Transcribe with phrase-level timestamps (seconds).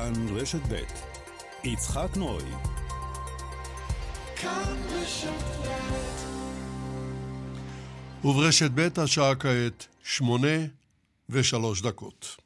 [0.00, 0.82] כאן רשת ב'
[1.64, 2.44] יצחק נוי
[8.24, 10.66] וברשת ב' השעה כעת שמונה
[11.28, 12.36] ושלוש דקות.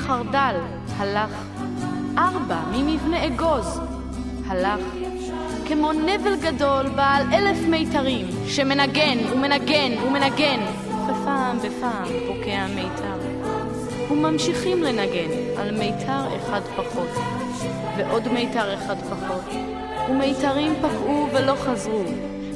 [0.00, 0.56] ממבנה חרדל,
[0.98, 1.30] הלך.
[2.18, 3.80] ארבע ממבנה אגוז,
[4.46, 4.80] הלך.
[5.68, 10.60] כמו נבל גדול בעל אלף מיתרים, שמנגן ומנגן ומנגן,
[11.04, 13.18] ופעם בפעם פוקע מיתר.
[14.10, 17.08] וממשיכים לנגן על מיתר אחד פחות,
[17.96, 19.44] ועוד מיתר אחד פחות,
[20.10, 22.04] ומיתרים פקעו ולא חזרו.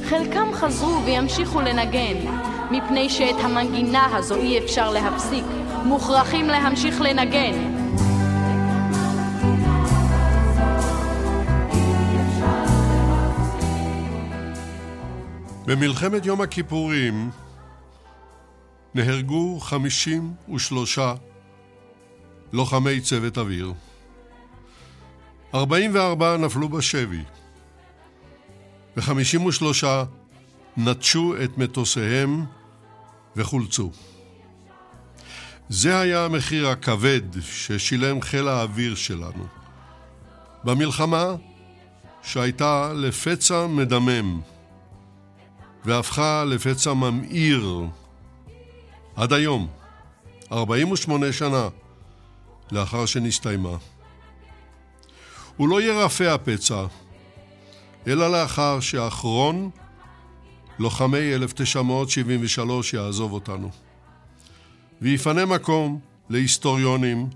[0.05, 2.17] חלקם חזרו וימשיכו לנגן,
[2.71, 5.45] מפני שאת המנגינה הזו אי אפשר להפסיק,
[5.85, 7.85] מוכרחים להמשיך לנגן.
[15.67, 17.31] במלחמת יום הכיפורים
[18.95, 20.99] נהרגו 53
[22.53, 23.73] לוחמי צוות אוויר.
[25.55, 27.23] 44 נפלו בשבי,
[28.97, 29.85] ו-53
[30.77, 32.45] נטשו את מטוסיהם
[33.37, 33.91] וחולצו.
[35.69, 39.47] זה היה המחיר הכבד ששילם חיל האוויר שלנו.
[40.65, 41.35] במלחמה
[42.23, 44.41] שהייתה לפצע מדמם
[45.85, 47.83] והפכה לפצע ממאיר
[49.17, 49.69] עד היום,
[50.53, 51.69] 48 שנה
[52.73, 53.77] לאחר שנסתיימה.
[55.57, 56.87] הוא לא ירפא הפצע,
[58.07, 59.71] אלא לאחר שאחרון
[60.79, 63.84] לוחמי 1973 יעזוב אותנו.
[65.03, 66.01] ויפנה מקום
[66.31, 67.27] להיסטוריונים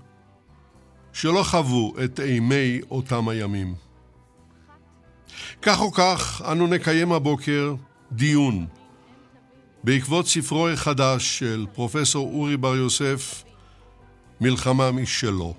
[1.13, 3.75] שלא חוו את אימי אותם הימים.
[5.61, 7.75] כך או כך, אנו נקיים הבוקר
[8.11, 8.65] דיון
[9.83, 13.43] בעקבות ספרו החדש של פרופסור אורי בר יוסף,
[14.41, 15.53] מלחמה משלו.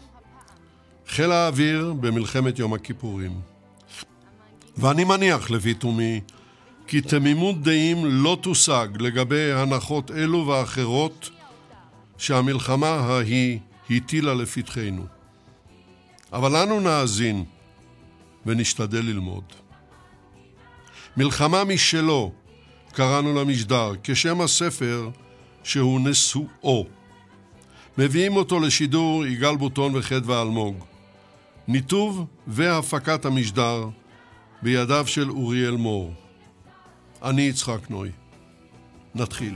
[1.09, 3.41] חיל האוויר במלחמת יום הכיפורים.
[4.77, 6.21] ואני מניח, לפי תומי,
[6.87, 11.31] כי תמימות דעים לא תושג לגבי הנחות אלו ואחרות
[12.21, 13.59] שהמלחמה ההיא
[13.91, 15.07] הטילה לפתחנו.
[16.33, 17.45] אבל אנו נאזין
[18.47, 19.45] ונשתדל ללמוד.
[21.17, 22.33] מלחמה משלו,
[22.93, 25.11] קראנו למשדר, כשם הספר
[25.65, 26.87] שהוא נשואו.
[27.99, 30.85] מביאים אותו לשידור יגאל בוטון וחדווה אלמוג.
[31.69, 33.89] ניתוב והפקת המשדר
[34.63, 36.15] בידיו של אוריאל מור.
[37.23, 38.11] אני יצחק נוי.
[39.15, 39.55] נתחיל.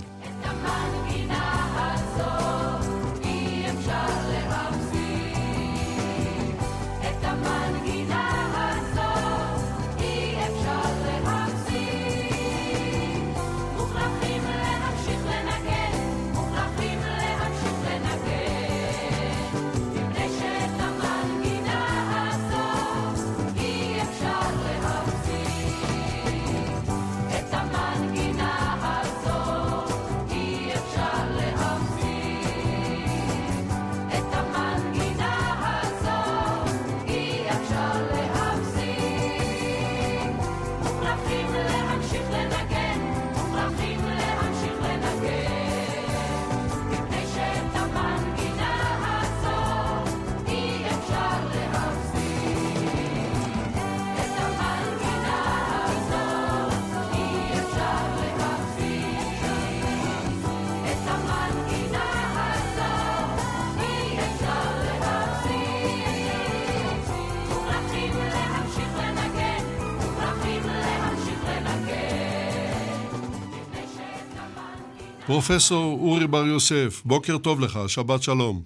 [75.35, 78.63] פרופסור אורי בר יוסף, בוקר טוב לך, שבת שלום.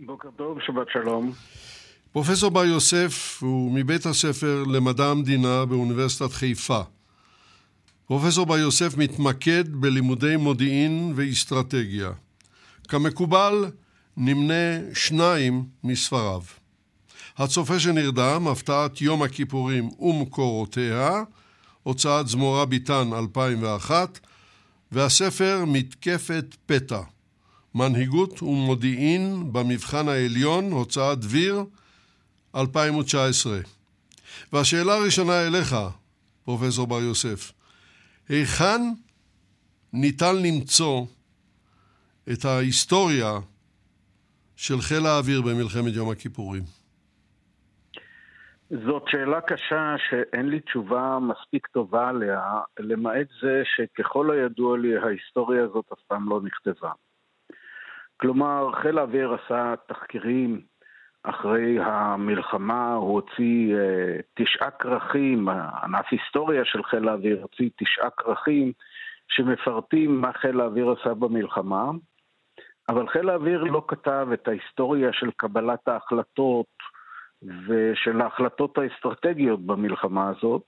[0.00, 1.32] בוקר טוב, שבת שלום.
[2.12, 6.80] פרופסור בר יוסף הוא מבית הספר למדע המדינה באוניברסיטת חיפה.
[8.06, 12.10] פרופסור בר יוסף מתמקד בלימודי מודיעין ואסטרטגיה.
[12.88, 13.64] כמקובל,
[14.16, 16.42] נמנה שניים מספריו.
[17.36, 21.22] הצופה שנרדם, הפתעת יום הכיפורים ומקורותיה,
[21.82, 24.20] הוצאת זמורה ביטן 2001,
[24.92, 27.00] והספר מתקפת פתע,
[27.74, 31.64] מנהיגות ומודיעין במבחן העליון, הוצאת דביר
[32.56, 33.60] 2019.
[34.52, 35.76] והשאלה הראשונה אליך,
[36.44, 37.52] פרופסור בר יוסף,
[38.28, 38.80] היכן
[39.92, 41.06] ניתן למצוא
[42.32, 43.38] את ההיסטוריה
[44.56, 46.75] של חיל האוויר במלחמת יום הכיפורים?
[48.70, 55.64] זאת שאלה קשה שאין לי תשובה מספיק טובה עליה, למעט זה שככל הידוע לי ההיסטוריה
[55.64, 56.90] הזאת אף פעם לא נכתבה.
[58.16, 60.60] כלומר, חיל האוויר עשה תחקירים
[61.22, 65.48] אחרי המלחמה, הוא הוציא אה, תשעה כרכים,
[65.82, 68.72] ענף היסטוריה של חיל האוויר הוציא תשעה כרכים
[69.28, 71.90] שמפרטים מה חיל האוויר עשה במלחמה,
[72.88, 76.66] אבל חיל האוויר לא כתב את ההיסטוריה של קבלת ההחלטות
[77.42, 80.62] ושל ההחלטות האסטרטגיות במלחמה הזאת,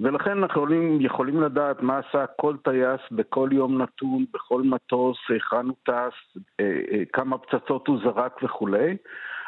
[0.00, 5.66] ולכן אנחנו יכולים, יכולים לדעת מה עשה כל טייס בכל יום נתון, בכל מטוס, היכן
[5.66, 8.96] הוא טס, אה, אה, כמה פצצות הוא זרק וכולי,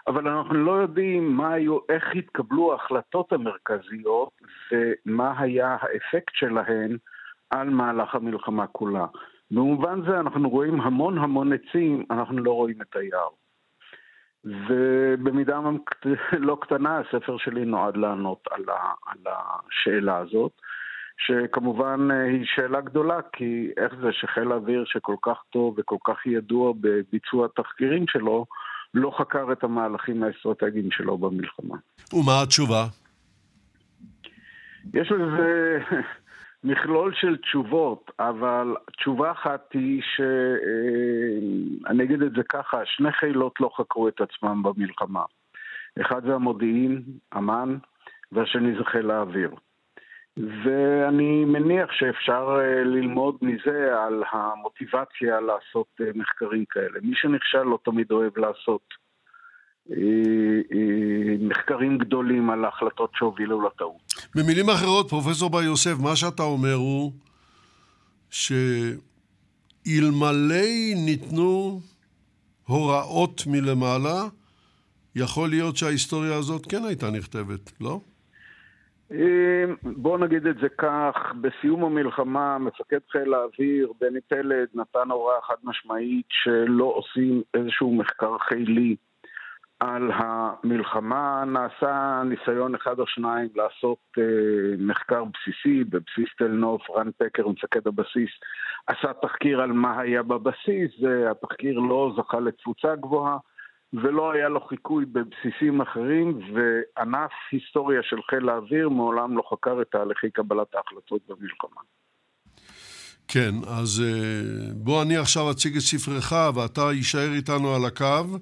[0.07, 4.31] אבל אנחנו לא יודעים מה היו, איך התקבלו ההחלטות המרכזיות
[4.73, 6.97] ומה היה האפקט שלהן
[7.51, 9.07] על מהלך המלחמה כולה.
[9.51, 13.29] במובן זה אנחנו רואים המון המון עצים, אנחנו לא רואים את היער.
[14.69, 15.61] ובמידה
[16.39, 20.53] לא קטנה הספר שלי נועד לענות על, ה, על השאלה הזאת,
[21.27, 26.27] שכמובן אה, היא שאלה גדולה, כי איך זה שחיל האוויר שכל כך טוב וכל כך
[26.27, 28.47] ידוע בביצוע התחקירים שלו,
[28.95, 31.77] לא חקר את המהלכים האסטרטגיים שלו במלחמה.
[32.13, 32.87] ומה התשובה?
[34.95, 35.79] יש לזה
[36.65, 40.21] מכלול של תשובות, אבל תשובה אחת היא ש...
[40.21, 45.23] אה, אני אגיד את זה ככה, שני חילות לא חקרו את עצמם במלחמה.
[46.01, 47.03] אחד זה המודיעין,
[47.37, 47.77] אמ"ן,
[48.33, 49.51] והשני זה חיל האוויר.
[50.65, 56.99] ואני מניח שאפשר אה, ללמוד מזה על המוטיבציה לעשות אה, מחקרים כאלה.
[57.03, 58.83] מי שנכשל לא תמיד אוהב לעשות
[61.41, 63.97] מחקרים גדולים על ההחלטות שהובילו לטעות.
[64.35, 67.13] במילים אחרות, פרופסור בר יוסף, מה שאתה אומר הוא
[69.91, 70.17] שאלמלא
[71.07, 71.81] ניתנו
[72.67, 74.23] הוראות מלמעלה,
[75.17, 78.01] יכול להיות שההיסטוריה הזאת כן הייתה נכתבת, לא?
[79.83, 85.55] בואו נגיד את זה כך, בסיום המלחמה מפקד חיל האוויר, בני פלד, נתן הוראה חד
[85.65, 88.97] משמעית שלא עושים איזשהו מחקר חילי
[89.81, 94.25] על המלחמה נעשה ניסיון אחד או שניים לעשות אה,
[94.79, 98.31] מחקר בסיסי בבסיס תל נוף, רן פקר, מפקד הבסיס,
[98.87, 100.91] עשה תחקיר על מה היה בבסיס,
[101.31, 103.37] התחקיר לא זכה לתפוצה גבוהה
[103.93, 109.87] ולא היה לו חיקוי בבסיסים אחרים, וענף היסטוריה של חיל האוויר מעולם לא חקר את
[109.91, 111.81] תהליכי קבלת ההחלטות במלחמה.
[113.29, 118.39] כן, אז אה, בוא אני עכשיו אציג את ספרך ואתה יישאר איתנו על הקו.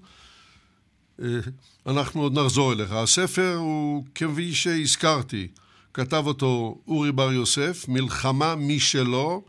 [1.22, 1.38] אה,
[1.86, 2.92] אנחנו עוד נחזור אליך.
[2.92, 5.48] הספר הוא, כפי שהזכרתי,
[5.94, 9.42] כתב אותו אורי בר יוסף, מלחמה משלו,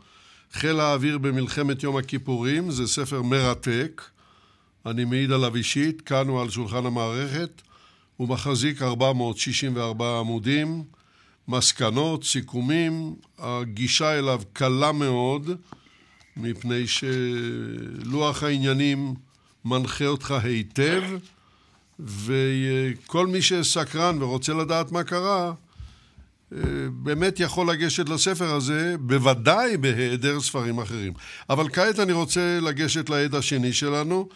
[0.52, 4.02] חיל האוויר במלחמת יום הכיפורים, זה ספר מרתק,
[4.86, 7.62] אני מעיד עליו אישית, כאן הוא על שולחן המערכת,
[8.16, 10.84] הוא מחזיק 464 עמודים,
[11.48, 15.50] מסקנות, סיכומים, הגישה אליו קלה מאוד,
[16.36, 19.14] מפני שלוח העניינים
[19.64, 21.02] מנחה אותך היטב.
[22.00, 25.52] וכל מי שסקרן ורוצה לדעת מה קרה,
[26.52, 26.58] אה,
[26.92, 31.12] באמת יכול לגשת לספר הזה, בוודאי בהיעדר ספרים אחרים.
[31.50, 34.28] אבל כעת אני רוצה לגשת לעד השני שלנו,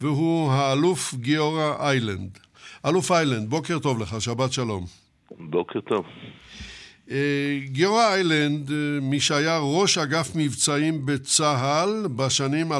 [0.00, 2.38] והוא האלוף גיורא איילנד.
[2.86, 4.86] אלוף איילנד, בוקר טוב לך, שבת שלום.
[5.30, 6.04] בוקר טוב.
[7.10, 12.76] אה, גיורא איילנד, אה, מי שהיה ראש אגף מבצעים בצה"ל בשנים 2000-2003,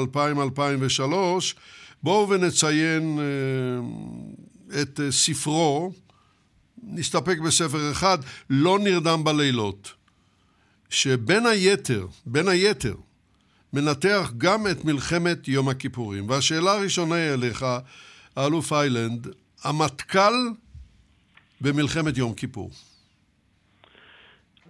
[2.03, 5.91] בואו ונציין אה, את אה, ספרו,
[6.83, 8.17] נסתפק בספר אחד,
[8.49, 9.93] לא נרדם בלילות,
[10.89, 12.95] שבין היתר, בין היתר,
[13.73, 16.29] מנתח גם את מלחמת יום הכיפורים.
[16.29, 17.65] והשאלה הראשונה היא אליך,
[18.35, 19.27] האלוף איילנד,
[19.63, 20.33] המטכ"ל
[21.61, 22.71] במלחמת יום כיפור.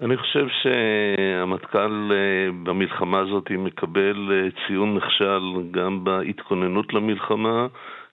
[0.01, 5.41] אני חושב שהמטכ"ל אה, במלחמה הזאת מקבל אה, ציון נכשל
[5.72, 7.67] גם בהתכוננות למלחמה,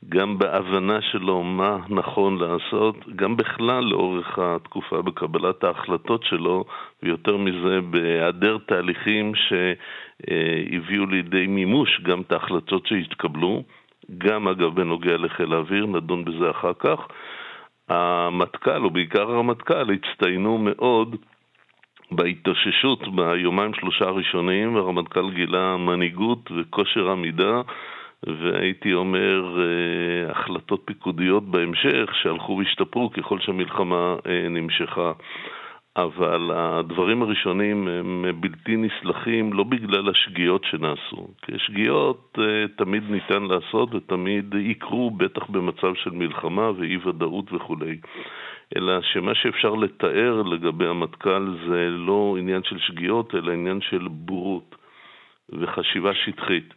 [0.08, 6.64] גם בהבנה שלו מה נכון לעשות, גם בכלל לאורך התקופה בקבלת ההחלטות שלו,
[7.02, 13.62] ויותר מזה בהיעדר תהליכים שהביאו לידי מימוש גם את ההחלטות שהתקבלו,
[14.18, 16.98] גם אגב בנוגע לחיל האוויר, נדון בזה אחר כך.
[17.88, 21.16] המטכ"ל, או בעיקר הרמטכ"ל, הצטיינו מאוד
[22.10, 27.60] בהתאוששות ביומיים שלושה הראשונים, הרמטכ"ל גילה מנהיגות וכושר עמידה,
[28.26, 35.12] והייתי אומר אה, החלטות פיקודיות בהמשך שהלכו והשתפרו ככל שהמלחמה אה, נמשכה.
[35.96, 43.42] אבל הדברים הראשונים הם בלתי נסלחים לא בגלל השגיאות שנעשו, כי שגיאות אה, תמיד ניתן
[43.42, 47.96] לעשות ותמיד יקרו, בטח במצב של מלחמה ואי ודאות וכולי.
[48.76, 54.74] אלא שמה שאפשר לתאר לגבי המטכ"ל זה לא עניין של שגיאות, אלא עניין של בורות
[55.52, 56.74] וחשיבה שטחית.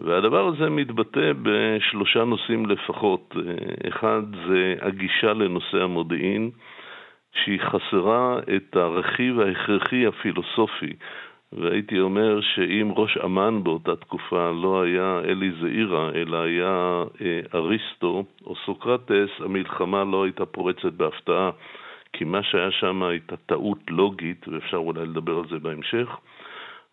[0.00, 3.34] והדבר הזה מתבטא בשלושה נושאים לפחות.
[3.88, 6.50] אחד זה הגישה לנושא המודיעין,
[7.32, 10.92] שהיא חסרה את הרכיב ההכרחי הפילוסופי.
[11.52, 18.24] והייתי אומר שאם ראש אמ"ן באותה תקופה לא היה אלי זעירה, אלא היה אה, אריסטו
[18.46, 21.50] או סוקרטס, המלחמה לא הייתה פורצת בהפתעה,
[22.12, 26.08] כי מה שהיה שם הייתה טעות לוגית, ואפשר אולי לדבר על זה בהמשך.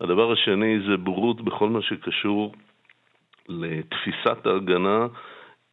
[0.02, 2.54] הדבר השני זה בורות בכל מה שקשור
[3.50, 5.08] לתפיסת ההגנה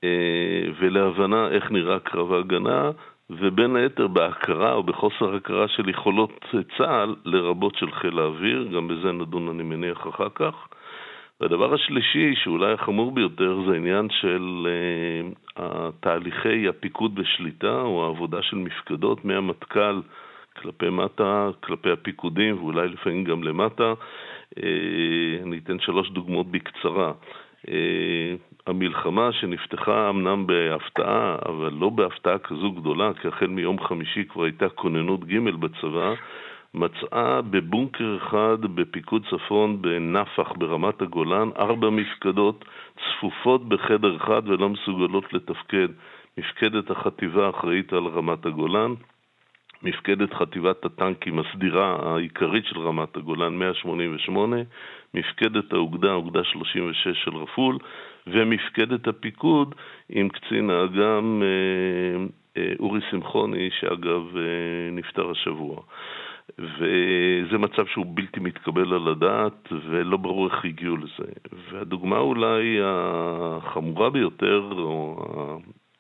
[0.04, 2.90] אה, ולהבנה איך נראה קרב ההגנה,
[3.30, 6.44] ובין היתר בהכרה או בחוסר הכרה של יכולות
[6.78, 10.54] צה"ל, לרבות של חיל האוויר, גם בזה נדון אני מניח אחר כך.
[11.40, 14.66] והדבר השלישי, שאולי החמור ביותר, זה העניין של
[15.56, 15.62] uh,
[16.00, 20.00] תהליכי הפיקוד בשליטה, או העבודה של מפקדות מהמטכ"ל
[20.62, 23.92] כלפי מטה, כלפי הפיקודים, ואולי לפעמים גם למטה.
[24.54, 24.62] Uh,
[25.42, 27.12] אני אתן שלוש דוגמאות בקצרה.
[28.66, 34.68] המלחמה שנפתחה אמנם בהפתעה, אבל לא בהפתעה כזו גדולה, כי החל מיום חמישי כבר הייתה
[34.68, 36.14] כוננות ג' בצבא,
[36.74, 42.64] מצאה בבונקר אחד בפיקוד צפון בנפח ברמת הגולן ארבע מפקדות
[42.96, 45.88] צפופות בחדר אחד ולא מסוגלות לתפקד.
[46.38, 48.94] מפקדת החטיבה אחראית על רמת הגולן,
[49.84, 54.56] מפקדת חטיבת הטנקים הסדירה העיקרית של רמת הגולן 188,
[55.14, 57.78] מפקדת האוגדה, אוגדה 36 של רפול,
[58.26, 59.74] ומפקדת הפיקוד
[60.08, 62.24] עם קצין האג"ם אה,
[62.56, 64.42] אה, אורי שמחוני, שאגב אה,
[64.92, 65.80] נפטר השבוע.
[66.58, 71.32] וזה מצב שהוא בלתי מתקבל על הדעת ולא ברור איך הגיעו לזה.
[71.70, 75.16] והדוגמה אולי החמורה ביותר, או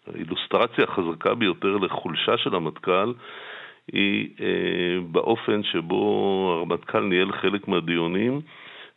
[0.06, 3.12] האילוסטרציה החזקה ביותר לחולשה של המטכ"ל,
[3.92, 8.40] היא אה, באופן שבו הרמטכ"ל ניהל חלק מהדיונים,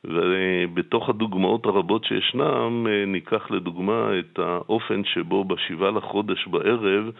[0.04, 7.12] ובתוך הדוגמאות הרבות שישנם, אה, ניקח לדוגמה את האופן שבו בשבעה לחודש בערב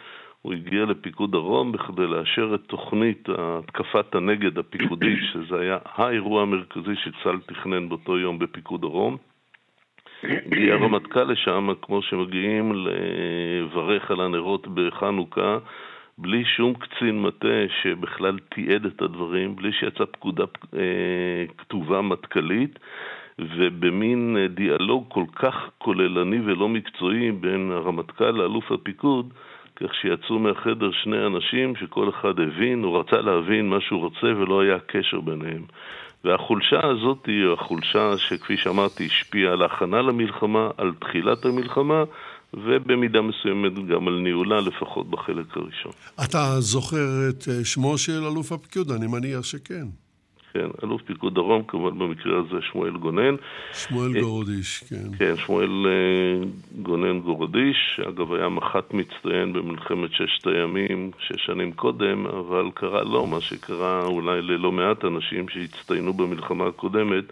[0.42, 6.96] הוא הגיע לפיקוד דרום בכדי לאשר את תוכנית התקפת הנגד הפיקודית, שזה היה האירוע המרכזי
[6.96, 9.18] שצה"ל תכנן באותו יום בפיקוד דרום.
[10.24, 15.58] הגיע הרמטכ"ל לשם, כמו שמגיעים לברך על הנרות בחנוכה,
[16.18, 20.44] בלי שום קצין מטה שבכלל תיעד את הדברים, בלי שיצאה פקודה
[20.74, 22.80] אה, כתובה מטכ"לית,
[23.40, 29.34] ובמין אה, דיאלוג כל כך כוללני ולא מקצועי בין הרמטכ"ל לאלוף הפיקוד,
[29.76, 34.62] כך שיצאו מהחדר שני אנשים שכל אחד הבין או רצה להבין מה שהוא רוצה ולא
[34.62, 35.62] היה קשר ביניהם.
[36.24, 42.04] והחולשה הזאת היא החולשה שכפי שאמרתי השפיעה על ההכנה למלחמה, על תחילת המלחמה
[42.54, 45.92] ובמידה מסוימת גם על ניהולה, לפחות בחלק הראשון.
[46.26, 48.92] אתה זוכר את אה, שמו של אלוף הפיקוד?
[48.92, 49.88] אני מניח שכן.
[50.54, 53.36] כן, אלוף פיקוד דרום, כמובן במקרה הזה שמואל גונן.
[53.74, 55.18] שמואל אה, גורדיש, כן.
[55.18, 56.48] כן, שמואל אה,
[56.82, 63.26] גונן גורדיש, שאגב היה מח"ט מצטיין במלחמת ששת הימים, שש שנים קודם, אבל קרה לו
[63.26, 67.24] מה שקרה אולי ללא מעט אנשים שהצטיינו במלחמה הקודמת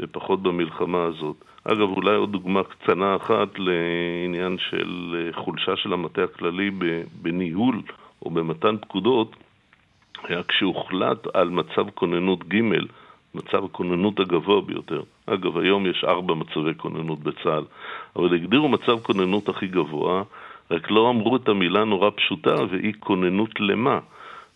[0.00, 1.36] ופחות במלחמה הזאת.
[1.64, 6.70] אגב, אולי עוד דוגמה קצנה אחת לעניין של אה, חולשה של המטה הכללי
[7.22, 7.82] בניהול
[8.22, 9.36] או במתן פקודות,
[10.28, 12.60] היה כשהוחלט על מצב כוננות ג',
[13.34, 15.02] מצב הכוננות הגבוה ביותר.
[15.26, 17.64] אגב, היום יש ארבע מצבי כוננות בצה"ל,
[18.16, 20.22] אבל הגדירו מצב כוננות הכי גבוה,
[20.70, 23.98] רק לא אמרו את המילה נורא פשוטה, והיא כוננות למה.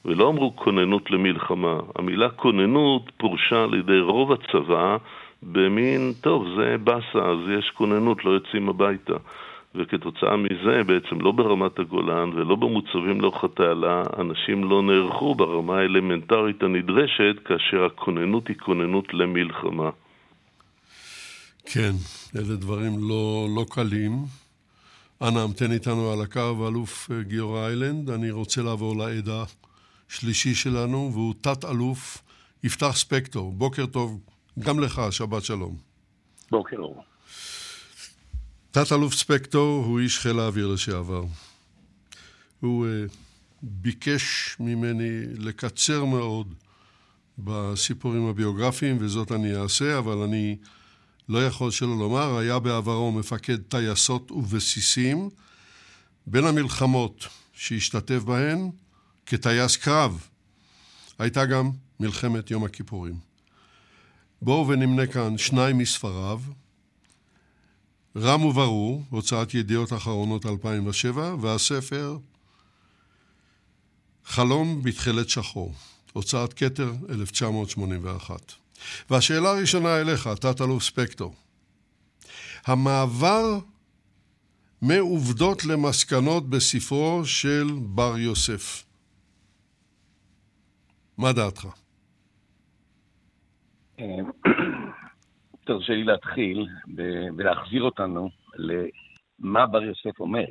[0.05, 1.79] ולא אמרו כוננות למלחמה.
[1.99, 4.97] המילה כוננות פורשה על ידי רוב הצבא
[5.43, 9.17] במין, טוב, זה באסה, אז יש כוננות, לא יוצאים הביתה.
[9.75, 16.63] וכתוצאה מזה, בעצם לא ברמת הגולן ולא במוצבים לאורך התעלה, אנשים לא נערכו ברמה האלמנטרית
[16.63, 19.91] הנדרשת, כאשר הכוננות היא כוננות למלחמה.
[21.67, 21.93] כן,
[22.37, 24.13] אלה דברים לא, לא קלים.
[25.23, 28.11] אנא המתן איתנו על הקו, אלוף אה, גיורא איילנד.
[28.11, 29.45] אני רוצה לעבור לעדה
[30.09, 32.23] שלישי שלנו, והוא תת-אלוף
[32.65, 33.53] יפתח ספקטור.
[33.53, 34.21] בוקר טוב
[34.59, 35.77] גם לך, שבת שלום.
[36.51, 37.05] בוקר אור.
[38.71, 41.25] תת-אלוף ספקטור הוא איש חיל האוויר לשעבר.
[42.61, 43.13] הוא uh,
[43.63, 46.55] ביקש ממני לקצר מאוד
[47.39, 50.57] בסיפורים הביוגרפיים, וזאת אני אעשה, אבל אני
[51.29, 55.31] לא יכול שלא לומר, היה בעברו מפקד טייסות ובסיסים.
[56.27, 58.71] בין המלחמות שהשתתף בהן,
[59.27, 60.29] כטייס קרב,
[61.19, 61.71] הייתה גם
[62.01, 63.26] מלחמת יום הכיפורים.
[64.43, 66.41] בואו ונמנה כאן שניים מספריו.
[68.17, 72.19] רם וברור, הוצאת ידיעות אחרונות 2007, והספר
[74.25, 75.75] חלום בתכלת שחור,
[76.13, 78.53] הוצאת כתר 1981.
[79.11, 81.35] והשאלה הראשונה אליך, תת-אלוף ספקטור.
[82.65, 83.59] המעבר
[84.83, 88.85] מעובדות למסקנות בספרו של בר יוסף.
[91.19, 91.67] מה דעתך?
[95.67, 96.69] תרשה לי להתחיל
[97.37, 100.47] ולהחזיר אותנו למה בר יוסף אומר,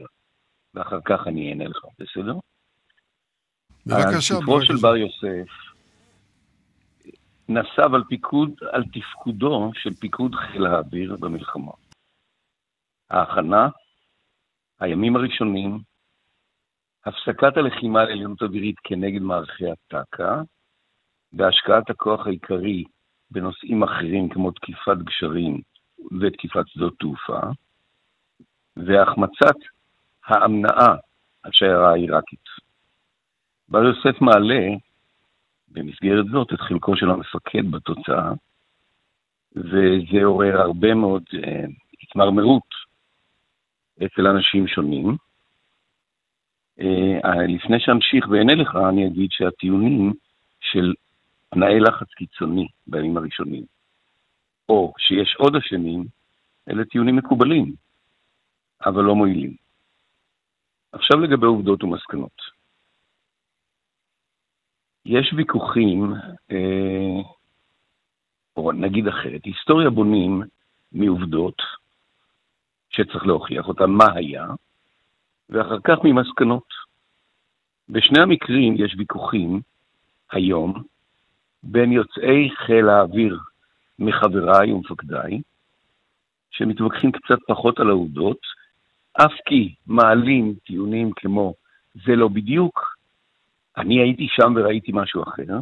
[0.73, 2.33] ואחר כך אני אענה לך, בסדר?
[3.85, 4.33] בבקשה.
[4.33, 5.51] ספרו של בר יוסף
[7.49, 11.71] נסב על פיקוד, על תפקודו של פיקוד חיל האוויר במלחמה.
[13.09, 13.69] ההכנה,
[14.79, 15.79] הימים הראשונים,
[17.05, 20.41] הפסקת הלחימה לעליונות אווירית כנגד מערכי הטק"א,
[21.33, 22.83] והשקעת הכוח העיקרי
[23.36, 25.62] בנושאים אחרים כמו תקיפת גשרים
[26.22, 27.39] ותקיפת שדות תעופה,
[28.77, 29.56] והחמצת
[30.25, 30.96] האמנעה
[31.46, 32.46] השיירה העיראקית.
[33.70, 34.68] בר יוסף מעלה
[35.68, 38.32] במסגרת זאת את חלקו של המפקד בתוצאה,
[39.56, 41.72] וזה עורר הרבה מאוד uh,
[42.04, 42.70] התמרמרות
[44.06, 45.15] אצל אנשים שונים.
[46.80, 50.13] Uh, לפני שאמשיך ואענה לך, אני אגיד שהטיעונים
[50.62, 50.94] של
[51.56, 53.63] תנאי לחץ קיצוני בימים הראשונים,
[54.70, 56.06] או שיש עוד אשמים,
[56.70, 57.74] אלה טיעונים מקובלים,
[58.86, 59.56] אבל לא מועילים.
[60.91, 62.41] עכשיו לגבי עובדות ומסקנות.
[65.06, 66.13] יש ויכוחים,
[66.52, 67.22] אה,
[68.58, 70.41] או נגיד אחרת, היסטוריה בונים
[70.91, 71.62] מעובדות
[72.89, 74.46] שצריך להוכיח אותן, מה היה,
[75.50, 76.68] ואחר כך ממסקנות.
[77.89, 79.62] בשני המקרים יש ויכוחים
[80.32, 80.84] היום
[81.65, 83.39] בין יוצאי חיל האוויר
[83.99, 85.41] מחבריי ומפקדיי,
[86.51, 88.39] שמתווכחים קצת פחות על העובדות,
[89.13, 91.54] אף כי מעלים טיעונים כמו
[91.93, 92.97] זה לא בדיוק,
[93.78, 95.60] אני הייתי שם וראיתי משהו אחר,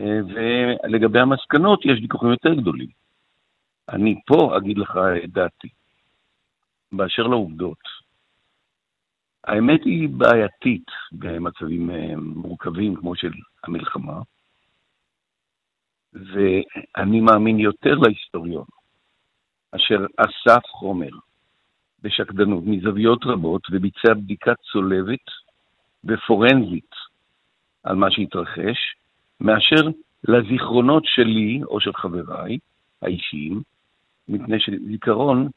[0.00, 2.88] ולגבי המסקנות יש ויכוחים יותר גדולים.
[3.88, 5.68] אני פה אגיד לך את דעתי.
[6.92, 7.78] באשר לעובדות,
[9.46, 13.32] האמת היא בעייתית במצבים אה, מורכבים כמו של
[13.64, 14.20] המלחמה,
[16.12, 18.64] ואני מאמין יותר להיסטוריון,
[19.72, 21.10] אשר אסף חומר
[22.02, 25.26] בשקדנות מזוויות רבות וביצע בדיקה צולבת
[26.04, 26.90] ופורנזית
[27.82, 28.78] על מה שהתרחש,
[29.40, 29.88] מאשר
[30.28, 32.58] לזיכרונות שלי או של חבריי
[33.02, 33.62] האישיים,
[34.28, 35.48] מפני שזיכרון,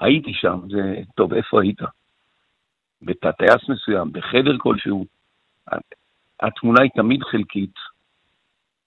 [0.00, 1.80] הייתי שם, זה, טוב, איפה היית?
[3.02, 5.06] בתא-טייס מסוים, בחדר כלשהו,
[6.40, 7.74] התמונה היא תמיד חלקית,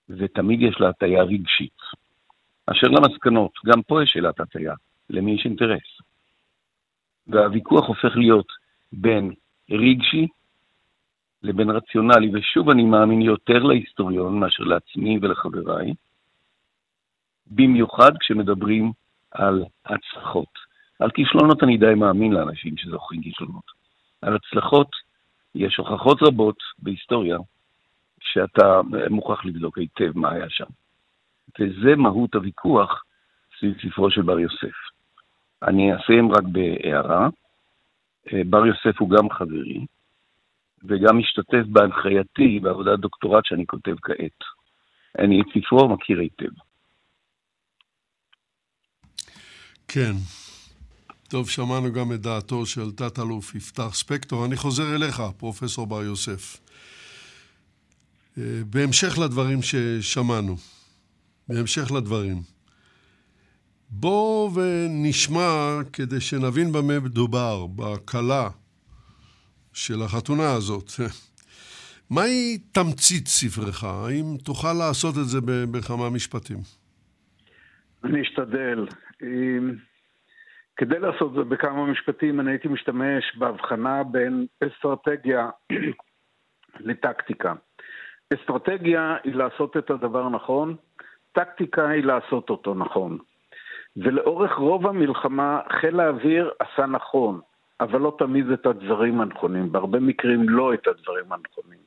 [0.10, 1.78] ותמיד יש לה הטיה רגשית.
[2.66, 4.74] אשר למסקנות, גם פה יש שאלת הטיה,
[5.10, 6.02] למי יש אינטרס.
[7.28, 8.48] והוויכוח הופך להיות
[8.92, 9.34] בין
[9.72, 10.28] רגשי
[11.44, 15.94] לבין רציונלי, ושוב אני מאמין יותר להיסטוריון מאשר לעצמי ולחבריי,
[17.48, 18.92] במיוחד כשמדברים
[19.32, 20.68] על הצלחות.
[21.00, 23.77] על כישלונות אני די מאמין לאנשים שזוכרים כישלונות.
[24.22, 24.90] על הצלחות
[25.56, 27.38] יש הוכחות רבות בהיסטוריה
[28.20, 30.66] שאתה מוכרח לבדוק היטב מה היה שם.
[31.60, 33.04] וזה מהות הוויכוח
[33.60, 34.76] סביב ספרו של בר יוסף.
[35.64, 37.30] אני אסיים רק בהערה.
[38.34, 39.86] אה, בר יוסף הוא גם חברי,
[40.84, 44.44] וגם משתתף בהנחייתי בעבודת דוקטורט שאני כותב כעת.
[45.20, 46.52] אני את ספרו מכיר היטב.
[49.88, 50.12] כן.
[51.28, 54.46] טוב, שמענו גם את דעתו של תת-אלוף יפתח ספקטור.
[54.46, 56.58] אני חוזר אליך, פרופסור בר יוסף.
[58.38, 60.56] אה, בהמשך לדברים ששמענו,
[61.48, 62.42] בהמשך לדברים,
[63.90, 68.50] בואו ונשמע, כדי שנבין במה מדובר, בכלה
[69.74, 70.92] של החתונה הזאת.
[72.10, 73.84] מהי תמצית ספרך?
[73.84, 76.58] האם תוכל לעשות את זה בכמה משפטים?
[78.04, 78.86] אני אשתדל.
[80.78, 85.50] כדי לעשות זה בכמה משפטים, אני הייתי משתמש בהבחנה בין אסטרטגיה
[86.88, 87.54] לטקטיקה.
[88.34, 90.76] אסטרטגיה היא לעשות את הדבר הנכון,
[91.32, 93.18] טקטיקה היא לעשות אותו נכון.
[93.98, 97.40] ולאורך רוב המלחמה חיל האוויר עשה נכון,
[97.80, 101.80] אבל לא תמיד את הדברים הנכונים, בהרבה מקרים לא את הדברים הנכונים.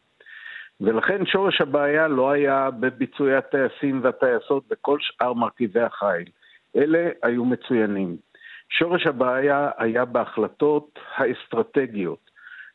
[0.80, 6.24] ולכן שורש הבעיה לא היה בביצועי הטייסים והטייסות בכל שאר מרכיבי החיל.
[6.76, 8.16] אלה היו מצוינים.
[8.70, 12.30] שורש הבעיה היה בהחלטות האסטרטגיות.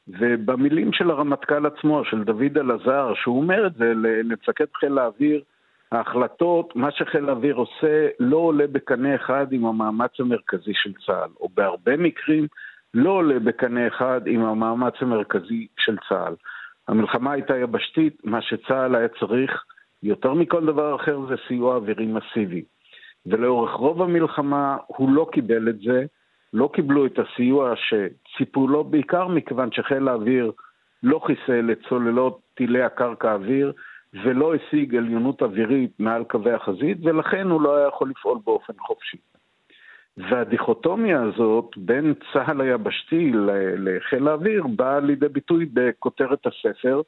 [0.08, 5.43] ובמילים של הרמטכ"ל עצמו, של דוד אלעזר, שהוא אומר את זה למפקד חיל האוויר,
[5.91, 11.49] ההחלטות, מה שחיל האוויר עושה, לא עולה בקנה אחד עם המאמץ המרכזי של צה"ל, או
[11.53, 12.47] בהרבה מקרים
[12.93, 16.36] לא עולה בקנה אחד עם המאמץ המרכזי של צה"ל.
[16.88, 19.63] המלחמה הייתה יבשתית, מה שצה"ל היה צריך
[20.03, 22.63] יותר מכל דבר אחר זה סיוע אווירי מסיבי.
[23.25, 26.05] ולאורך רוב המלחמה הוא לא קיבל את זה,
[26.53, 30.51] לא קיבלו את הסיוע שציפו לו, בעיקר מכיוון שחיל האוויר
[31.03, 33.73] לא חיסל את צוללות טילי הקרקע אוויר
[34.23, 39.17] ולא השיג עליונות אווירית מעל קווי החזית, ולכן הוא לא היה יכול לפעול באופן חופשי.
[40.17, 43.31] והדיכוטומיה הזאת בין צה"ל היבשתי
[43.77, 47.01] לחיל האוויר באה לידי ביטוי בכותרת הספר.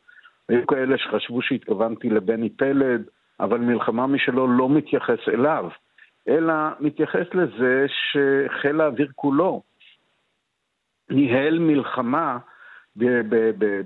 [0.50, 3.04] היו כאלה שחשבו שהתכוונתי לבני פלד,
[3.40, 5.70] אבל מלחמה משלו לא מתייחס אליו,
[6.28, 9.62] אלא מתייחס לזה שחיל האוויר כולו
[11.10, 12.38] ניהל מלחמה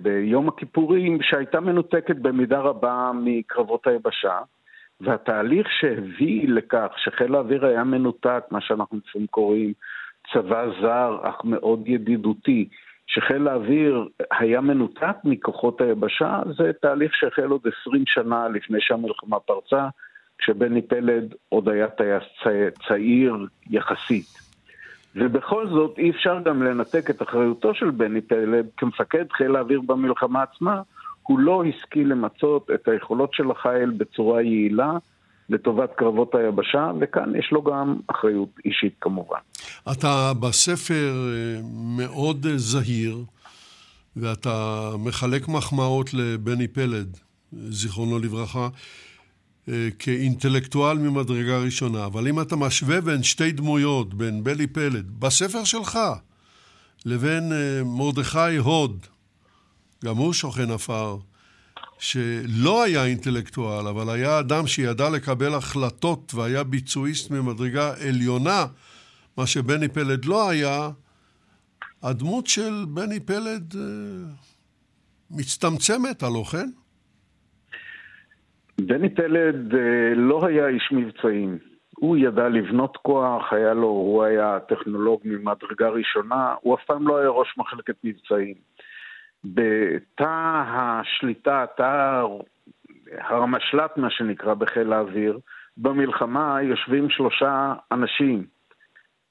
[0.01, 4.39] ביום הכיפורים שהייתה מנותקת במידה רבה מקרבות היבשה.
[5.01, 9.73] והתהליך שהביא לכך שחיל האוויר היה מנותק, מה שאנחנו לפעמים קוראים
[10.33, 12.69] צבא זר אך מאוד ידידותי,
[13.07, 19.87] שחיל האוויר היה מנותק מכוחות היבשה, זה תהליך שהחל עוד עשרים שנה לפני שהמלחמה פרצה,
[20.41, 22.23] כשבני פלד עוד היה טייס
[22.87, 23.35] צעיר
[23.69, 24.41] יחסית.
[25.15, 30.43] ובכל זאת אי אפשר גם לנתק את אחריותו של בני פלד כמפקד חיל האוויר במלחמה
[30.43, 30.81] עצמה,
[31.23, 34.91] הוא לא השכיל למצות את היכולות של החיל בצורה יעילה
[35.49, 39.39] לטובת קרבות היבשה, וכאן יש לו גם אחריות אישית כמובן.
[39.91, 41.61] אתה בספר אה,
[41.97, 43.17] מאוד זהיר,
[44.15, 47.17] ואתה מחלק מחמאות לבני פלד,
[47.53, 48.69] זיכרונו לברכה, אה,
[49.99, 52.05] כאינטלקטואל ממדרגה ראשונה.
[52.05, 55.99] אבל אם אתה משווה בין שתי דמויות, בין בני פלד, בספר שלך,
[57.05, 59.05] לבין אה, מרדכי הוד,
[60.05, 61.17] גם הוא שוכן עפר,
[61.99, 68.65] שלא היה אינטלקטואל, אבל היה אדם שידע לקבל החלטות והיה ביצועיסט ממדרגה עליונה,
[69.37, 70.89] מה שבני פלד לא היה,
[72.03, 73.81] הדמות של בני פלד אה,
[75.31, 76.69] מצטמצמת, הלא כן?
[78.79, 81.57] בני פלד אה, לא היה איש מבצעים.
[81.97, 87.17] הוא ידע לבנות כוח, היה לו, הוא היה טכנולוג ממדרגה ראשונה, הוא אף פעם לא
[87.17, 88.55] היה ראש מחלקת מבצעים.
[89.43, 92.23] בתא השליטה, תא
[93.17, 95.39] הרמשל"ט מה שנקרא בחיל האוויר,
[95.77, 98.45] במלחמה יושבים שלושה אנשים.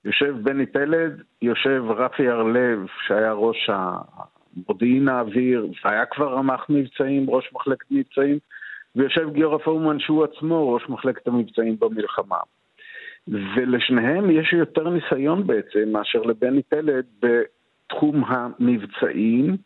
[0.04, 7.50] יושב בני פלד, יושב רפי הרלב, שהיה ראש המודיעין האוויר, והיה כבר רמ"ח מבצעים, ראש
[7.52, 8.38] מחלקת מבצעים,
[8.96, 12.36] ויושב גיורא פורמן שהוא עצמו ראש מחלקת המבצעים במלחמה.
[13.28, 19.56] ולשניהם יש יותר ניסיון בעצם מאשר לבני פלד בתחום המבצעים.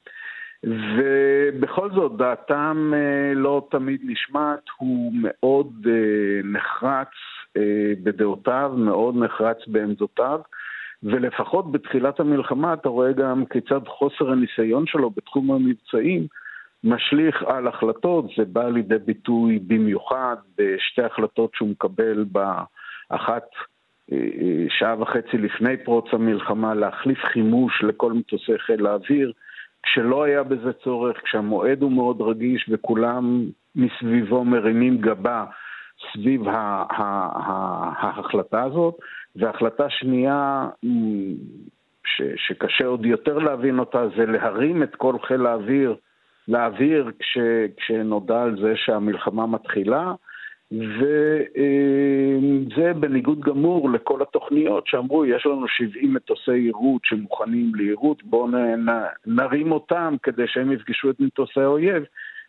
[0.66, 7.08] ובכל זאת, דעתם אה, לא תמיד נשמעת, הוא מאוד אה, נחרץ
[7.56, 10.40] אה, בדעותיו, מאוד נחרץ בעמדותיו,
[11.02, 16.26] ולפחות בתחילת המלחמה אתה רואה גם כיצד חוסר הניסיון שלו בתחום המבצעים
[16.84, 23.44] משליך על החלטות, זה בא לידי ביטוי במיוחד בשתי החלטות שהוא מקבל באחת
[24.68, 29.32] שעה וחצי לפני פרוץ המלחמה להחליף חימוש לכל מטוסי חיל האוויר,
[29.82, 33.44] כשלא היה בזה צורך, כשהמועד הוא מאוד רגיש וכולם
[33.76, 35.44] מסביבו מרימים גבה
[36.12, 36.42] סביב
[37.98, 38.94] ההחלטה הזאת.
[39.36, 40.68] והחלטה שנייה,
[42.06, 45.96] ש, שקשה עוד יותר להבין אותה, זה להרים את כל חיל האוויר
[46.48, 47.38] לאוויר כש,
[47.76, 50.12] כשנודע על זה שהמלחמה מתחילה.
[50.72, 51.12] וזה
[53.00, 58.48] בניגוד גמור לכל התוכניות שאמרו, יש לנו 70 מטוסי יירוט שמוכנים ליירוט, בואו
[59.26, 62.02] נרים אותם כדי שהם יפגשו את מטוסי האויב,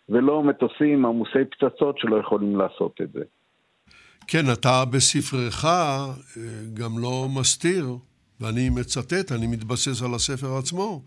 [0.09, 3.23] ולא מטוסים עמוסי פצצות שלא יכולים לעשות את זה.
[4.27, 6.07] כן, אתה בספרך אה,
[6.73, 7.85] גם לא מסתיר,
[8.41, 11.01] ואני מצטט, אני מתבסס על הספר עצמו,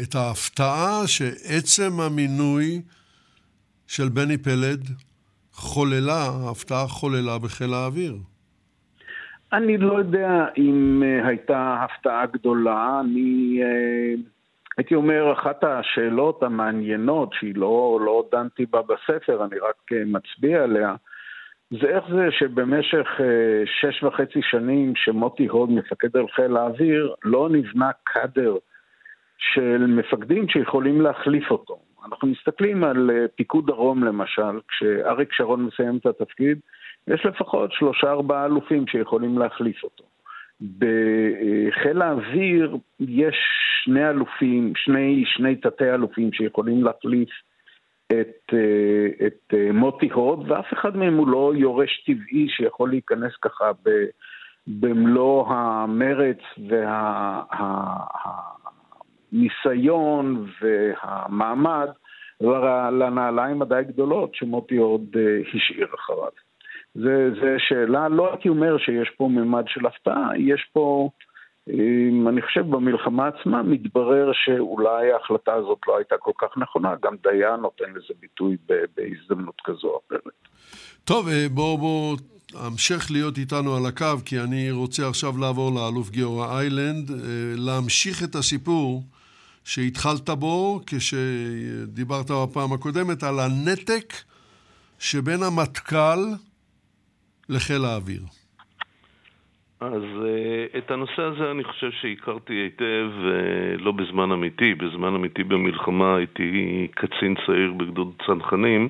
[0.00, 2.82] את ההפתעה שעצם המינוי
[3.86, 4.80] של בני פלד
[5.52, 8.14] חוללה, ההפתעה חוללה בחיל האוויר.
[9.52, 14.20] אני לא יודע אם uh, הייתה הפתעה גדולה, אני uh,
[14.78, 20.62] הייתי אומר, אחת השאלות המעניינות, שהיא לא, לא דנתי בה בספר, אני רק uh, מצביע
[20.62, 20.94] עליה,
[21.70, 23.08] זה איך זה שבמשך
[23.80, 28.56] שש וחצי שנים שמוטי הוד מפקד על חיל האוויר, לא נבנה קאדר
[29.54, 31.78] של מפקדים שיכולים להחליף אותו.
[32.06, 36.58] אנחנו מסתכלים על uh, פיקוד דרום למשל, כשאריק שרון מסיים את התפקיד,
[37.08, 40.04] יש לפחות שלושה ארבעה אלופים שיכולים להחליף אותו.
[40.78, 43.36] בחיל האוויר יש
[43.84, 47.28] שני אלופים, שני, שני תתי אלופים שיכולים להחליף
[48.06, 53.32] את, אה, את אה, מוטי הוד, ואף אחד מהם הוא לא יורש טבעי שיכול להיכנס
[53.42, 53.70] ככה
[54.66, 56.38] במלוא המרץ
[59.32, 61.88] והניסיון והמעמד
[62.90, 66.28] לנעליים הדי גדולות שמוטי הוד אה, השאיר אחריו.
[66.94, 71.10] זה שאלה, לא הייתי אומר שיש פה ממד של הפתעה, יש פה,
[72.28, 77.60] אני חושב במלחמה עצמה מתברר שאולי ההחלטה הזאת לא הייתה כל כך נכונה, גם דיין
[77.60, 80.32] נותן לזה ביטוי בהזדמנות כזו או אחרת.
[81.04, 82.16] טוב, אה, בואו בוא,
[82.54, 87.16] המשך להיות איתנו על הקו, כי אני רוצה עכשיו לעבור לאלוף גיורא איילנד, אה,
[87.56, 89.02] להמשיך את הסיפור
[89.64, 94.12] שהתחלת בו כשדיברת בפעם הקודמת על הנתק
[94.98, 96.20] שבין המטכ"ל
[97.48, 98.22] לחיל האוויר?
[99.80, 105.44] אז uh, את הנושא הזה אני חושב שהכרתי היטב uh, לא בזמן אמיתי, בזמן אמיתי
[105.44, 108.88] במלחמה הייתי קצין צעיר בגדוד צנחנים,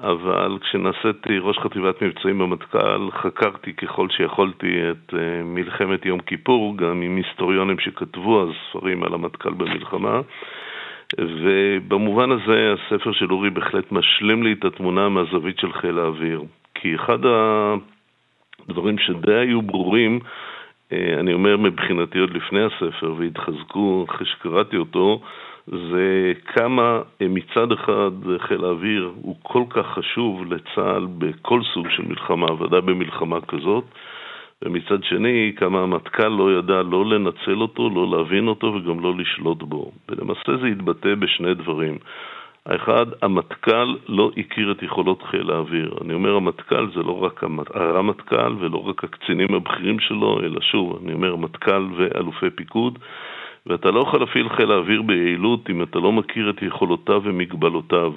[0.00, 7.02] אבל כשנעשיתי ראש חטיבת מבצעים במטכ"ל חקרתי ככל שיכולתי את uh, מלחמת יום כיפור, גם
[7.02, 10.20] עם היסטוריונים שכתבו אז ספרים על המטכ"ל במלחמה.
[11.20, 16.42] ובמובן הזה הספר של אורי בהחלט משלים לי את התמונה מהזווית של חיל האוויר.
[16.74, 17.18] כי אחד
[18.68, 20.20] הדברים שדי היו ברורים,
[20.92, 25.20] אה, אני אומר מבחינתי עוד לפני הספר, והתחזקו אחרי שקראתי אותו,
[25.66, 32.02] זה כמה אה, מצד אחד חיל האוויר הוא כל כך חשוב לצה"ל בכל סוג של
[32.02, 33.84] מלחמה, ודאי במלחמה כזאת,
[34.64, 39.62] ומצד שני, כמה המטכ"ל לא ידע לא לנצל אותו, לא להבין אותו וגם לא לשלוט
[39.62, 39.92] בו.
[40.08, 41.98] ולמעשה זה התבטא בשני דברים.
[42.66, 45.94] האחד, המטכ"ל לא הכיר את יכולות חיל האוויר.
[46.04, 51.12] אני אומר המטכ"ל זה לא רק הרמטכ"ל ולא רק הקצינים הבכירים שלו, אלא שוב, אני
[51.12, 52.98] אומר מטכ"ל ואלופי פיקוד,
[53.66, 58.12] ואתה לא יכול להפעיל חיל האוויר ביעילות אם אתה לא מכיר את יכולותיו ומגבלותיו.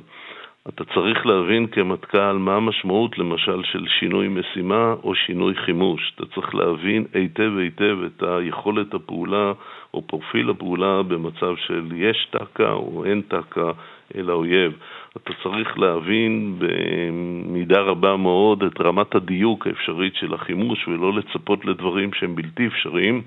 [0.68, 6.14] אתה צריך להבין כמטכ"ל מה המשמעות למשל של שינוי משימה או שינוי חימוש.
[6.16, 9.54] אתה צריך להבין היטב היטב את היכולת הפעולה
[9.94, 13.72] או פרופיל הפעולה במצב של יש טקה או אין טקה
[14.16, 14.74] אל האויב.
[15.18, 22.14] אתה צריך להבין במידה רבה מאוד את רמת הדיוק האפשרית של החימוש ולא לצפות לדברים
[22.14, 23.22] שהם בלתי אפשריים.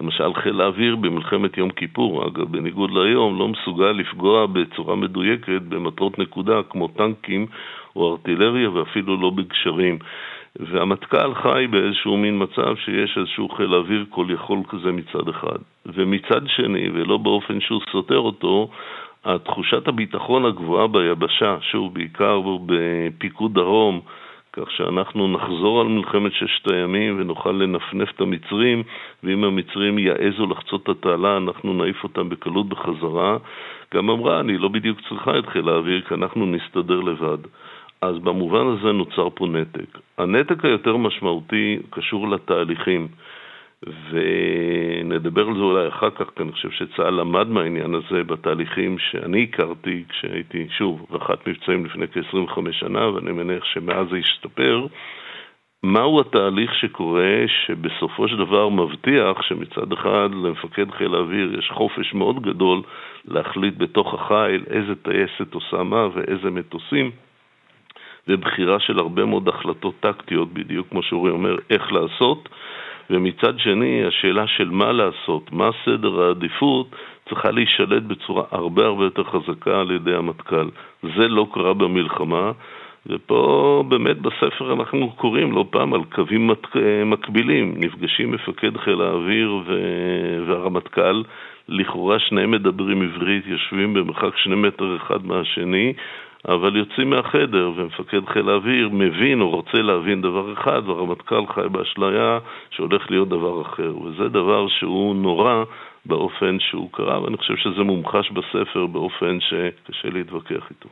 [0.00, 6.18] למשל חיל האוויר במלחמת יום כיפור, אגב, בניגוד להיום, לא מסוגל לפגוע בצורה מדויקת במטרות
[6.18, 7.46] נקודה כמו טנקים
[7.96, 9.98] או ארטילריה ואפילו לא בגשרים.
[10.56, 15.58] והמטכ"ל חי באיזשהו מין מצב שיש איזשהו חיל אוויר כל יכול כזה מצד אחד.
[15.86, 18.68] ומצד שני, ולא באופן שהוא סותר אותו,
[19.24, 24.00] התחושת הביטחון הגבוהה ביבשה, שוב, בעיקר בפיקוד דרום,
[24.52, 28.82] כך שאנחנו נחזור על מלחמת ששת הימים ונוכל לנפנף את המצרים,
[29.22, 33.36] ואם המצרים יעזו לחצות את התעלה, אנחנו נעיף אותם בקלות בחזרה.
[33.94, 37.38] גם אמרה, אני לא בדיוק צריכה את חיל האוויר, כי אנחנו נסתדר לבד.
[38.00, 39.98] אז במובן הזה נוצר פה נתק.
[40.18, 43.08] הנתק היותר משמעותי קשור לתהליכים.
[43.86, 49.46] ונדבר על זה אולי אחר כך, כי אני חושב שצה"ל למד מהעניין הזה בתהליכים שאני
[49.52, 54.86] הכרתי כשהייתי, שוב, רח"ט מבצעים לפני כ-25 שנה, ואני מניח שמאז זה השתפר.
[55.82, 62.42] מהו התהליך שקורה שבסופו של דבר מבטיח שמצד אחד למפקד חיל האוויר יש חופש מאוד
[62.42, 62.82] גדול
[63.24, 67.10] להחליט בתוך החיל איזה טייסת עושה מה ואיזה מטוסים
[68.28, 72.48] ובחירה של הרבה מאוד החלטות טקטיות, בדיוק כמו שאורי אומר, איך לעשות
[73.10, 76.86] ומצד שני, השאלה של מה לעשות, מה סדר העדיפות,
[77.28, 80.68] צריכה להישלט בצורה הרבה הרבה יותר חזקה על ידי המטכ"ל.
[81.02, 82.52] זה לא קרה במלחמה,
[83.06, 86.66] ופה באמת בספר אנחנו קוראים לא פעם על קווים מת...
[87.06, 87.74] מקבילים.
[87.76, 89.80] נפגשים מפקד חיל האוויר ו...
[90.46, 91.22] והרמטכ"ל,
[91.68, 95.92] לכאורה שניהם מדברים עברית, יושבים במרחק שני מטר אחד מהשני,
[96.48, 102.38] אבל יוצאים מהחדר ומפקד חיל האוויר מבין או רוצה להבין דבר אחד והרמטכ"ל חי באשליה
[102.70, 105.64] שהולך להיות דבר אחר וזה דבר שהוא נורא
[106.06, 110.88] באופן שהוא קרה ואני חושב שזה מומחש בספר באופן שקשה להתווכח איתו.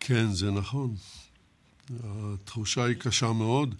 [0.00, 0.90] כן, זה נכון.
[2.04, 3.74] התחושה היא קשה מאוד.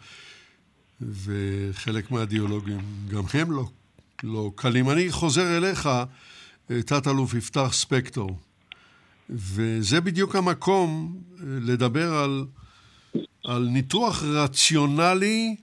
[1.02, 2.80] וחלק מהדיאלוגים
[3.10, 3.64] גם הם לא,
[4.24, 4.90] לא קלים.
[4.90, 5.88] אני חוזר אליך,
[6.66, 8.38] תת-אלוף יפתח ספקטור,
[9.32, 11.16] וזה בדיוק המקום
[11.68, 12.44] לדבר על,
[13.44, 15.56] על ניתוח רציונלי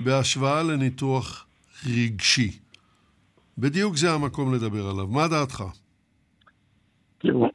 [0.00, 1.46] בהשוואה לניתוח
[1.86, 2.58] רגשי.
[3.58, 5.06] בדיוק זה המקום לדבר עליו.
[5.06, 5.64] מה דעתך?
[7.18, 7.48] תראו,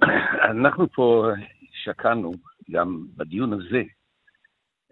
[0.52, 1.28] אנחנו פה
[1.84, 2.32] שקענו,
[2.72, 3.82] גם בדיון הזה,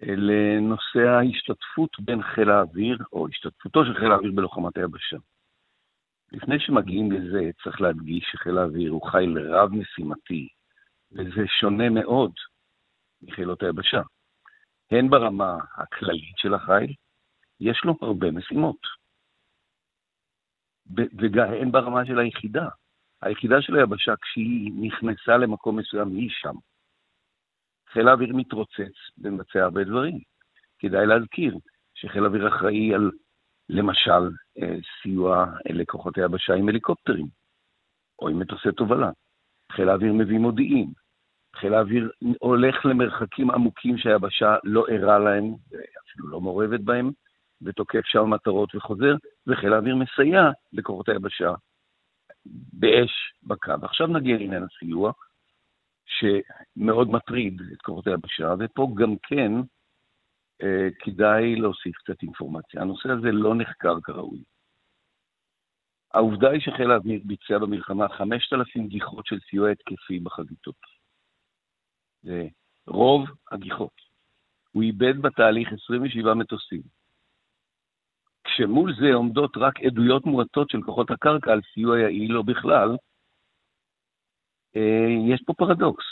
[0.01, 5.17] לנושא ההשתתפות בין חיל האוויר, או השתתפותו של חיל האוויר בלוחמת היבשה.
[6.31, 10.47] לפני שמגיעים לזה, צריך להדגיש שחיל האוויר הוא חיל רב-משימתי,
[11.11, 12.31] וזה שונה מאוד
[13.21, 14.01] מחילות היבשה.
[14.91, 16.93] הן ברמה הכללית של החיל,
[17.59, 18.79] יש לו הרבה משימות.
[21.33, 22.67] והן ברמה של היחידה.
[23.21, 26.55] היחידה של היבשה, כשהיא נכנסה למקום מסוים, היא שם.
[27.89, 30.19] חיל האוויר מתרוצץ ומבצע הרבה דברים.
[30.79, 31.57] כדאי להזכיר
[31.93, 33.11] שחיל האוויר אחראי על,
[33.69, 34.29] למשל,
[34.61, 37.27] אה, סיוע לכוחות היבשה עם הליקופטרים,
[38.19, 39.11] או עם מטוסי תובלה.
[39.71, 40.91] חיל האוויר מביא מודיעין.
[41.55, 47.11] חיל האוויר הולך למרחקים עמוקים שהיבשה לא ערה להם, אפילו לא מעורבת בהם,
[47.61, 49.15] ותוקף שם מטרות וחוזר,
[49.47, 50.41] וחיל האוויר מסייע
[50.73, 51.53] לכוחות היבשה
[52.73, 53.11] באש
[53.43, 53.73] בקו.
[53.81, 55.11] עכשיו נגיע לעניין הסיוע,
[56.05, 59.51] שמאוד מטריד את כוחות היבשה, ופה גם כן
[60.99, 62.81] כדאי להוסיף קצת אינפורמציה.
[62.81, 64.43] הנושא הזה לא נחקר כראוי.
[66.13, 70.75] העובדה היא שחיל האוויר ביצע במלחמה 5,000 גיחות של סיוע התקפי בחזיתות.
[72.23, 72.47] זה
[72.87, 74.01] רוב הגיחות.
[74.71, 76.81] הוא איבד בתהליך 27 מטוסים.
[78.43, 82.97] כשמול זה עומדות רק עדויות מועטות של כוחות הקרקע על סיוע יעיל או בכלל,
[84.75, 86.05] אה, יש פה פרדוקס.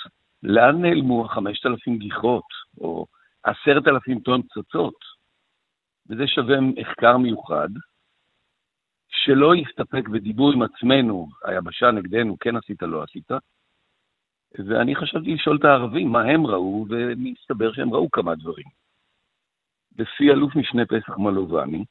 [0.43, 2.45] לאן נעלמו החמשת אלפים גיחות,
[2.77, 3.05] או
[3.43, 4.95] עשרת אלפים טון פצצות?
[6.09, 7.69] וזה שווה מחקר מיוחד,
[9.09, 13.31] שלא יסתפק בדיבור עם עצמנו, היבשה נגדנו, כן עשית, לא עשית.
[14.67, 18.67] ואני חשבתי לשאול את הערבים מה הם ראו, ומסתבר שהם ראו כמה דברים.
[19.97, 21.85] לפי אלוף משנה פסח מלובני,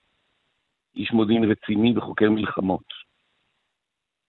[0.96, 2.84] איש מודיעין רציני וחוקר מלחמות,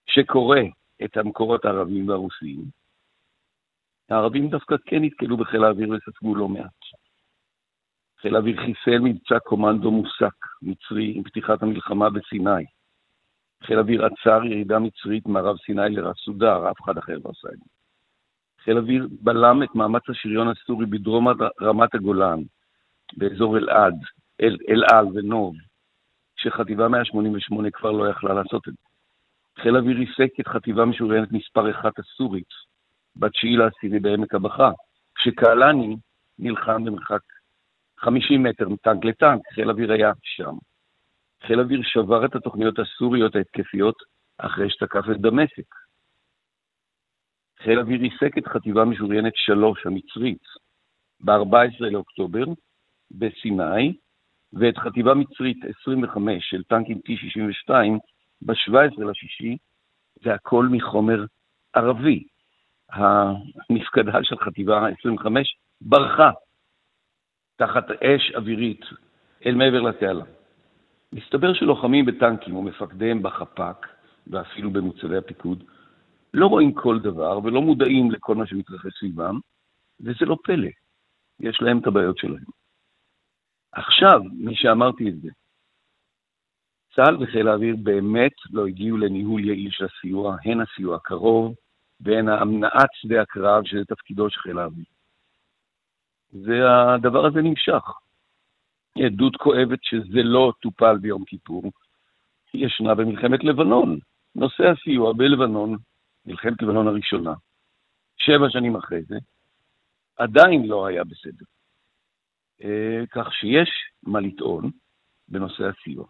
[0.09, 0.59] שקורא
[1.03, 2.63] את המקורות הערביים והרוסיים,
[4.09, 7.02] הערבים דווקא כן נתקלו בחיל האוויר וספגו לא מעט.
[8.23, 12.65] חיל האוויר חיסל מבצע קומנדו מוסק מצרי עם פתיחת המלחמה בסיני.
[13.63, 17.57] חיל האוויר עצר ירידה מצרית מערב סיני לרס סודר, אף אחד אחר לא עשה את
[17.57, 17.65] זה.
[18.63, 21.27] חיל האוויר בלם את מאמץ השריון הסורי בדרום
[21.61, 22.39] רמת הגולן,
[23.17, 23.95] באזור אלעד,
[24.41, 25.55] אל, אלעל ונוב,
[26.35, 28.83] שחטיבה 188 כבר לא יכלה לעשות את זה.
[29.61, 32.53] חיל האוויר ריסק את חטיבה משוריינת מספר אחת הסורית,
[33.15, 34.71] ב-9 לעשירי בעמק הבכה,
[35.15, 35.95] כשקהלני
[36.39, 37.21] נלחם במרחק
[38.03, 40.55] 50 מטר מטנק לטנק, חיל האוויר היה שם.
[41.47, 43.95] חיל האוויר שבר את התוכניות הסוריות ההתקפיות
[44.37, 45.75] אחרי שתקף את דמשק.
[47.63, 50.43] חיל האוויר ריסק את חטיבה משוריינת 3 המצרית
[51.19, 52.43] ב-14 לאוקטובר
[53.11, 53.97] בסיני,
[54.53, 57.73] ואת חטיבה מצרית 25 של טנקים T-62
[58.41, 59.57] ב-17 לשישי,
[60.23, 60.33] זה
[60.71, 61.25] מחומר
[61.73, 62.23] ערבי.
[62.89, 66.31] המפקדה של חטיבה 25 ברחה
[67.55, 68.85] תחת אש אווירית
[69.45, 70.23] אל מעבר לתעלה.
[71.13, 73.87] מסתבר שלוחמים בטנקים ומפקדיהם בחפ"ק,
[74.27, 75.63] ואפילו במוצבי הפיקוד,
[76.33, 79.39] לא רואים כל דבר ולא מודעים לכל מה שמתרחש סביבם,
[79.99, 80.69] וזה לא פלא,
[81.39, 82.43] יש להם את הבעיות שלהם.
[83.71, 85.29] עכשיו, מי שאמרתי את זה,
[86.95, 91.55] צה"ל וחיל האוויר באמת לא הגיעו לניהול יעיל של הסיוע, הן הסיוע הקרוב
[92.01, 94.85] והן המנעת שדה הקרב, שזה תפקידו של חיל האוויר.
[96.33, 97.83] והדבר הזה נמשך.
[99.05, 101.71] עדות כואבת שזה לא טופל ביום כיפור,
[102.53, 103.99] ישנה במלחמת לבנון.
[104.35, 105.77] נושא הסיוע בלבנון,
[106.25, 107.33] מלחמת לבנון הראשונה,
[108.17, 109.15] שבע שנים אחרי זה,
[110.17, 111.45] עדיין לא היה בסדר.
[112.63, 113.69] אה, כך שיש
[114.03, 114.71] מה לטעון
[115.27, 116.05] בנושא הסיוע.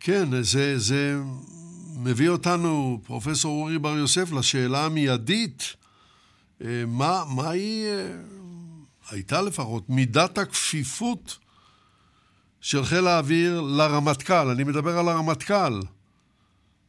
[0.00, 1.14] כן, זה, זה
[2.04, 5.76] מביא אותנו, פרופסור אורי בר יוסף, לשאלה המיידית,
[6.60, 8.16] מה, מה היא, אה,
[9.10, 11.38] הייתה לפחות, מידת הכפיפות
[12.60, 15.80] של חיל האוויר לרמטכ"ל, אני מדבר על הרמטכ"ל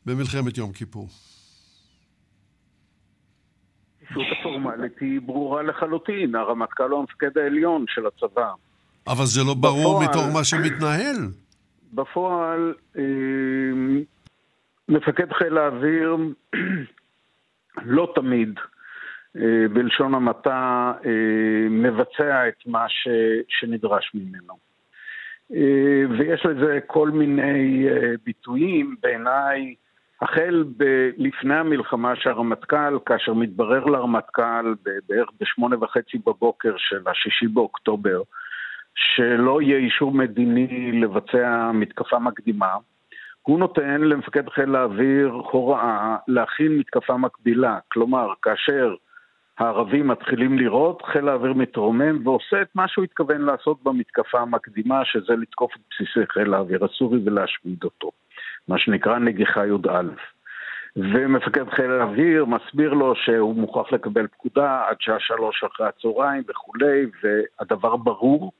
[0.05, 1.07] במלחמת יום כיפור.
[4.01, 8.51] הכפיפות הפורמלית היא ברורה לחלוטין, הרמטכ"ל הוא המפקד העליון של הצבא.
[9.07, 11.15] אבל זה לא ברור בפועל, מתוך מה שמתנהל.
[11.93, 12.73] בפועל,
[14.89, 16.17] מפקד חיל האוויר
[17.95, 18.59] לא תמיד
[19.73, 20.93] בלשון המעטה,
[21.69, 23.07] מבצע את מה ש,
[23.47, 24.53] שנדרש ממנו.
[26.17, 27.87] ויש לזה כל מיני
[28.25, 29.75] ביטויים, בעיניי
[30.21, 34.75] החל ב- לפני המלחמה שהרמטכ"ל, כאשר מתברר לרמטכ"ל
[35.09, 38.21] בערך בשמונה וחצי בבוקר של השישי באוקטובר,
[38.95, 42.75] שלא יהיה אישור מדיני לבצע מתקפה מקדימה,
[43.41, 47.79] הוא נותן למפקד חיל האוויר הוראה להכין מתקפה מקבילה.
[47.91, 48.95] כלומר, כאשר
[49.57, 55.35] הערבים מתחילים לירות, חיל האוויר מתרומם ועושה את מה שהוא התכוון לעשות במתקפה המקדימה, שזה
[55.35, 58.11] לתקוף את בסיסי חיל האוויר הסורי ולהשמיד אותו.
[58.67, 60.01] מה שנקרא נגיחה י"א.
[60.95, 67.05] ומפקד חיל האוויר מסביר לו שהוא מוכרח לקבל פקודה עד שעה שלוש אחרי הצהריים וכולי,
[67.23, 68.51] והדבר ברור.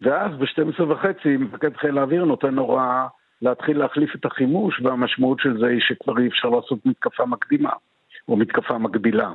[0.00, 3.06] ואז ב-12 וחצי מפקד חיל האוויר נותן הוראה
[3.42, 7.70] להתחיל להחליף את החימוש, והמשמעות של זה היא שכבר אי אפשר לעשות מתקפה מקדימה,
[8.28, 9.32] או מתקפה מקבילה.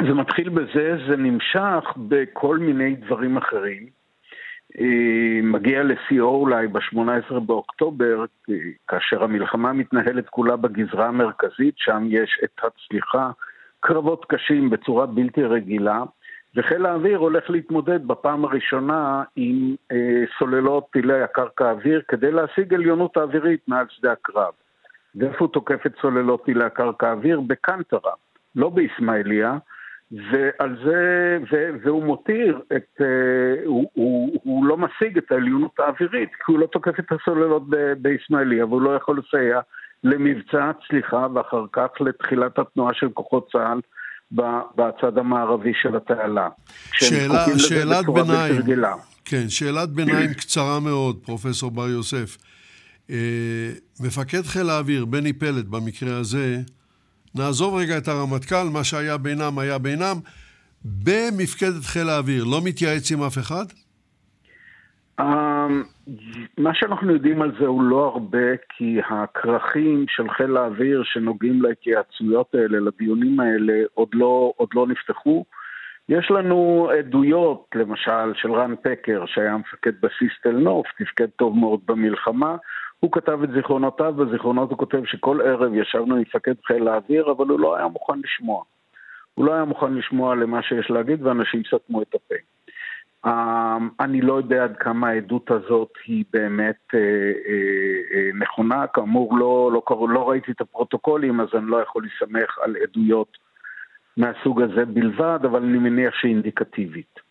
[0.00, 3.86] זה מתחיל בזה, זה נמשך בכל מיני דברים אחרים.
[4.80, 8.54] אה, מגיע לשיאו אולי ב-18 באוקטובר, אה,
[8.88, 13.30] כאשר המלחמה מתנהלת כולה בגזרה המרכזית, שם יש את הצליחה,
[13.80, 16.02] קרבות קשים בצורה בלתי רגילה,
[16.56, 23.16] וחיל האוויר הולך להתמודד בפעם הראשונה עם אה, סוללות טילי הקרקע האוויר כדי להשיג עליונות
[23.16, 24.52] האווירית מעל שדה הקרב.
[25.14, 27.40] ואיפה הוא תוקף את סוללות טילי הקרקע האוויר?
[27.40, 28.12] בקנטרה,
[28.56, 29.58] לא באיסמעיליה,
[30.12, 33.04] ועל זה, ו, והוא מותיר את, uh,
[33.66, 37.62] הוא, הוא, הוא לא משיג את העליונות האווירית, כי הוא לא תוקף את הסוללות
[37.98, 39.60] באיסמעיליה, והוא לא יכול לסייע
[40.04, 43.80] למבצע הצליחה ואחר כך לתחילת התנועה של כוחות צה"ל
[44.76, 46.48] בצד המערבי של התעלה.
[46.92, 48.62] שאלה, שאלת ביניים,
[49.24, 52.36] כן, שאלת ביניים קצרה מאוד, פרופסור בר יוסף.
[53.10, 56.56] אה, מפקד חיל האוויר, בני פלד במקרה הזה,
[57.34, 60.16] נעזוב רגע את הרמטכ"ל, מה שהיה בינם היה בינם.
[60.84, 63.64] במפקדת חיל האוויר, לא מתייעץ עם אף אחד?
[65.20, 65.82] אמ,
[66.58, 72.54] מה שאנחנו יודעים על זה הוא לא הרבה, כי הכרכים של חיל האוויר שנוגעים להתייעצויות
[72.54, 75.44] האלה, לדיונים האלה, עוד לא, עוד לא נפתחו.
[76.08, 81.80] יש לנו עדויות, למשל, של רן פקר, שהיה מפקד בסיס תל נוף, תפקד טוב מאוד
[81.86, 82.56] במלחמה,
[83.04, 87.46] הוא כתב את זיכרונותיו, בזיכרונות הוא כותב שכל ערב ישבנו עם מפקד חיל האוויר, אבל
[87.46, 88.64] הוא לא היה מוכן לשמוע.
[89.34, 92.34] הוא לא היה מוכן לשמוע למה שיש להגיד, ואנשים סתמו את הפה.
[93.26, 99.38] אמ, אני לא יודע עד כמה העדות הזאת היא באמת אה, אה, אה, נכונה, כאמור
[99.38, 103.38] לא, לא, לא, לא ראיתי את הפרוטוקולים אז אני לא יכול להסתמך על עדויות
[104.16, 107.23] מהסוג הזה בלבד, אבל אני מניח שהיא אינדיקטיבית.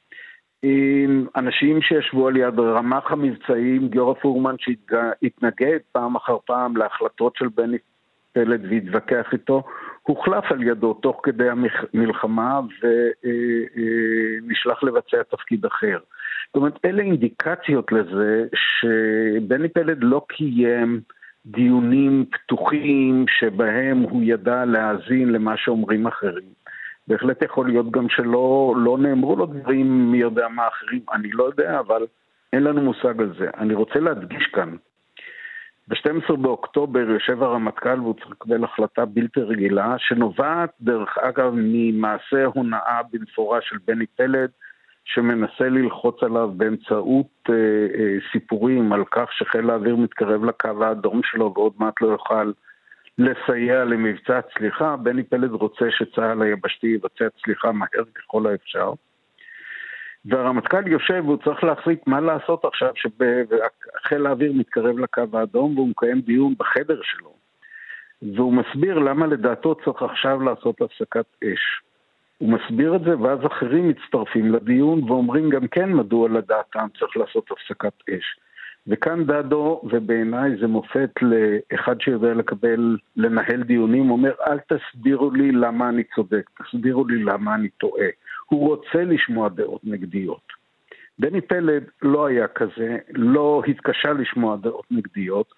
[0.63, 7.47] עם אנשים שישבו על יד רמ"ח המבצעים, גיורא פורמן שהתנגד פעם אחר פעם להחלטות של
[7.55, 7.77] בני
[8.33, 9.63] פלד והתווכח איתו,
[10.01, 12.59] הוחלף על ידו תוך כדי המלחמה
[14.43, 15.97] ונשלח לבצע תפקיד אחר.
[16.47, 21.01] זאת אומרת, אלה אינדיקציות לזה שבני פלד לא קיים
[21.45, 26.62] דיונים פתוחים שבהם הוא ידע להאזין למה שאומרים אחרים.
[27.07, 31.43] בהחלט יכול להיות גם שלא לא נאמרו לו דברים מי יודע מה אחרים, אני לא
[31.43, 32.05] יודע, אבל
[32.53, 33.49] אין לנו מושג על זה.
[33.57, 34.75] אני רוצה להדגיש כאן,
[35.87, 43.01] ב-12 באוקטובר יושב הרמטכ"ל והוא צריך לקבל החלטה בלתי רגילה, שנובעת דרך אגב ממעשה הונאה
[43.11, 44.49] במפורש של בני פלד,
[45.05, 47.53] שמנסה ללחוץ עליו באמצעות אה,
[47.99, 52.51] אה, סיפורים על כך שחיל האוויר מתקרב לקו האדום שלו ועוד מעט לא יוכל
[53.17, 58.93] לסייע למבצע צליחה, בני פלד רוצה שצה"ל היבשתי יבצע צליחה מהר ככל האפשר.
[60.25, 66.21] והרמטכ"ל יושב והוא צריך להחליט מה לעשות עכשיו שחיל האוויר מתקרב לקו האדום והוא מקיים
[66.21, 67.33] דיון בחדר שלו.
[68.21, 71.81] והוא מסביר למה לדעתו צריך עכשיו לעשות הפסקת אש.
[72.37, 77.51] הוא מסביר את זה ואז אחרים מצטרפים לדיון ואומרים גם כן מדוע לדעתם צריך לעשות
[77.51, 78.39] הפסקת אש.
[78.87, 85.89] וכאן דדו, ובעיניי זה מופת לאחד שיודע לקבל, לנהל דיונים, אומר אל תסבירו לי למה
[85.89, 88.07] אני צודק, תסבירו לי למה אני טועה.
[88.45, 90.63] הוא רוצה לשמוע דעות נגדיות.
[91.19, 95.53] בני פלד לא היה כזה, לא התקשה לשמוע דעות נגדיות,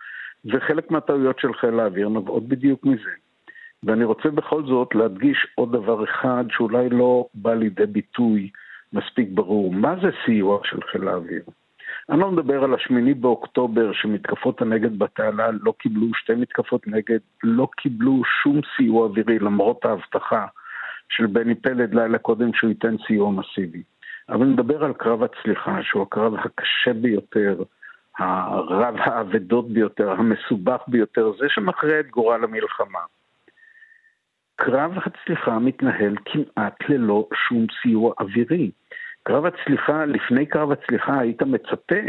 [0.45, 3.11] וחלק מהטעויות של חיל האוויר נובעות בדיוק מזה.
[3.83, 8.49] ואני רוצה בכל זאת להדגיש עוד דבר אחד שאולי לא בא לידי ביטוי
[8.93, 9.73] מספיק ברור.
[9.73, 11.43] מה זה סיוע של חיל האוויר?
[12.09, 17.67] אני לא מדבר על השמיני באוקטובר שמתקפות הנגד בתעלה לא קיבלו שתי מתקפות נגד, לא
[17.77, 20.45] קיבלו שום סיוע אווירי למרות ההבטחה
[21.09, 23.83] של בני פלד לילה קודם שהוא ייתן סיוע מסיבי.
[24.29, 27.63] אבל נדבר על קרב הצליחה, שהוא הקרב הקשה ביותר,
[28.17, 32.99] הרב האבדות ביותר, המסובך ביותר, זה שמכריע את גורל המלחמה.
[34.55, 38.71] קרב הצליחה מתנהל כמעט ללא שום סיוע אווירי.
[39.27, 42.01] קרב הצליחה, לפני קרב הצליחה היית מצפה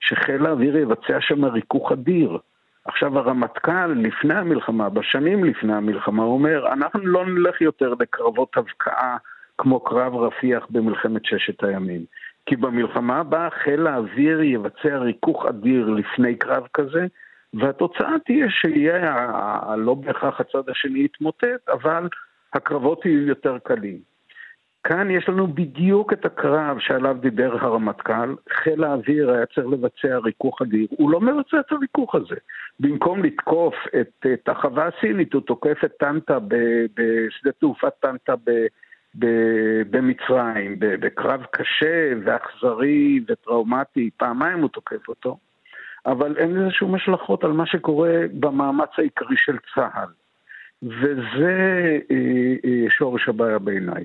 [0.00, 2.38] שחיל האוויר יבצע שם ריכוך אדיר.
[2.84, 9.16] עכשיו הרמטכ"ל, לפני המלחמה, בשנים לפני המלחמה, אומר, אנחנו לא נלך יותר לקרבות הבקעה
[9.58, 12.04] כמו קרב רפיח במלחמת ששת הימים.
[12.46, 17.06] כי במלחמה הבאה חיל האוויר יבצע ריכוך אדיר לפני קרב כזה,
[17.54, 19.26] והתוצאה תהיה שיהיה,
[19.76, 22.08] לא בהכרח הצד השני יתמוטט, אבל
[22.52, 23.98] הקרבות יהיו יותר קלים.
[24.84, 30.62] כאן יש לנו בדיוק את הקרב שעליו דיבר הרמטכ"ל, חיל האוויר היה צריך לבצע ריכוך
[30.62, 32.36] אדיר, הוא לא מבצע את הריכוך הזה.
[32.80, 36.38] במקום לתקוף את, את החווה הסינית, הוא תוקף את טנטה
[36.94, 38.34] בשדה תעופה טנטה
[39.90, 45.38] במצרים, בקרב קשה ואכזרי וטראומטי, פעמיים הוא תוקף אותו,
[46.06, 50.08] אבל אין לזה שום השלכות על מה שקורה במאמץ העיקרי של צה"ל.
[50.82, 54.04] וזה אה, אה, שורש הבעיה בעיניי.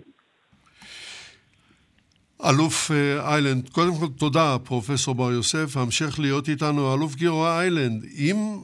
[2.43, 5.77] אלוף אה, איילנד, קודם כל תודה, פרופסור בר יוסף.
[5.77, 8.05] המשך להיות איתנו, אלוף גיורא איילנד.
[8.17, 8.61] אם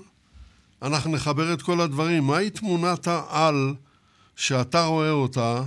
[0.81, 3.75] אנחנו נחבר את כל הדברים, מהי תמונת העל
[4.35, 5.63] שאתה רואה אותה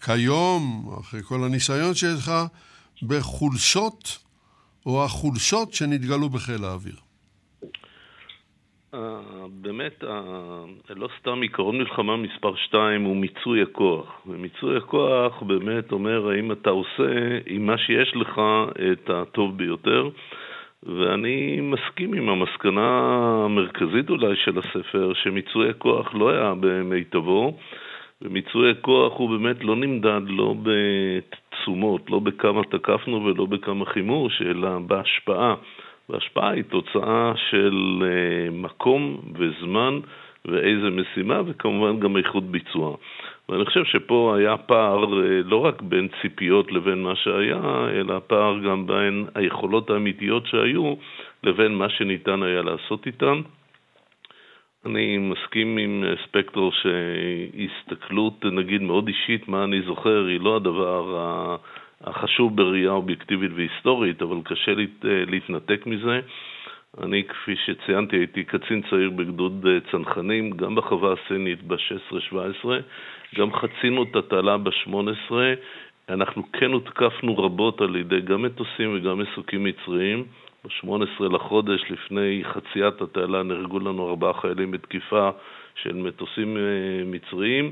[0.00, 2.32] כיום, אחרי כל הניסיון שיש לך,
[3.02, 4.18] בחולשות
[4.86, 6.96] או החולשות שנתגלו בחיל האוויר?
[9.62, 10.04] באמת,
[10.96, 14.20] לא סתם עיקרון מלחמה מספר 2 הוא מיצוי הכוח.
[14.26, 18.40] ומיצוי הכוח באמת אומר האם אתה עושה עם מה שיש לך
[18.92, 20.08] את הטוב ביותר.
[20.82, 23.10] ואני מסכים עם המסקנה
[23.44, 27.58] המרכזית אולי של הספר, שמיצוי הכוח לא היה במיטבו.
[28.22, 34.78] ומיצוי הכוח הוא באמת לא נמדד לא בתשומות, לא בכמה תקפנו ולא בכמה חימוש, אלא
[34.78, 35.54] בהשפעה.
[36.08, 40.00] והשפעה היא תוצאה של אה, מקום וזמן
[40.44, 42.96] ואיזה משימה, וכמובן גם איכות ביצוע.
[43.48, 48.58] ואני חושב שפה היה פער אה, לא רק בין ציפיות לבין מה שהיה, אלא פער
[48.58, 50.94] גם בין היכולות האמיתיות שהיו
[51.44, 53.40] לבין מה שניתן היה לעשות איתן.
[54.86, 61.16] אני מסכים עם ספקטור שהסתכלות, נגיד, מאוד אישית, מה אני זוכר, היא לא הדבר
[62.04, 66.20] החשוב בראייה אובייקטיבית והיסטורית, אבל קשה להת, אה, להתנתק מזה.
[67.02, 72.68] אני, כפי שציינתי, הייתי קצין צעיר בגדוד אה, צנחנים, גם בחווה הסינית ב-16-17,
[73.38, 75.32] גם חצינו את התעלה ב-18.
[76.08, 80.24] אנחנו כן הותקפנו רבות על ידי גם מטוסים וגם מסוקים מצריים.
[80.64, 85.30] ב-18 לחודש, לפני חציית התעלה, נהרגו לנו ארבעה חיילים בתקיפה
[85.82, 86.62] של מטוסים אה,
[87.06, 87.70] מצריים,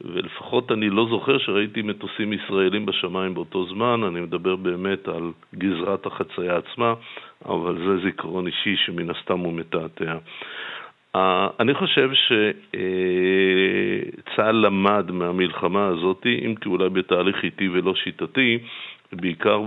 [0.00, 6.06] ולפחות אני לא זוכר שראיתי מטוסים ישראלים בשמיים באותו זמן, אני מדבר באמת על גזרת
[6.06, 6.94] החצייה עצמה,
[7.44, 10.16] אבל זה זיכרון אישי שמן הסתם הוא מתעתע.
[11.60, 12.10] אני חושב
[12.74, 18.58] שצה"ל למד מהמלחמה הזאת, אם כי אולי בתהליך איטי ולא שיטתי,
[19.12, 19.60] בעיקר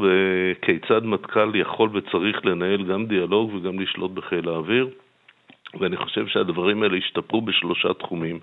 [0.61, 4.87] כיצד מטכ"ל יכול וצריך לנהל גם דיאלוג וגם לשלוט בחיל האוויר,
[5.79, 8.39] ואני חושב שהדברים האלה השתפרו בשלושה תחומים.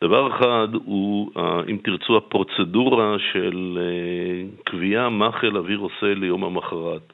[0.00, 6.44] דבר אחד הוא, אה, אם תרצו, הפרוצדורה של אה, קביעה מה חיל האוויר עושה ליום
[6.44, 7.12] המחרת.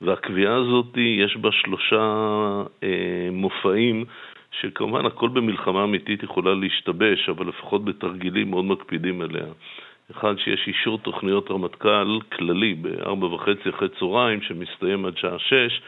[0.00, 2.04] והקביעה הזאת, יש בה שלושה
[2.82, 4.04] אה, מופעים,
[4.60, 9.46] שכמובן הכל במלחמה אמיתית יכולה להשתבש, אבל לפחות בתרגילים מאוד מקפידים עליה.
[10.10, 15.80] אחד, שיש אישור תוכניות רמטכ"ל כללי בארבע וחצי אחרי צהריים, שמסתיים עד שעה שש,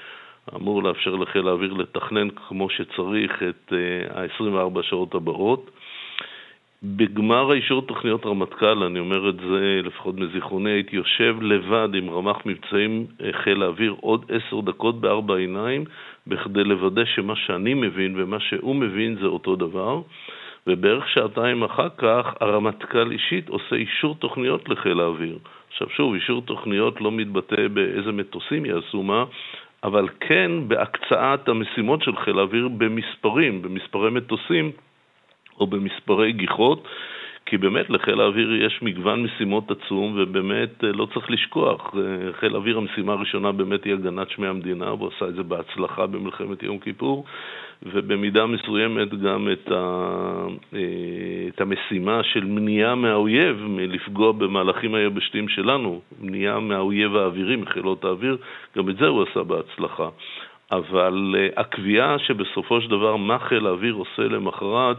[0.57, 3.73] אמור לאפשר לחיל האוויר לתכנן כמו שצריך את
[4.15, 5.71] ה-24 אה, שעות הבאות.
[6.83, 12.37] בגמר האישור תוכניות רמטכ"ל, אני אומר את זה לפחות מזיכרוני, הייתי יושב לבד עם רמ"ח
[12.47, 15.85] מבצעים אה, חיל האוויר עוד עשר דקות בארבע עיניים,
[16.27, 20.01] בכדי לוודא שמה שאני מבין ומה שהוא מבין זה אותו דבר.
[20.67, 25.39] ובערך שעתיים אחר כך הרמטכ"ל אישית עושה אישור תוכניות לחיל האוויר.
[25.73, 29.25] עכשיו שוב, אישור תוכניות לא מתבטא באיזה מטוסים יעשו מה,
[29.85, 34.73] אבל כן בהקצאת המשימות של חיל האוויר במספרים, במספרי מטוסים
[35.61, 36.89] או במספרי גיחות.
[37.51, 42.55] כי באמת לחיל האוויר יש מגוון משימות עצום, ובאמת אה, לא צריך לשכוח, אה, חיל
[42.55, 46.79] האוויר המשימה הראשונה באמת היא הגנת שמי המדינה, והוא עשה את זה בהצלחה במלחמת יום
[46.79, 47.25] כיפור,
[47.83, 50.07] ובמידה מסוימת גם את, ה,
[50.75, 50.81] אה,
[51.49, 58.37] את המשימה של מניעה מהאויב מלפגוע במהלכים היבשתיים שלנו, מניעה מהאויב האווירי, מחילות האוויר,
[58.77, 60.09] גם את זה הוא עשה בהצלחה.
[60.73, 64.97] אבל הקביעה שבסופו של דבר מה חיל האוויר עושה למחרת,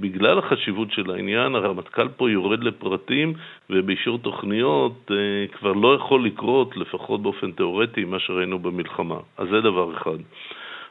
[0.00, 3.34] בגלל החשיבות של העניין, הרמטכ"ל פה יורד לפרטים,
[3.70, 9.16] ובאישור תוכניות אה, כבר לא יכול לקרות, לפחות באופן תיאורטי, מה שראינו במלחמה.
[9.38, 10.18] אז זה דבר אחד.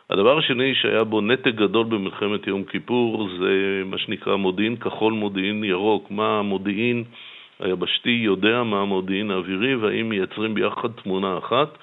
[0.10, 5.64] הדבר השני שהיה בו נתק גדול במלחמת יום כיפור זה מה שנקרא מודיעין כחול, מודיעין
[5.64, 6.12] ירוק.
[6.12, 7.04] מה המודיעין
[7.60, 11.78] היבשתי יודע מה המודיעין האווירי והאם מייצרים ביחד תמונה אחת.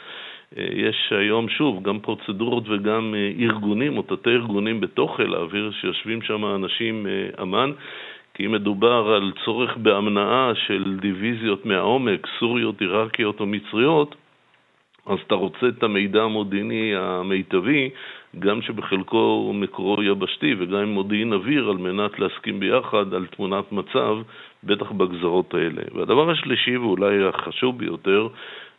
[0.58, 5.70] אה, יש היום, שוב, גם פרוצדורות וגם אה, ארגונים או תתי ארגונים בתוך חיל האוויר
[5.80, 7.72] שיושבים שם אנשים אה, אמ"ן,
[8.34, 14.14] כי אם מדובר על צורך בהמנעה של דיוויזיות מהעומק, סוריות, עיראקיות או מצריות,
[15.06, 17.90] אז אתה רוצה את המידע המודיעיני המיטבי,
[18.38, 24.16] גם שבחלקו מקורו יבשתי וגם עם מודיעין אוויר, על מנת להסכים ביחד על תמונת מצב,
[24.64, 25.82] בטח בגזרות האלה.
[25.94, 28.28] והדבר השלישי, ואולי החשוב ביותר,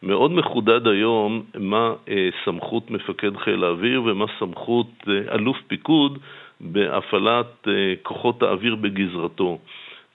[0.03, 6.19] מאוד מחודד היום מה אה, סמכות מפקד חיל האוויר ומה סמכות אה, אלוף פיקוד
[6.61, 9.59] בהפעלת אה, כוחות האוויר בגזרתו.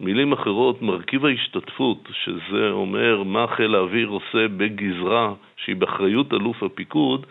[0.00, 7.26] מילים אחרות, מרכיב ההשתתפות, שזה אומר מה חיל האוויר עושה בגזרה שהיא באחריות אלוף הפיקוד,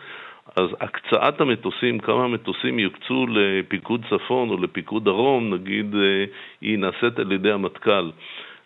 [0.56, 6.26] אז הקצאת המטוסים, כמה מטוסים יוקצו לפיקוד צפון או לפיקוד דרום, נגיד, אה,
[6.62, 8.10] היא נעשית על ידי המטכ"ל.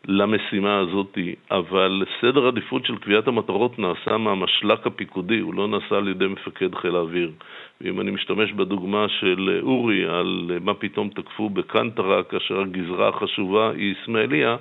[0.08, 1.18] למשימה הזאת,
[1.52, 6.76] אבל סדר עדיפות של קביעת המטרות נעשה מהמשל"ק הפיקודי, הוא לא נעשה על ידי מפקד
[6.76, 7.32] חיל האוויר.
[7.82, 13.96] ואם אני משתמש בדוגמה של אורי על מה פתאום תקפו בקנטרה כאשר הגזרה החשובה היא
[14.04, 14.56] אסמאעיליה,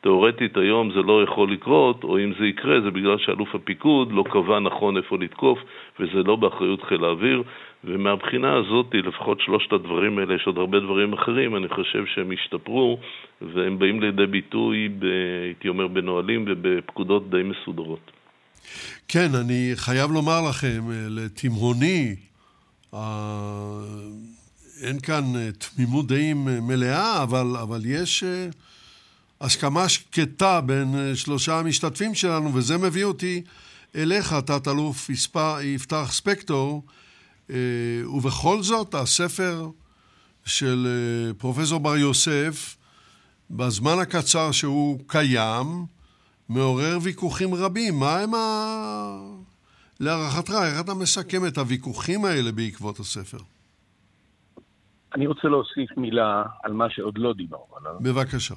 [0.00, 4.24] תאורטית היום זה לא יכול לקרות, או אם זה יקרה זה בגלל שאלוף הפיקוד לא
[4.30, 5.58] קבע נכון איפה לתקוף,
[6.00, 7.42] וזה לא באחריות חיל האוויר,
[7.84, 12.98] ומהבחינה הזאת, לפחות שלושת הדברים האלה, יש עוד הרבה דברים אחרים, אני חושב שהם השתפרו,
[13.42, 15.04] והם באים לידי ביטוי, ב,
[15.44, 18.10] הייתי אומר, בנהלים ובפקודות די מסודרות.
[19.08, 20.80] כן, אני חייב לומר לכם,
[21.10, 22.16] לתימהוני,
[24.82, 25.24] אין כאן
[25.58, 26.36] תמימות דעים
[26.68, 28.46] מלאה, אבל, אבל יש אה,
[29.40, 33.42] הסכמה שקטה בין אה, שלושה המשתתפים שלנו, וזה מביא אותי
[33.96, 35.10] אליך, תת-אלוף
[35.62, 36.82] יפתח ספקטור,
[37.50, 37.56] אה,
[38.14, 39.68] ובכל זאת, הספר
[40.44, 42.76] של אה, פרופסור בר יוסף,
[43.50, 45.66] בזמן הקצר שהוא קיים,
[46.48, 47.98] מעורר ויכוחים רבים.
[47.98, 48.40] מה הם ה...
[50.00, 53.38] להערכתך, איך אתה מסכם את הוויכוחים האלה בעקבות הספר?
[55.14, 57.96] אני רוצה להוסיף מילה על מה שעוד לא דיברנו עליו.
[58.00, 58.54] בבקשה.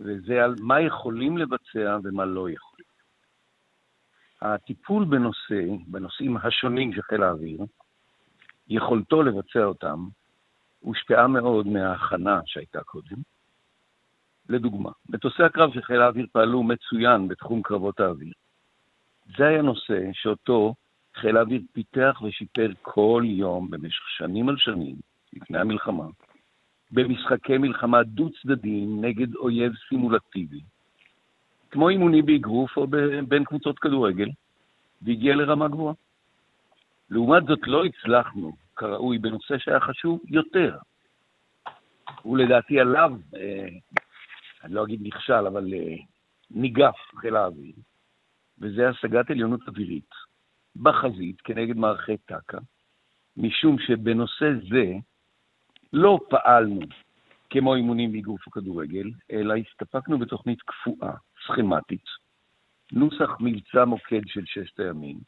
[0.00, 2.86] וזה על מה יכולים לבצע ומה לא יכולים.
[4.42, 7.60] הטיפול בנושא, בנושאים השונים של חיל האוויר,
[8.68, 10.08] יכולתו לבצע אותם
[10.80, 13.16] הושפעה מאוד מההכנה שהייתה קודם.
[14.48, 18.32] לדוגמה, מטוסי הקרב של חיל האוויר פעלו מצוין בתחום קרבות האוויר.
[19.36, 20.74] זה היה נושא שאותו
[21.14, 24.96] חיל האוויר פיתח ושיפר כל יום במשך שנים על שנים,
[25.32, 26.06] לפני המלחמה,
[26.92, 30.60] במשחקי מלחמה דו-צדדיים נגד אויב סימולטיבי,
[31.70, 32.86] כמו אימוני באגרוף או
[33.28, 34.28] בין קבוצות כדורגל,
[35.02, 35.94] והגיע לרמה גבוהה.
[37.10, 40.76] לעומת זאת לא הצלחנו כראוי בנושא שהיה חשוב יותר.
[42.24, 43.68] ולדעתי עליו, אה,
[44.64, 45.96] אני לא אגיד נכשל, אבל אה,
[46.50, 47.74] ניגף חיל האוויר,
[48.58, 50.10] וזה השגת עליונות אווירית
[50.76, 52.58] בחזית כנגד מערכי טק"א,
[53.36, 54.92] משום שבנושא זה
[55.92, 56.80] לא פעלנו
[57.50, 61.12] כמו אימונים באגרוף וכדורגל, אלא הסתפקנו בתוכנית קפואה,
[61.46, 62.04] סכמטית,
[62.92, 65.18] נוסח מבצע מוקד של ששת הימים,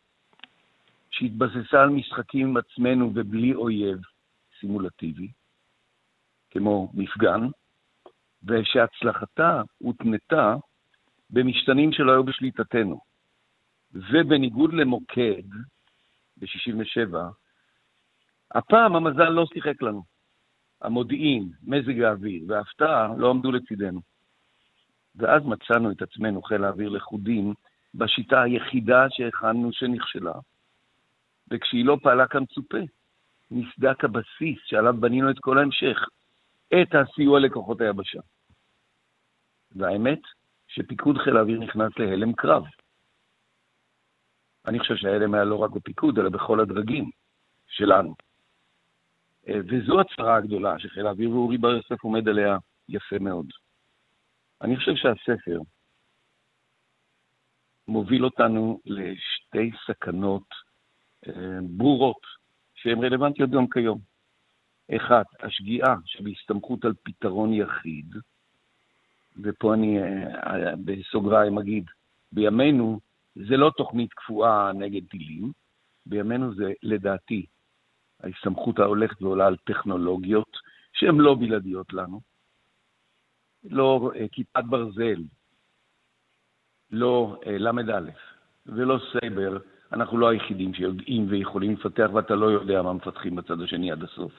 [1.11, 3.99] שהתבססה על משחקים עם עצמנו ובלי אויב
[4.61, 5.29] סימולטיבי,
[6.51, 7.41] כמו מפגן,
[8.45, 10.57] ושהצלחתה הותנתה
[11.31, 13.01] במשתנים שלא היו בשליטתנו.
[13.95, 15.43] ובניגוד למוקד
[16.37, 17.17] ב-67,
[18.51, 20.12] הפעם המזל לא שיחק לנו.
[20.83, 24.01] המודיעין, מזג האוויר וההפתעה לא עמדו לצידנו.
[25.17, 27.55] ואז מצאנו את עצמנו, חיל האוויר לכודים,
[27.95, 30.33] בשיטה היחידה שהכנו שנכשלה,
[31.51, 32.79] וכשהיא לא פעלה כמצופה,
[33.51, 35.99] נסדק הבסיס שעליו בנינו את כל ההמשך,
[36.69, 38.21] את הסיוע לכוחות היבשה.
[39.77, 40.21] והאמת,
[40.69, 42.65] שפיקוד חיל האוויר נכנס להלם קרב.
[44.67, 47.11] אני חושב שההלם היה לא רק בפיקוד, אלא בכל הדרגים
[47.67, 48.15] שלנו.
[49.49, 52.57] אה, וזו הצהרה הגדולה שחיל האוויר ואורי בר יוסף עומד עליה
[52.89, 53.47] יפה מאוד.
[54.63, 55.59] אני חושב שהספר
[57.89, 60.49] מוביל אותנו לשתי סכנות
[61.27, 62.27] אה, ברורות,
[62.75, 63.99] שהן רלוונטיות גם כיום.
[64.97, 68.17] אחד, השגיאה שבהסתמכות על פתרון יחיד,
[69.43, 71.85] ופה אני אה, בסוגריים אגיד,
[72.33, 73.01] בימינו
[73.35, 75.53] זה לא תוכנית קפואה נגד טילים,
[76.07, 77.47] בימינו זה, לדעתי,
[78.23, 80.57] ההסתמכות ההולכת ועולה על טכנולוגיות
[80.93, 82.21] שהן לא בלעדיות לנו.
[83.65, 85.23] לא אה, כיפת ברזל,
[86.91, 88.01] לא ל"א
[88.67, 89.59] ולא סייבר,
[89.93, 94.33] אנחנו לא היחידים שיודעים ויכולים לפתח, ואתה לא יודע מה מפתחים בצד השני עד הסוף.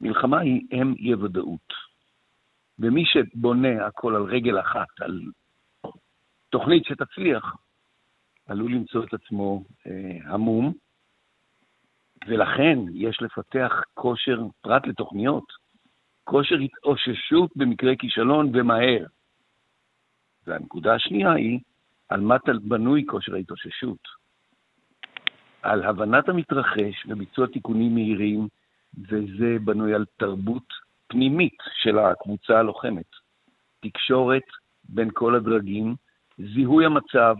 [0.00, 1.72] מלחמה היא אם אי-ודאות.
[2.78, 5.20] ומי שבונה הכל על רגל אחת, על
[6.50, 7.56] תוכנית שתצליח,
[8.46, 10.72] עלול למצוא את עצמו אה, המום,
[12.28, 15.44] ולכן יש לפתח כושר, פרט לתוכניות,
[16.24, 19.06] כושר התאוששות במקרה כישלון ומהר.
[20.46, 21.60] והנקודה השנייה היא,
[22.08, 24.20] על מה בנוי כושר ההתאוששות?
[25.62, 28.48] על הבנת המתרחש וביצוע תיקונים מהירים,
[29.08, 30.72] וזה בנוי על תרבות
[31.06, 33.10] פנימית של הקבוצה הלוחמת.
[33.80, 34.42] תקשורת
[34.84, 35.94] בין כל הדרגים,
[36.38, 37.36] זיהוי המצב,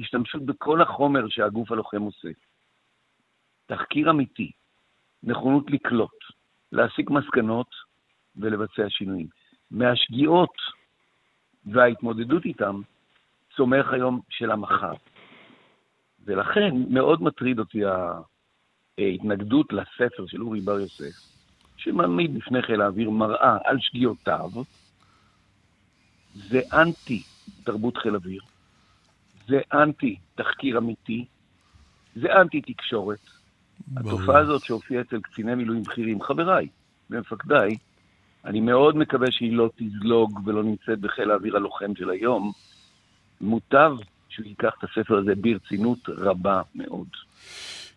[0.00, 2.28] השתמשות בכל החומר שהגוף הלוחם עושה.
[3.70, 4.50] תחקיר אמיתי,
[5.22, 6.18] נכונות לקלוט,
[6.72, 7.66] להסיק מסקנות
[8.36, 9.26] ולבצע שינויים.
[9.70, 10.54] מהשגיאות
[11.66, 12.80] וההתמודדות איתם
[13.56, 14.92] צומח היום של המחר.
[16.24, 17.80] ולכן מאוד מטריד אותי
[18.98, 21.14] ההתנגדות לספר של אורי בר יוסף,
[21.76, 24.50] שמעמיד בפני חיל האוויר מראה על שגיאותיו,
[26.34, 27.22] זה אנטי
[27.64, 28.42] תרבות חיל אוויר,
[29.46, 31.24] זה אנטי תחקיר אמיתי,
[32.14, 33.39] זה אנטי תקשורת.
[33.96, 36.68] התופעה הזאת שהופיעה אצל קציני מילואים בכירים, חבריי
[37.10, 37.76] ומפקדיי,
[38.44, 42.52] אני מאוד מקווה שהיא לא תזלוג ולא נמצאת בחיל האוויר הלוחם של היום.
[43.40, 43.92] מוטב
[44.28, 47.06] שהוא ייקח את הספר הזה ברצינות רבה מאוד.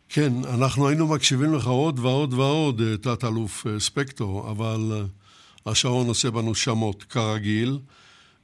[0.10, 5.02] כן, אנחנו היינו מקשיבים לך עוד ועוד ועוד, אה, תת-אלוף אה, ספקטור, אבל אה,
[5.72, 7.80] השעון עושה בנו שמות, כרגיל,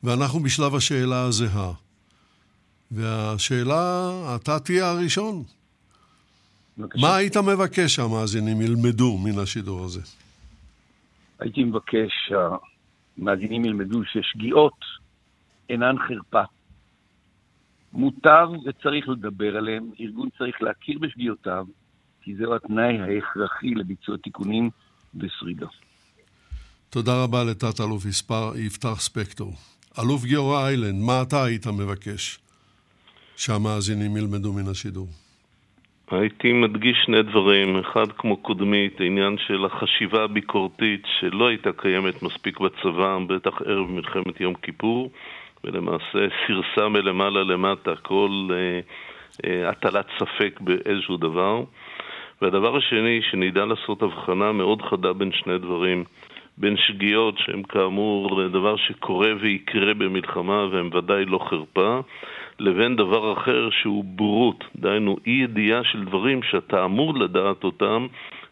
[0.03, 1.71] ואנחנו בשלב השאלה הזהה.
[2.91, 5.43] והשאלה, אתה תהיה הראשון.
[6.79, 7.01] בבקשה.
[7.01, 10.01] מה היית מבקש שהמאזינים ילמדו מן השידור הזה?
[11.39, 14.85] הייתי מבקש שהמאזינים ילמדו ששגיאות
[15.69, 16.43] אינן חרפה.
[17.93, 21.65] מותר וצריך לדבר עליהם, ארגון צריך להכיר בשגיאותיו,
[22.21, 24.69] כי זהו התנאי ההכרחי לביצוע תיקונים
[25.15, 25.67] ושרידה.
[26.89, 28.05] תודה רבה לתת-אלוף
[28.55, 29.53] יפתח ספקטור.
[29.99, 32.39] אלוף גיורא איילנד, מה אתה היית מבקש
[33.35, 35.07] שהמאזינים ילמדו מן השידור?
[36.11, 42.23] הייתי מדגיש שני דברים, אחד כמו קודמי, את העניין של החשיבה הביקורתית שלא הייתה קיימת
[42.23, 45.11] מספיק בצבא, בטח ערב מלחמת יום כיפור,
[45.63, 48.79] ולמעשה סירסה מלמעלה למטה כל אה,
[49.45, 51.63] אה, הטלת ספק באיזשהו דבר.
[52.41, 56.03] והדבר השני, שנדע לעשות הבחנה מאוד חדה בין שני דברים.
[56.57, 61.99] בין שגיאות שהן כאמור דבר שקורה ויקרה במלחמה והן ודאי לא חרפה,
[62.59, 68.07] לבין דבר אחר שהוא בורות, דהיינו אי ידיעה של דברים שאתה אמור לדעת אותם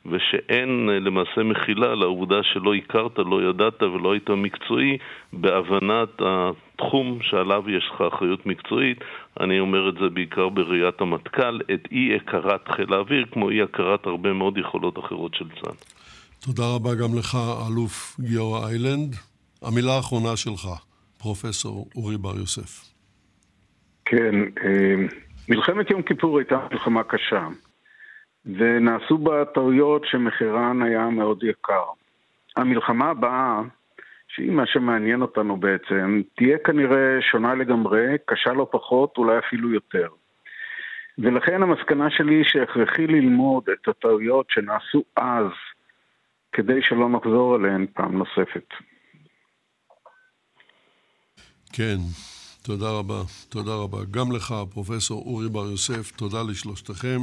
[0.06, 4.98] ושאין אה, למעשה מחילה לעובדה שלא הכרת, לא ידעת ולא היית מקצועי
[5.34, 8.98] בהבנת התחום שעליו יש לך אחריות מקצועית.
[9.40, 14.06] אני אומר את זה בעיקר בראיית המטכ"ל, את אי הכרת חיל האוויר, כמו אי הכרת
[14.06, 15.76] הרבה מאוד יכולות אחרות של צה"ל.
[16.40, 17.38] תודה רבה גם לך,
[17.68, 19.16] אלוף גיורא איילנד.
[19.62, 20.68] המילה האחרונה שלך,
[21.18, 22.97] פרופסור אורי בר יוסף.
[24.10, 24.96] כן, אה,
[25.50, 27.48] מלחמת יום כיפור הייתה מלחמה קשה.
[28.46, 31.84] ונעשו בה טעויות שמחירן היה מאוד יקר.
[32.58, 33.62] המלחמה הבאה,
[34.28, 40.08] שהיא מה שמעניין אותנו בעצם, תהיה כנראה שונה לגמרי, קשה לא פחות, אולי אפילו יותר.
[41.18, 45.52] ולכן המסקנה שלי היא שהכרחי ללמוד את הטעויות שנעשו אז,
[46.52, 48.74] כדי שלא נחזור עליהן פעם נוספת.
[51.74, 51.98] כן,
[52.68, 53.24] תודה רבה.
[53.50, 54.04] תודה רבה.
[54.12, 57.22] גם לך, פרופסור אורי בר יוסף, תודה לשלושתכם.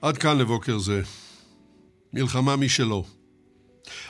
[0.00, 1.02] עד כאן לבוקר זה.
[2.12, 3.04] מלחמה משלו.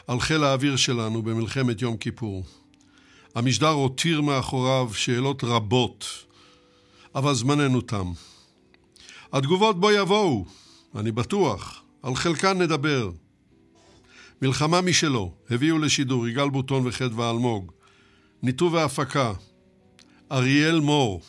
[0.06, 2.44] על חיל האוויר שלנו במלחמת יום כיפור.
[3.34, 6.06] המשדר הותיר מאחוריו שאלות רבות,
[7.14, 8.12] אבל זמננו תם.
[9.32, 10.44] התגובות בו יבואו,
[10.94, 13.10] אני בטוח, על חלקן נדבר.
[14.42, 17.72] מלחמה משלו, הביאו לשידור יגאל בוטון וחדווה אלמוג.
[18.42, 19.32] ניתוב והפקה,
[20.32, 21.20] אריאל מור.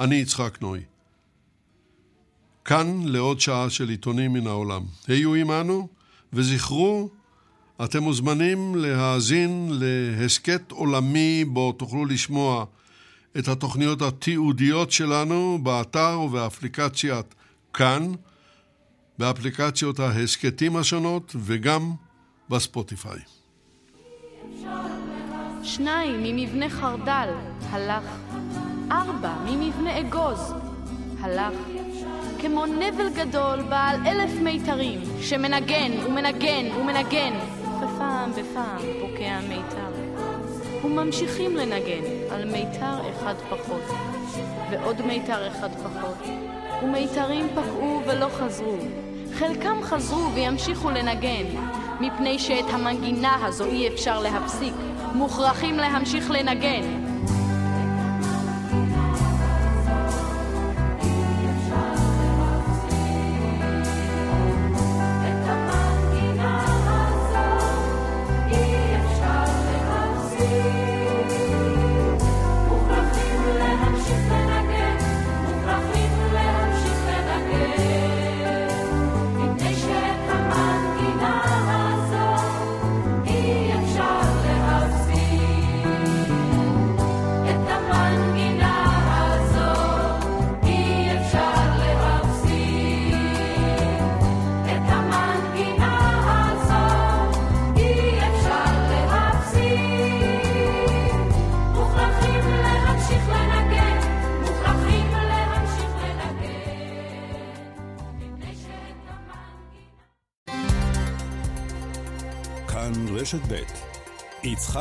[0.00, 0.80] אני יצחק נוי.
[2.64, 4.82] כאן לעוד שעה של עיתונים מן העולם.
[5.08, 5.88] היו עמנו
[6.32, 7.08] וזכרו,
[7.84, 12.64] אתם מוזמנים להאזין להסכת עולמי בו תוכלו לשמוע
[13.38, 17.34] את התוכניות התיעודיות שלנו באתר ובאפליקציית
[17.72, 18.12] כאן,
[19.18, 21.92] באפליקציות ההסכתים השונות וגם
[22.50, 23.20] בספוטיפיי.
[25.66, 27.28] שניים ממבנה חרדל,
[27.70, 28.04] הלך.
[28.90, 30.54] ארבע ממבנה אגוז,
[31.20, 31.54] הלך.
[32.38, 37.32] כמו נבל גדול בעל אלף מיתרים, שמנגן ומנגן ומנגן,
[37.76, 39.90] ופעם בפעם פוקע מיתר.
[40.84, 43.84] וממשיכים לנגן על מיתר אחד פחות,
[44.70, 46.28] ועוד מיתר אחד פחות,
[46.82, 48.76] ומיתרים פקעו ולא חזרו.
[49.34, 51.46] חלקם חזרו וימשיכו לנגן,
[52.00, 54.74] מפני שאת המנגינה הזו אי אפשר להפסיק,
[55.16, 56.82] מוכרחים להמשיך לנגן.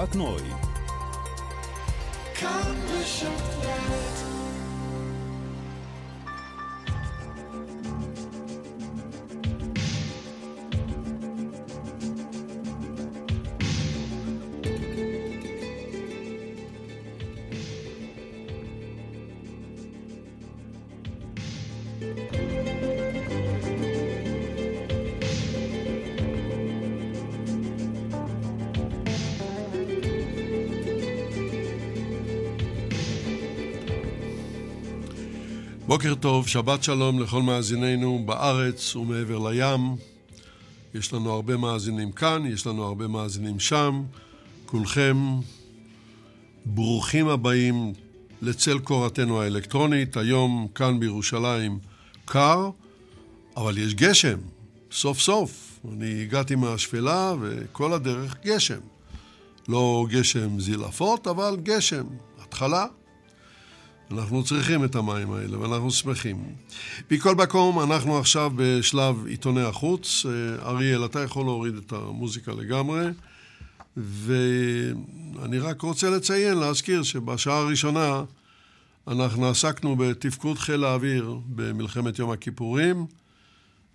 [0.04, 0.64] יצחק נוי
[35.88, 39.96] בוקר טוב, שבת שלום לכל מאזינינו בארץ ומעבר לים.
[40.94, 44.04] יש לנו הרבה מאזינים כאן, יש לנו הרבה מאזינים שם.
[44.66, 45.18] כולכם
[46.66, 47.94] ברוכים הבאים
[48.42, 50.18] לצל קורתנו האלקטרונית.
[50.18, 51.80] היום כאן בירושלים
[52.26, 52.70] קר,
[53.58, 54.38] אבל יש גשם,
[54.92, 55.80] סוף סוף.
[55.94, 58.80] אני הגעתי מהשפלה וכל הדרך גשם.
[59.68, 62.06] לא גשם זילפות, אבל גשם.
[62.40, 62.86] התחלה.
[64.12, 66.43] אנחנו צריכים את המים האלה ואנחנו שמחים.
[67.12, 70.26] מכל מקום, אנחנו עכשיו בשלב עיתוני החוץ.
[70.26, 73.06] אה, אריאל, אתה יכול להוריד את המוזיקה לגמרי.
[73.97, 78.24] ואני רק רוצה לציין, להזכיר שבשעה הראשונה
[79.08, 83.06] אנחנו עסקנו בתפקוד חיל האוויר במלחמת יום הכיפורים,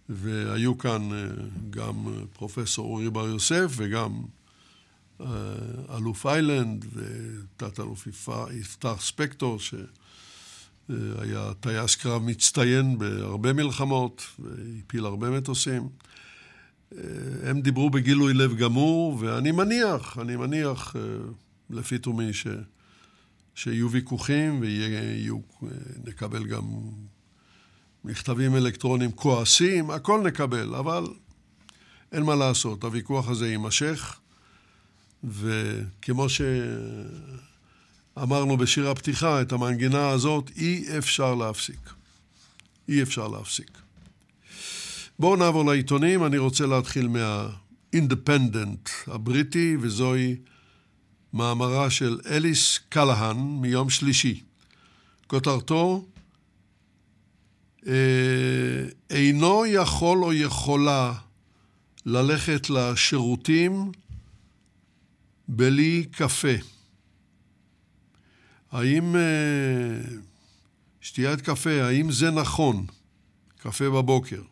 [0.09, 1.27] והיו כאן אה,
[1.71, 1.95] גם
[2.33, 4.23] פרופסור אורי בר יוסף וגם
[5.21, 5.27] אה,
[5.97, 8.07] אלוף איילנד ותת-אלוף
[8.53, 9.75] יפתח ספקטור, ש...
[11.19, 15.89] היה טייס קרב מצטיין בהרבה מלחמות, והפיל הרבה מטוסים.
[17.43, 20.97] הם דיברו בגילוי לב גמור, ואני מניח, אני מניח,
[21.71, 22.47] לפי תומי, ש...
[23.55, 24.63] שיהיו ויכוחים
[25.63, 26.63] ונקבל גם
[28.05, 31.05] מכתבים אלקטרוניים כועסים, הכל נקבל, אבל
[32.13, 34.21] אין מה לעשות, הוויכוח הזה יימשך,
[35.25, 36.41] וכמו ש...
[38.23, 41.91] אמרנו בשיר הפתיחה, את המנגינה הזאת אי אפשר להפסיק.
[42.89, 43.71] אי אפשר להפסיק.
[45.19, 50.37] בואו נעבור לעיתונים, אני רוצה להתחיל מהאינדפנדנט הבריטי, וזוהי
[51.33, 54.41] מאמרה של אליס קלהן מיום שלישי.
[55.27, 56.05] כותרתו,
[57.87, 57.93] אה,
[59.11, 61.13] אינו יכול או יכולה
[62.07, 63.93] ללכת לשירותים
[65.49, 66.80] בלי קפה.
[68.73, 69.21] האם אה,
[71.01, 72.87] שתיית קפה, האם זה נכון,
[73.57, 74.43] קפה בבוקר,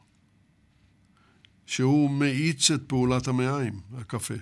[1.67, 4.35] שהוא מאיץ את פעולת המעיים, הקפה.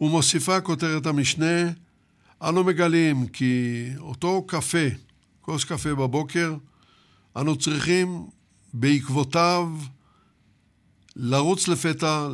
[0.00, 1.70] ומוסיפה כותרת המשנה,
[2.42, 4.88] אנו מגלים כי אותו קפה,
[5.40, 6.54] כוס קפה בבוקר,
[7.36, 8.26] אנו צריכים
[8.74, 9.68] בעקבותיו
[11.16, 12.28] לרוץ לפתע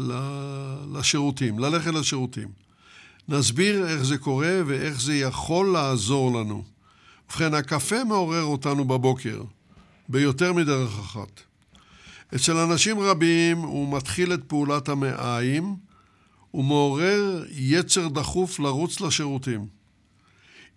[0.92, 2.67] לשירותים, ללכת לשירותים.
[3.28, 6.64] נסביר איך זה קורה ואיך זה יכול לעזור לנו.
[7.30, 9.42] ובכן, הקפה מעורר אותנו בבוקר,
[10.08, 11.40] ביותר מדרך אחת.
[12.34, 15.76] אצל אנשים רבים הוא מתחיל את פעולת המעיים
[16.54, 19.66] ומעורר יצר דחוף לרוץ לשירותים.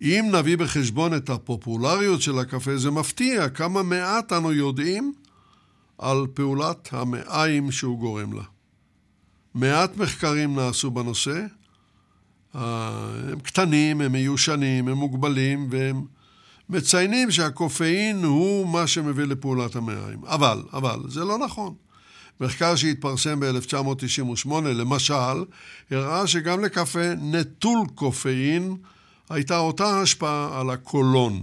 [0.02, 5.12] אם נביא בחשבון את הפופולריות של הקפה, זה מפתיע כמה מעט אנו יודעים
[5.98, 8.42] על פעולת המעיים שהוא גורם לה.
[9.54, 11.46] מעט מחקרים נעשו בנושא,
[12.54, 16.04] הם קטנים, הם מיושנים, הם מוגבלים, והם
[16.68, 20.24] מציינים שהקופאין הוא מה שמביא לפעולת המעיים.
[20.24, 21.74] אבל, אבל, זה לא נכון.
[22.40, 25.44] מחקר שהתפרסם ב-1998, למשל,
[25.90, 28.76] הראה שגם לקפה נטול קופאין,
[29.30, 31.42] הייתה אותה השפעה על הקולון.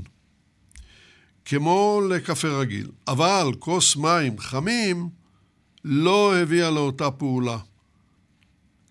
[1.45, 5.09] כמו לקפה רגיל, אבל כוס מים חמים
[5.85, 7.57] לא הביאה לאותה פעולה.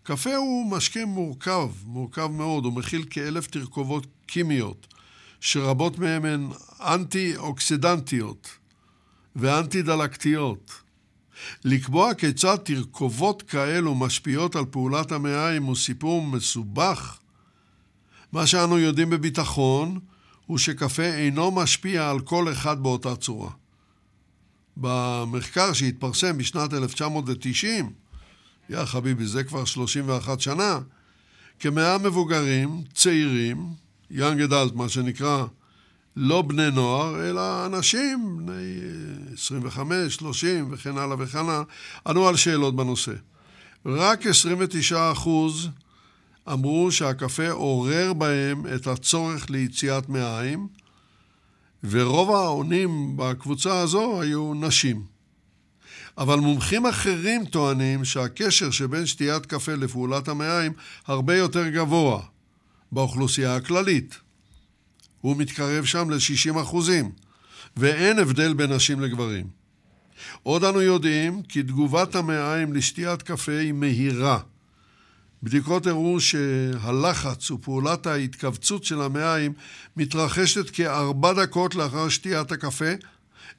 [0.09, 4.95] קפה הוא משקה מורכב, מורכב מאוד, הוא מכיל כאלף תרכובות כימיות,
[5.41, 6.49] שרבות מהן הן
[6.81, 8.49] אנטי-אוקסידנטיות
[9.37, 10.73] ואנטי-דלקתיות.
[11.65, 17.19] לקבוע כיצד תרכובות כאלו משפיעות על פעולת המעיים הוא סיפור מסובך.
[18.33, 19.99] מה שאנו יודעים בביטחון
[20.47, 23.51] הוא שקפה אינו משפיע על כל אחד באותה צורה.
[24.77, 27.93] במחקר שהתפרסם בשנת 1990,
[28.71, 30.79] יא חביבי, זה כבר 31 שנה,
[31.61, 33.69] כמאה מבוגרים, צעירים,
[34.11, 35.45] יאנג אדלט, מה שנקרא,
[36.17, 38.81] לא בני נוער, אלא אנשים בני
[39.35, 41.63] 25, 30 וכן הלאה וכן הלאה,
[42.07, 43.13] ענו על שאלות בנושא.
[43.87, 45.69] רק 29 אחוז
[46.53, 50.69] אמרו שהקפה עורר בהם את הצורך ליציאת מעיים,
[51.85, 55.18] ורוב העונים בקבוצה הזו היו נשים.
[56.19, 60.73] אבל מומחים אחרים טוענים שהקשר שבין שתיית קפה לפעולת המעיים
[61.07, 62.23] הרבה יותר גבוה
[62.93, 64.19] באוכלוסייה הכללית.
[65.21, 67.11] הוא מתקרב שם ל-60 אחוזים,
[67.77, 69.47] ואין הבדל בין נשים לגברים.
[70.43, 74.39] עוד אנו יודעים כי תגובת המעיים לשתיית קפה היא מהירה.
[75.43, 79.53] בדיקות הראו שהלחץ ופעולת ההתכווצות של המעיים
[79.97, 82.93] מתרחשת כארבע דקות לאחר שתיית הקפה,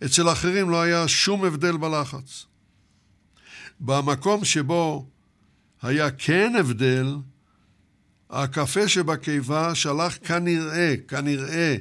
[0.05, 2.48] אצל אחרים לא היה שום הבדל בלחץ.
[3.79, 5.05] במקום שבו
[5.81, 7.15] היה כן הבדל,
[8.29, 11.75] הקפה שבקיבה שלח כנראה, כנראה,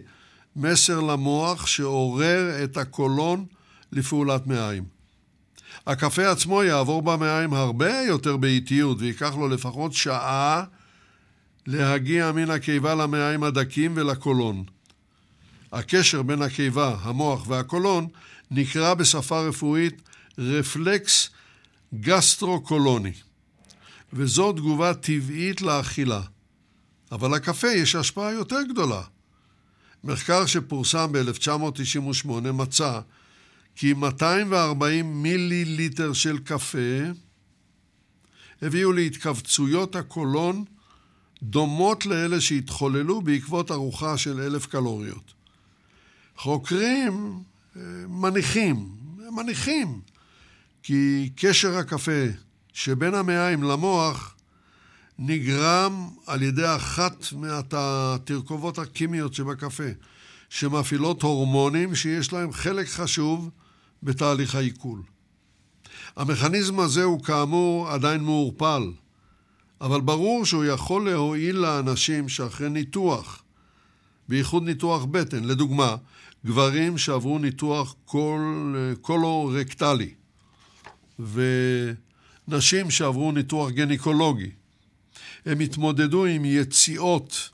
[0.57, 3.45] מסר למוח שעורר את הקולון
[3.93, 4.85] לפעולת מעיים.
[5.87, 10.65] הקפה עצמו יעבור במעיים הרבה יותר באיטיות וייקח לו לפחות שעה
[11.67, 14.65] להגיע מן הקיבה למעיים הדקים ולקולון.
[15.73, 18.07] הקשר בין הקיבה, המוח והקולון
[18.51, 20.03] נקרא בשפה רפואית
[20.39, 21.31] רפלקס
[21.95, 23.13] גסטרוקולוני,
[24.13, 26.23] וזו תגובה טבעית לאכילה.
[27.13, 29.03] אבל לקפה יש השפעה יותר גדולה.
[30.05, 33.01] מחקר שפורסם ב-1998 מצא
[33.77, 36.99] כי 240 מיליליטר של קפה
[38.63, 40.65] הביאו להתכווצויות הקולון
[41.43, 45.33] דומות לאלה שהתחוללו בעקבות ארוחה של אלף קלוריות.
[46.37, 47.43] חוקרים
[47.77, 48.89] אה, מניחים,
[49.37, 50.01] מניחים,
[50.83, 52.27] כי קשר הקפה
[52.73, 54.35] שבין המעיים למוח
[55.19, 59.89] נגרם על ידי אחת מהתרכובות הקימיות שבקפה,
[60.49, 63.51] שמפעילות הורמונים שיש להם חלק חשוב
[64.03, 65.03] בתהליך העיכול.
[66.17, 68.93] המכניזם הזה הוא כאמור עדיין מעורפל,
[69.81, 73.43] אבל ברור שהוא יכול להועיל לאנשים שאחרי ניתוח,
[74.29, 75.97] בייחוד ניתוח בטן, לדוגמה,
[76.47, 80.15] גברים שעברו ניתוח קול, קולורקטלי
[81.19, 84.51] ונשים שעברו ניתוח גניקולוגי.
[85.47, 87.51] הם התמודדו עם יציאות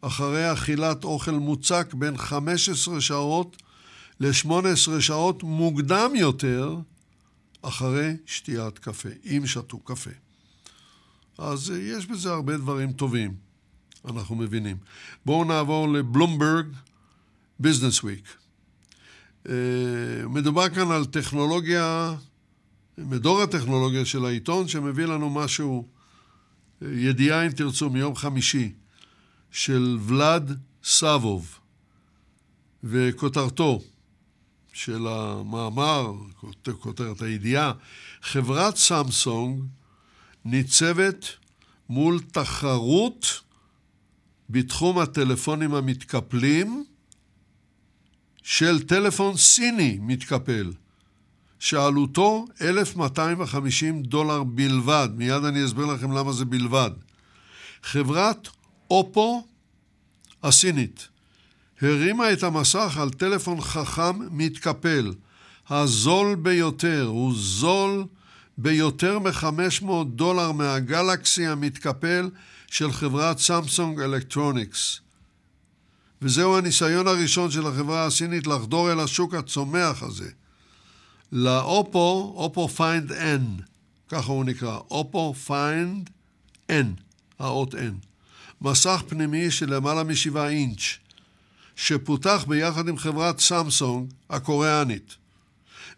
[0.00, 3.56] אחרי אכילת אוכל מוצק בין 15 שעות
[4.20, 6.76] ל-18 שעות מוקדם יותר
[7.62, 10.10] אחרי שתיית קפה, אם שתו קפה.
[11.38, 13.34] אז אה, יש בזה הרבה דברים טובים,
[14.04, 14.76] אנחנו מבינים.
[15.26, 16.66] בואו נעבור לבלומברג
[17.58, 18.36] ביזנס וויק.
[20.28, 22.14] מדובר כאן על טכנולוגיה,
[22.98, 25.88] מדור הטכנולוגיה של העיתון, שמביא לנו משהו,
[26.82, 28.72] אה, ידיעה אם תרצו, מיום חמישי,
[29.50, 31.58] של ולאד סאבוב,
[32.84, 33.80] וכותרתו,
[34.72, 36.12] של המאמר,
[36.80, 37.72] כותרת הידיעה,
[38.22, 39.64] חברת סמסונג
[40.44, 41.26] ניצבת
[41.88, 43.40] מול תחרות
[44.50, 46.84] בתחום הטלפונים המתקפלים
[48.42, 50.72] של טלפון סיני מתקפל,
[51.62, 55.08] שעלותו 1,250 דולר בלבד.
[55.16, 56.90] מיד אני אסביר לכם למה זה בלבד.
[57.82, 58.48] חברת
[58.90, 59.46] אופו
[60.42, 61.08] הסינית
[61.80, 65.12] הרימה את המסך על טלפון חכם מתקפל,
[65.70, 68.04] הזול ביותר, הוא זול
[68.58, 72.30] ביותר מ-500 דולר מהגלקסי המתקפל
[72.66, 75.00] של חברת סמסונג אלקטרוניקס.
[76.22, 80.30] וזהו הניסיון הראשון של החברה הסינית לחדור אל השוק הצומח הזה.
[81.32, 83.62] לאופו, Oppo Find N,
[84.08, 86.10] ככה הוא נקרא, Oppo Find
[86.70, 86.86] N,
[87.38, 88.06] האות N.
[88.60, 90.98] מסך פנימי של למעלה משבעה אינץ',
[91.76, 95.16] שפותח ביחד עם חברת סמסונג הקוריאנית.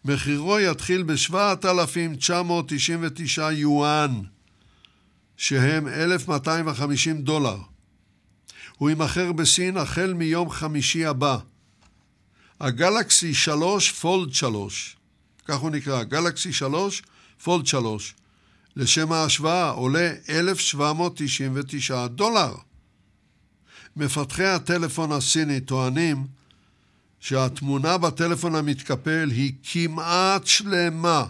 [0.05, 4.21] מחירו יתחיל ב-7,999 יואן,
[5.37, 7.57] שהם 1,250 דולר.
[8.79, 11.39] הוא יימכר בסין החל מיום חמישי הבא.
[12.61, 14.97] ה Galaxy 3 Fold 3,
[15.45, 17.03] כך הוא נקרא, Galaxy 3
[17.45, 18.15] Fold 3,
[18.77, 22.55] לשם ההשוואה עולה 1,799 דולר.
[23.97, 26.27] מפתחי הטלפון הסיני טוענים
[27.21, 31.27] שהתמונה בטלפון המתקפל היא כמעט שלמה.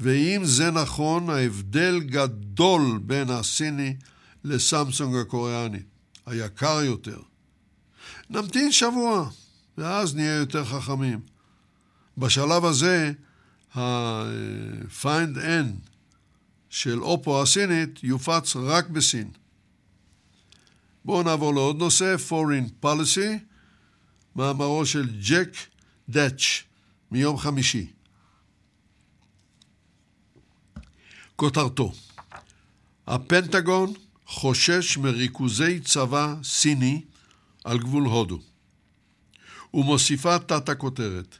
[0.00, 3.96] ואם זה נכון, ההבדל גדול בין הסיני
[4.44, 5.78] לסמסונג הקוריאני,
[6.26, 7.18] היקר יותר.
[8.30, 9.28] נמתין שבוע,
[9.78, 11.33] ואז נהיה יותר חכמים.
[12.18, 13.12] בשלב הזה,
[13.74, 15.88] ה-find n
[16.70, 19.30] של אופו הסינית יופץ רק בסין.
[21.04, 23.38] בואו נעבור לעוד נושא, Foreign Policy,
[24.36, 25.56] מאמרו של ג'ק
[26.08, 26.62] דאץ'
[27.10, 27.86] מיום חמישי.
[31.36, 31.92] כותרתו
[33.06, 33.92] הפנטגון
[34.26, 37.02] חושש מריכוזי צבא סיני
[37.64, 38.40] על גבול הודו.
[39.74, 41.38] ומוסיפה תת הכותרת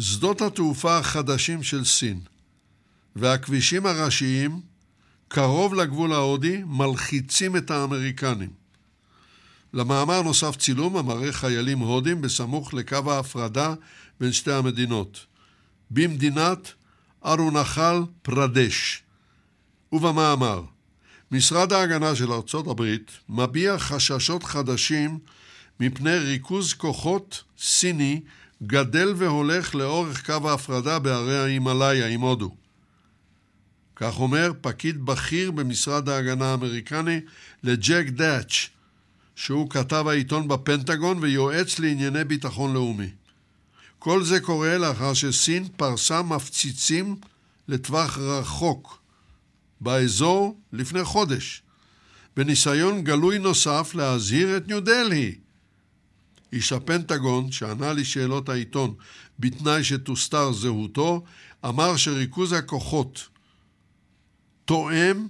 [0.00, 2.20] שדות התעופה החדשים של סין
[3.16, 4.60] והכבישים הראשיים
[5.28, 8.50] קרוב לגבול ההודי מלחיצים את האמריקנים.
[9.72, 13.74] למאמר נוסף צילום המראה חיילים הודים בסמוך לקו ההפרדה
[14.20, 15.26] בין שתי המדינות,
[15.90, 16.72] במדינת
[17.24, 19.02] ארונחל פרדש.
[19.92, 20.62] ובמאמר,
[21.30, 25.18] משרד ההגנה של ארצות הברית מביע חששות חדשים
[25.80, 28.20] מפני ריכוז כוחות סיני
[28.62, 32.54] גדל והולך לאורך קו ההפרדה בהרי ההימאליה עם הודו.
[33.96, 37.20] כך אומר פקיד בכיר במשרד ההגנה האמריקני
[37.62, 38.68] לג'ק דאץ',
[39.36, 43.10] שהוא כתב העיתון בפנטגון ויועץ לענייני ביטחון לאומי.
[43.98, 47.16] כל זה קורה לאחר שסין פרסה מפציצים
[47.68, 48.98] לטווח רחוק
[49.80, 51.62] באזור לפני חודש,
[52.36, 55.34] בניסיון גלוי נוסף להזהיר את ניו דלהי.
[56.54, 58.94] איש הפנטגון, שענה לשאלות העיתון
[59.38, 61.24] בתנאי שתוסתר זהותו,
[61.64, 63.28] אמר שריכוז הכוחות
[64.64, 65.26] תואם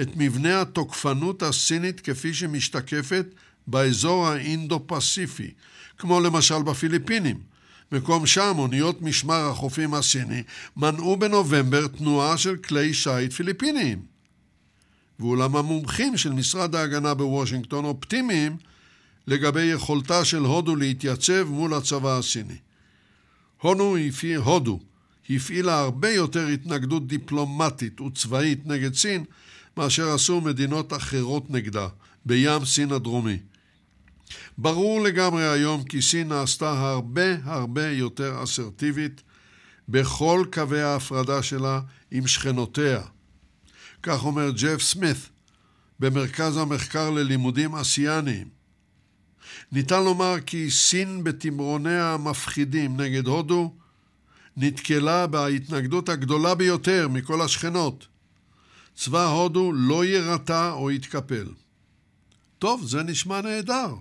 [0.00, 3.26] את מבנה התוקפנות הסינית כפי שמשתקפת
[3.66, 5.50] באזור האינדו-פסיפי,
[5.98, 7.40] כמו למשל בפיליפינים.
[7.92, 10.42] מקום שם אוניות משמר החופים הסיני
[10.76, 14.02] מנעו בנובמבר תנועה של כלי שיט פיליפיניים.
[15.20, 18.56] ואולם המומחים של משרד ההגנה בוושינגטון אופטימיים
[19.28, 22.56] לגבי יכולתה של הודו להתייצב מול הצבא הסיני.
[23.62, 24.80] הפעיל, הודו
[25.30, 29.24] הפעילה הרבה יותר התנגדות דיפלומטית וצבאית נגד סין
[29.76, 31.88] מאשר עשו מדינות אחרות נגדה,
[32.26, 33.38] בים סין הדרומי.
[34.58, 39.22] ברור לגמרי היום כי סין נעשתה הרבה הרבה יותר אסרטיבית
[39.88, 43.00] בכל קווי ההפרדה שלה עם שכנותיה.
[44.02, 45.28] כך אומר ג'ף סמית
[46.00, 48.57] במרכז המחקר ללימודים אסיאניים.
[49.72, 53.74] ניתן לומר כי סין בתמרוניה המפחידים נגד הודו
[54.56, 58.06] נתקלה בהתנגדות הגדולה ביותר מכל השכנות.
[58.96, 61.46] צבא הודו לא יירתע או יתקפל.
[62.58, 63.94] טוב, זה נשמע נהדר.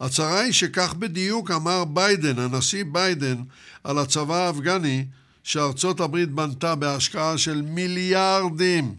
[0.00, 3.42] הצרה היא שכך בדיוק אמר ביידן, הנשיא ביידן,
[3.84, 5.04] על הצבא האפגני
[5.42, 8.94] שארצות הברית בנתה בהשקעה של מיליארדים.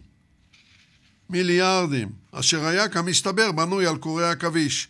[1.30, 4.88] מיליארדים, אשר היה כמסתבר בנוי על קורי עכביש,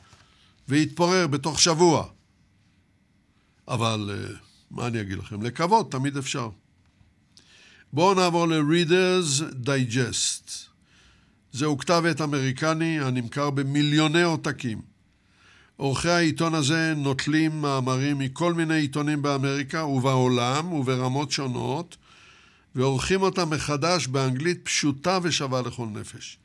[0.69, 2.07] והתפורר בתוך שבוע.
[3.69, 4.37] אבל אה,
[4.71, 5.43] מה אני אגיד לכם?
[5.43, 6.51] לקוות תמיד אפשר.
[7.93, 10.51] בואו נעבור ל-Readers Digest.
[11.53, 14.95] זהו כתב עת אמריקני הנמכר במיליוני עותקים.
[15.77, 21.97] עורכי העיתון הזה נוטלים מאמרים מכל מיני עיתונים באמריקה ובעולם וברמות שונות,
[22.74, 26.39] ועורכים אותם מחדש באנגלית פשוטה ושווה לכל נפש.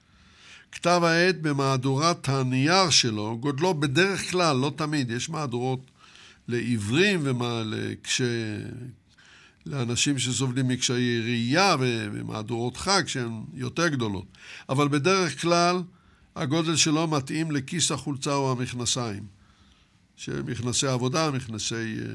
[0.71, 5.91] כתב העת במהדורת הנייר שלו, גודלו בדרך כלל, לא תמיד, יש מהדורות
[6.47, 8.21] לעיוורים ולקש...
[9.65, 14.25] לאנשים שסובלים מקשיי ראייה ומהדורות חג שהן יותר גדולות.
[14.69, 15.83] אבל בדרך כלל
[16.35, 19.23] הגודל שלו מתאים לכיס החולצה או המכנסיים.
[20.15, 22.05] שמכנסי עבודה, מכנסי אה,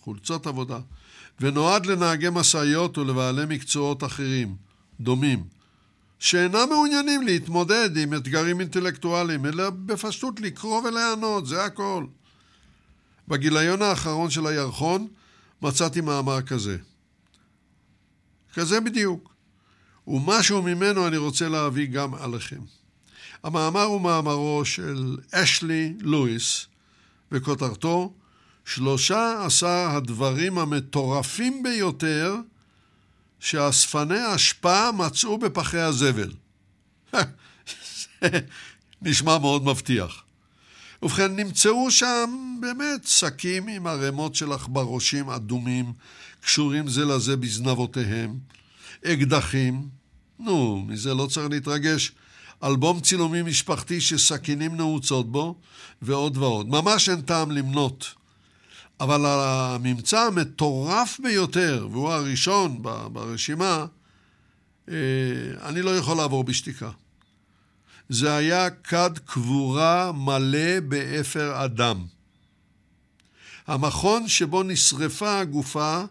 [0.00, 0.78] חולצות עבודה.
[1.40, 4.56] ונועד לנהגי משאיות ולבעלי מקצועות אחרים,
[5.00, 5.44] דומים,
[6.22, 12.06] שאינם מעוניינים להתמודד עם אתגרים אינטלקטואליים, אלא בפשטות לקרוא ולענות, זה הכל.
[13.28, 15.08] בגיליון האחרון של הירחון
[15.62, 16.76] מצאתי מאמר כזה.
[18.54, 19.34] כזה בדיוק.
[20.06, 22.60] ומשהו ממנו אני רוצה להביא גם עליכם.
[23.44, 26.66] המאמר הוא מאמרו של אשלי לואיס,
[27.32, 28.14] וכותרתו
[28.64, 32.36] שלושה עשר הדברים המטורפים ביותר
[33.42, 36.32] שאספני אשפה מצאו בפחי הזבל.
[39.02, 40.22] נשמע מאוד מבטיח.
[41.02, 45.92] ובכן, נמצאו שם באמת שקים עם ערימות של עכברושים אדומים,
[46.40, 48.38] קשורים זה לזה בזנבותיהם,
[49.04, 49.88] אקדחים,
[50.38, 52.12] נו, מזה לא צריך להתרגש,
[52.64, 55.54] אלבום צילומים משפחתי שסכינים נעוצות בו,
[56.02, 56.68] ועוד ועוד.
[56.68, 58.14] ממש אין טעם למנות.
[59.02, 63.86] אבל הממצא המטורף ביותר, והוא הראשון ברשימה,
[64.88, 64.94] אה,
[65.62, 66.90] אני לא יכול לעבור בשתיקה.
[68.08, 72.04] זה היה כד קבורה מלא באפר אדם.
[73.66, 76.04] המכון שבו נשרפה הגופה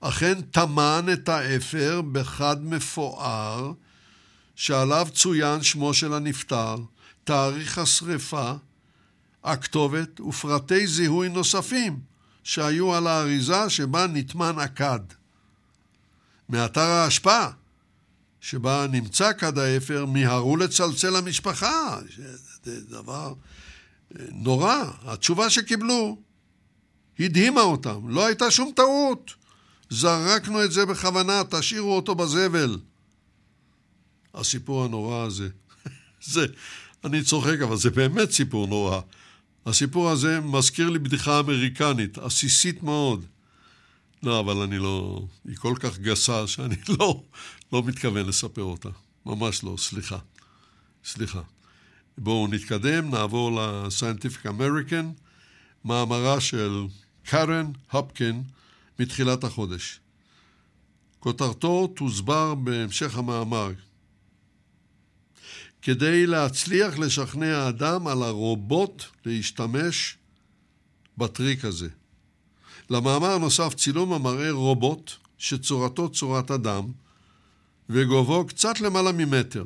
[0.00, 3.72] אכן טמן את האפר בכד מפואר,
[4.56, 6.76] שעליו צוין שמו של הנפטר,
[7.24, 8.52] תאריך השרפה,
[9.44, 12.09] הכתובת ופרטי זיהוי נוספים
[12.44, 15.00] שהיו על האריזה שבה נטמן הכד.
[16.48, 17.46] מאתר האשפה
[18.40, 21.98] שבה נמצא כד האפר מיהרו לצלצל למשפחה.
[22.62, 23.34] זה דבר
[24.18, 24.84] אה, נורא.
[25.04, 26.16] התשובה שקיבלו
[27.20, 29.34] הדהימה אותם, לא הייתה שום טעות.
[29.90, 32.78] זרקנו את זה בכוונה, תשאירו אותו בזבל.
[34.34, 35.48] הסיפור הנורא הזה,
[36.32, 36.46] זה,
[37.04, 39.00] אני צוחק, אבל זה באמת סיפור נורא.
[39.66, 43.24] הסיפור הזה מזכיר לי בדיחה אמריקנית, עסיסית מאוד.
[44.22, 45.26] לא, אבל אני לא...
[45.44, 47.22] היא כל כך גסה שאני לא,
[47.72, 48.88] לא מתכוון לספר אותה.
[49.26, 50.18] ממש לא, סליחה.
[51.04, 51.40] סליחה.
[52.18, 55.04] בואו נתקדם, נעבור ל-Scientific American,
[55.84, 56.86] מאמרה של
[57.24, 58.42] קארן הפקין
[58.98, 60.00] מתחילת החודש.
[61.20, 63.70] כותרתו תוסבר בהמשך המאמר.
[65.82, 70.16] כדי להצליח לשכנע אדם על הרובוט להשתמש
[71.18, 71.88] בטריק הזה.
[72.90, 76.84] למאמר נוסף צילום המראה רובוט שצורתו צורת אדם
[77.90, 79.64] וגובהו קצת למעלה ממטר.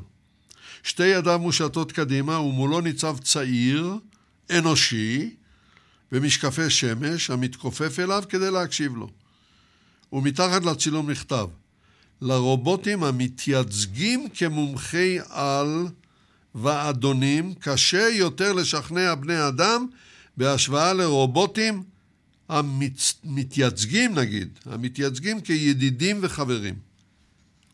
[0.83, 3.95] שתי ידיו מושטות קדימה ומולו ניצב צעיר,
[4.51, 5.35] אנושי,
[6.13, 9.09] במשקפי שמש המתכופף אליו כדי להקשיב לו.
[10.13, 11.49] ומתחת לצילום נכתב
[12.21, 15.89] לרובוטים המתייצגים כמומחי על
[16.55, 19.87] ואדונים קשה יותר לשכנע בני אדם
[20.37, 21.83] בהשוואה לרובוטים
[22.49, 26.75] המתייצגים נגיד, המתייצגים כידידים וחברים.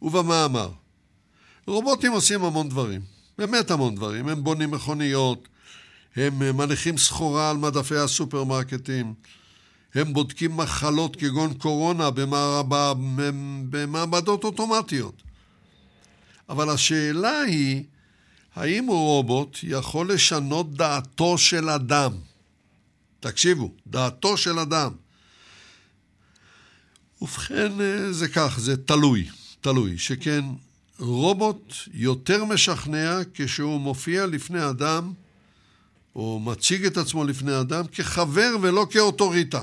[0.02, 0.70] ובמאמר,
[1.66, 3.00] רובוטים עושים המון דברים,
[3.38, 4.28] באמת המון דברים.
[4.28, 5.48] הם בונים מכוניות,
[6.16, 9.14] הם מניחים סחורה על מדפי הסופרמרקטים,
[9.94, 12.10] הם בודקים מחלות כגון קורונה
[13.70, 15.22] במעבדות אוטומטיות.
[16.48, 17.84] אבל השאלה היא,
[18.54, 22.12] האם רובוט יכול לשנות דעתו של אדם?
[23.20, 24.92] תקשיבו, דעתו של אדם.
[27.22, 29.28] ובכן, אה, זה כך, זה תלוי,
[29.60, 30.44] תלוי, שכן
[30.98, 35.12] רובוט יותר משכנע כשהוא מופיע לפני אדם,
[36.14, 39.62] או מציג את עצמו לפני אדם, כחבר ולא כאוטוריטה.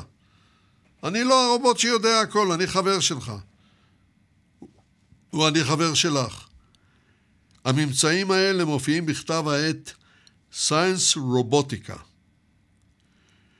[1.04, 3.32] אני לא הרובוט שיודע הכל, אני חבר שלך.
[5.34, 6.47] ואני חבר שלך.
[7.68, 9.94] הממצאים האלה מופיעים בכתב העת
[10.54, 12.00] Science Robotica.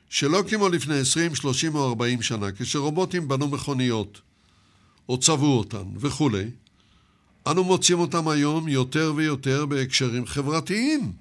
[0.10, 4.22] שלא כמו לפני 20, 30 או 40 שנה, כשרובוטים בנו מכוניות,
[5.10, 6.50] או צבעו אותן וכולי,
[7.48, 11.12] אנו מוצאים אותם היום יותר ויותר בהקשרים חברתיים.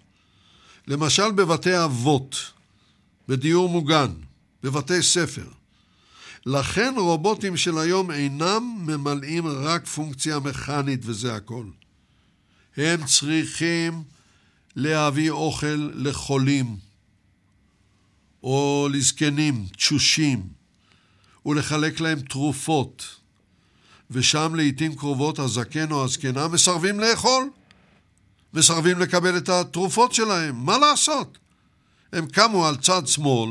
[0.86, 2.36] למשל בבתי אבות,
[3.28, 4.10] בדיור מוגן,
[4.62, 5.48] בבתי ספר.
[6.46, 11.64] לכן רובוטים של היום אינם ממלאים רק פונקציה מכנית וזה הכל.
[12.77, 14.03] הם צריכים
[14.77, 16.77] להביא אוכל לחולים,
[18.43, 20.48] או לזקנים, תשושים,
[21.47, 23.16] ולחלק להם תרופות,
[24.11, 27.51] ושם לעיתים קרובות הזקן או הזקנה מסרבים לאכול,
[28.55, 31.39] מסרבים לקבל את התרופות שלהם, מה לעשות?
[32.12, 33.51] הם קמו על צד שמאל,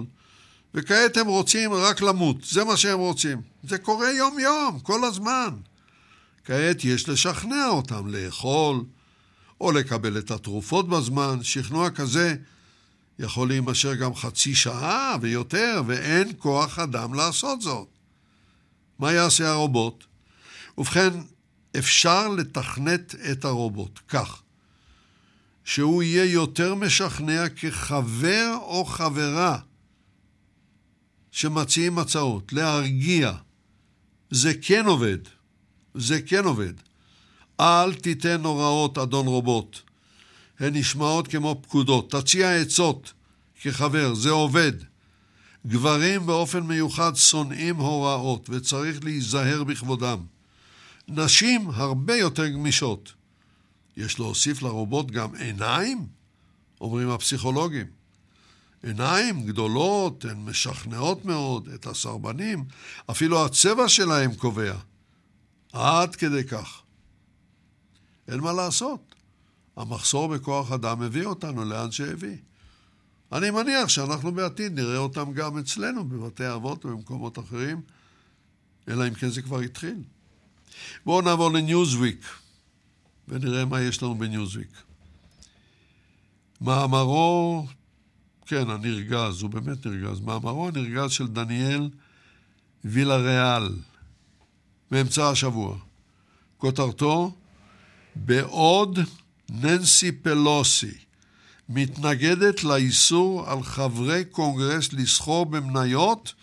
[0.73, 3.41] וכעת הם רוצים רק למות, זה מה שהם רוצים.
[3.63, 5.49] זה קורה יום-יום, כל הזמן.
[6.45, 8.83] כעת יש לשכנע אותם לאכול,
[9.61, 11.43] או לקבל את התרופות בזמן.
[11.43, 12.35] שכנוע כזה
[13.19, 17.87] יכול להימשך גם חצי שעה ויותר, ואין כוח אדם לעשות זאת.
[18.99, 20.03] מה יעשה הרובוט?
[20.77, 21.09] ובכן,
[21.77, 24.41] אפשר לתכנת את הרובוט כך
[25.63, 29.59] שהוא יהיה יותר משכנע כחבר או חברה
[31.31, 33.33] שמציעים הצעות, להרגיע.
[34.31, 35.17] זה כן עובד.
[35.95, 36.73] זה כן עובד.
[37.59, 39.79] אל תיתן הוראות, אדון רובוט.
[40.59, 42.11] הן נשמעות כמו פקודות.
[42.11, 43.13] תציע עצות
[43.61, 44.73] כחבר, זה עובד.
[45.67, 50.19] גברים באופן מיוחד שונאים הוראות, וצריך להיזהר בכבודם.
[51.07, 53.13] נשים הרבה יותר גמישות.
[53.97, 56.07] יש להוסיף לרובוט גם עיניים?
[56.81, 57.85] אומרים הפסיכולוגים.
[58.83, 62.65] עיניים גדולות, הן משכנעות מאוד את הסרבנים,
[63.11, 64.75] אפילו הצבע שלהם קובע.
[65.73, 66.81] עד כדי כך.
[68.27, 69.15] אין מה לעשות.
[69.77, 72.37] המחסור בכוח אדם הביא אותנו לאן שהביא.
[73.31, 77.81] אני מניח שאנחנו בעתיד נראה אותם גם אצלנו, בבתי אבות ובמקומות אחרים,
[78.87, 79.95] אלא אם כן זה כבר התחיל.
[81.05, 82.25] בואו נעבור לניוזוויק,
[83.27, 84.83] ונראה מה יש לנו בניוזוויק.
[86.61, 87.67] מאמרו,
[88.45, 91.89] כן, הנרגז, הוא באמת נרגז, מאמרו הנרגז של דניאל
[92.85, 93.75] וילה ריאל,
[94.91, 95.77] באמצע השבוע.
[96.57, 97.35] כותרתו,
[98.15, 98.99] בעוד
[99.49, 100.97] ננסי פלוסי
[101.69, 106.33] מתנגדת לאיסור על חברי קונגרס לסחור במניות,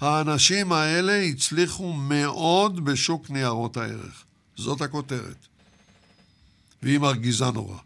[0.00, 4.24] האנשים האלה הצליחו מאוד בשוק ניירות הערך.
[4.56, 5.46] זאת הכותרת.
[6.82, 7.78] והיא מרגיזה נורא.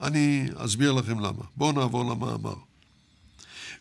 [0.00, 1.44] אני אסביר לכם למה.
[1.56, 2.54] בואו נעבור למאמר.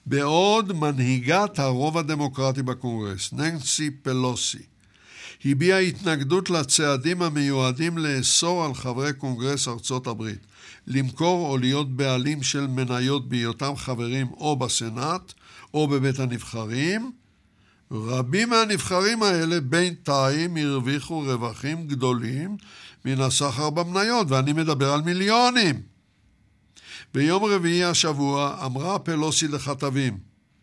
[0.05, 4.63] בעוד מנהיגת הרוב הדמוקרטי בקונגרס, ננסי פלוסי,
[5.45, 10.39] הביעה התנגדות לצעדים המיועדים לאסור על חברי קונגרס ארצות הברית
[10.87, 15.33] למכור או להיות בעלים של מניות בהיותם חברים או בסנאט
[15.73, 17.11] או בבית הנבחרים,
[17.91, 22.57] רבים מהנבחרים האלה בינתיים הרוויחו רווחים גדולים
[23.05, 25.81] מן הסחר במניות, ואני מדבר על מיליונים.
[27.13, 30.17] ביום רביעי השבוע אמרה פלוסי לכתבים,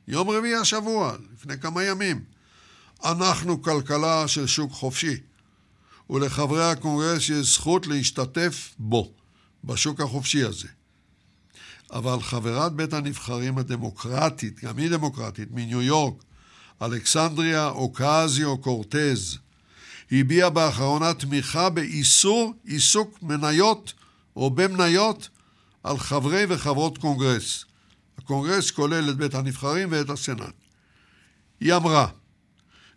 [0.09, 2.21] יום רביעי השבוע, לפני כמה ימים,
[3.05, 5.17] אנחנו כלכלה של שוק חופשי,
[6.11, 9.13] ולחברי הקונגרס יש זכות להשתתף בו,
[9.65, 10.69] בשוק החופשי הזה.
[11.93, 16.25] אבל חברת בית הנבחרים הדמוקרטית, גם היא דמוקרטית, מניו יורק,
[16.83, 19.39] אלכסנדריה אוקזיו קורטז,
[20.13, 23.93] הביעה באחרונה תמיכה באיסור עיסוק מניות
[24.37, 25.29] או במניות
[25.85, 27.65] על חברי וחברות קונגרס.
[28.19, 30.55] הקונגרס כולל את בית הנבחרים ואת הסנאט.
[31.61, 32.07] היא אמרה,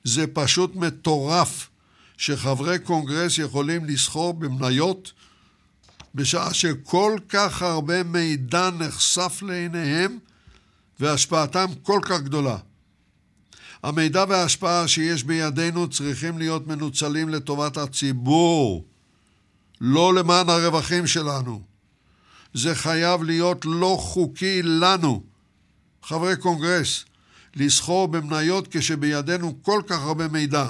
[0.04, 1.70] זה פשוט מטורף
[2.18, 5.12] שחברי קונגרס יכולים לסחור במניות
[6.16, 10.18] בשעה שכל כך הרבה מידע נחשף לעיניהם
[11.00, 12.58] והשפעתם כל כך גדולה.
[13.84, 18.86] המידע וההשפעה שיש בידינו צריכים להיות מנוצלים לטובת הציבור,
[19.82, 21.62] לא למען הרווחים שלנו.
[22.54, 25.24] זה חייב להיות לא חוקי לנו,
[26.04, 27.06] חברי קונגרס,
[27.56, 30.66] לסחור במניות כשבידינו כל כך הרבה מידע.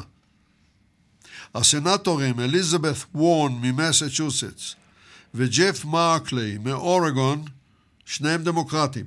[1.56, 4.76] הסנטורים אליזבת וורן ממסצ'וסטס
[5.34, 7.46] וג'ף מרקלי מאורגון,
[8.06, 9.06] שניהם דמוקרטים,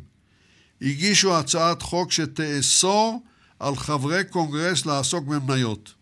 [0.83, 3.23] הגישו הצעת חוק שתאסור
[3.59, 5.95] על חברי קונגרס לעסוק במניות.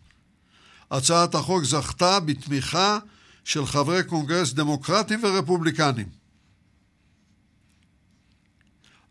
[0.91, 2.99] הצעת החוק זכתה בתמיכה
[3.45, 6.07] של חברי קונגרס דמוקרטים ורפובליקנים.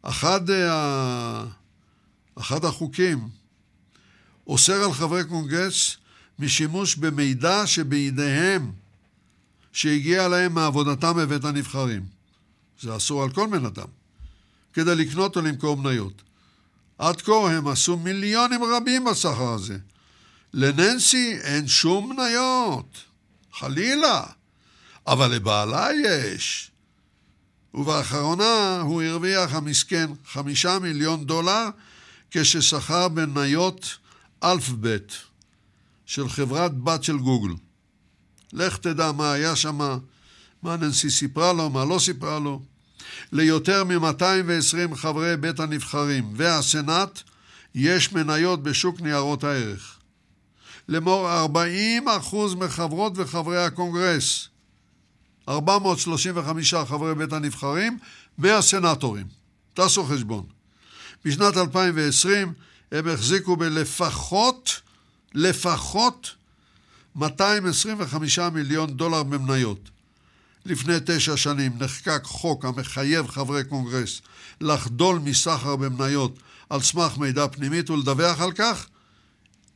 [0.01, 1.60] אחד, ה...
[2.39, 3.29] אחד החוקים
[4.47, 5.97] אוסר על חברי קונגרס
[6.39, 8.71] משימוש במידע שבידיהם
[9.73, 12.05] שהגיע להם מעבודתם בבית הנבחרים.
[12.81, 13.87] זה אסור על כל בן אדם,
[14.73, 16.21] כדי לקנות או למכור מניות.
[16.97, 19.77] עד כה הם עשו מיליונים רבים בסחר הזה.
[20.53, 22.97] לננסי אין שום מניות,
[23.53, 24.23] חלילה,
[25.07, 26.71] אבל לבעלה יש.
[27.73, 31.69] ובאחרונה הוא הרוויח המסכן חמישה מיליון דולר
[32.31, 33.97] כששכר במניות
[34.43, 35.17] אלפבית
[36.05, 37.53] של חברת בת של גוגל.
[38.53, 39.77] לך תדע מה היה שם,
[40.63, 42.61] מה ננסי סיפרה לו, מה לא סיפרה לו.
[43.31, 47.21] ליותר מ-220 חברי בית הנבחרים והסנאט
[47.75, 49.97] יש מניות בשוק ניירות הערך.
[50.87, 51.47] לאמור
[52.25, 54.47] 40% מחברות וחברי הקונגרס,
[55.49, 57.97] 435 חברי בית הנבחרים
[58.37, 59.27] והסנטורים.
[59.73, 60.60] תעשו חשבון.
[61.25, 62.53] בשנת 2020
[62.91, 64.81] הם החזיקו בלפחות,
[65.33, 66.35] לפחות
[67.15, 69.89] 225 מיליון דולר במניות.
[70.65, 74.21] לפני תשע שנים נחקק חוק המחייב חברי קונגרס
[74.61, 76.39] לחדול מסחר במניות
[76.69, 78.87] על סמך מידע פנימית ולדווח על כך,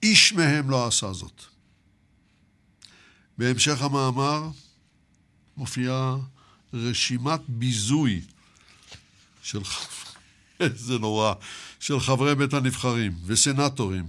[0.03, 1.41] איש מהם לא עשה זאת.
[3.37, 4.49] בהמשך המאמר
[5.57, 6.15] מופיעה
[6.73, 8.21] רשימת ביזוי
[9.41, 9.59] של,
[10.59, 11.33] איזה נורא,
[11.79, 14.07] של חברי בית הנבחרים וסנטורים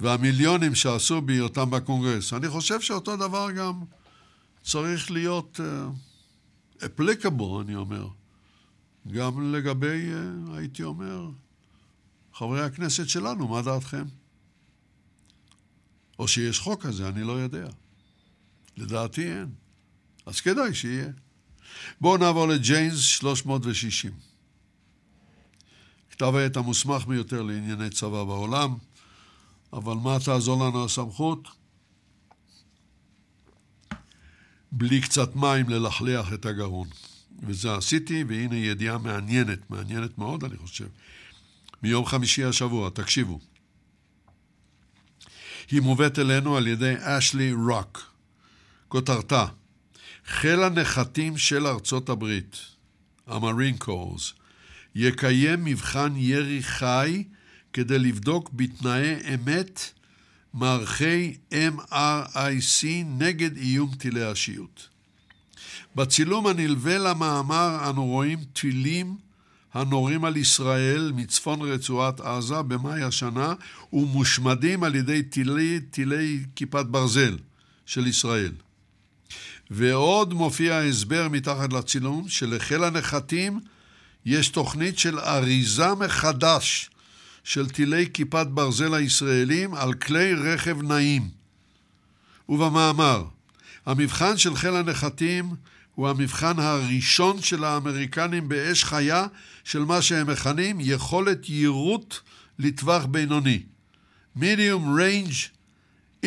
[0.00, 2.32] והמיליונים שעשו בהיותם בקונגרס.
[2.32, 3.84] אני חושב שאותו דבר גם
[4.62, 8.08] צריך להיות uh, applicable, אני אומר,
[9.12, 11.28] גם לגבי, uh, הייתי אומר,
[12.34, 14.04] חברי הכנסת שלנו, מה דעתכם?
[16.18, 17.68] או שיש חוק כזה, אני לא יודע.
[18.76, 19.48] לדעתי אין.
[20.26, 21.08] אז כדאי שיהיה.
[22.00, 24.29] בואו נעבור לג'יינס 360.
[26.20, 28.74] כתב העת המוסמך ביותר לענייני צבא בעולם,
[29.72, 31.48] אבל מה תעזור לנו הסמכות?
[34.72, 36.88] בלי קצת מים ללכלח את הגרון.
[37.42, 40.86] וזה עשיתי, והנה ידיעה מעניינת, מעניינת מאוד, אני חושב.
[41.82, 43.40] מיום חמישי השבוע, תקשיבו.
[45.70, 48.12] היא מובאת אלינו על ידי אשלי רוק.
[48.88, 49.46] כותרתה,
[50.26, 52.56] חיל הנחתים של ארצות הברית,
[53.26, 54.32] המרין קורס,
[54.94, 57.24] יקיים מבחן ירי חי
[57.72, 59.80] כדי לבדוק בתנאי אמת
[60.54, 62.86] מערכי MRIC
[63.18, 64.82] נגד איום טילי השיעוט.
[65.96, 69.16] בצילום הנלווה למאמר אנו רואים טילים
[69.74, 73.54] הנורים על ישראל מצפון רצועת עזה במאי השנה
[73.92, 77.38] ומושמדים על ידי טילי, טילי כיפת ברזל
[77.86, 78.52] של ישראל.
[79.70, 83.60] ועוד מופיע הסבר מתחת לצילום שלחיל הנחתים
[84.24, 86.90] יש תוכנית של אריזה מחדש
[87.44, 91.28] של טילי כיפת ברזל הישראלים על כלי רכב נעים.
[92.48, 93.24] ובמאמר,
[93.86, 95.54] המבחן של חיל הנחתים
[95.94, 99.26] הוא המבחן הראשון של האמריקנים באש חיה
[99.64, 102.14] של מה שהם מכנים יכולת יירוט
[102.58, 103.62] לטווח בינוני.
[104.36, 105.48] Medium Range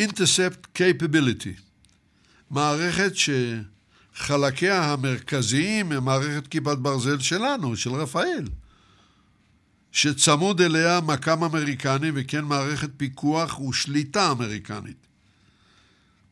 [0.00, 1.60] Intercept Capability.
[2.50, 3.12] מערכת
[4.14, 8.44] שחלקיה המרכזיים הם מערכת כיפת ברזל שלנו, של רפאל.
[9.92, 15.06] שצמוד אליה מכ"ם אמריקני וכן מערכת פיקוח ושליטה אמריקנית.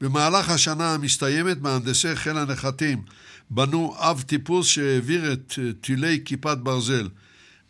[0.01, 3.03] במהלך השנה המסתיימת מהנדסי חיל הנחתים
[3.51, 7.09] בנו אב טיפוס שהעביר את טילי כיפת ברזל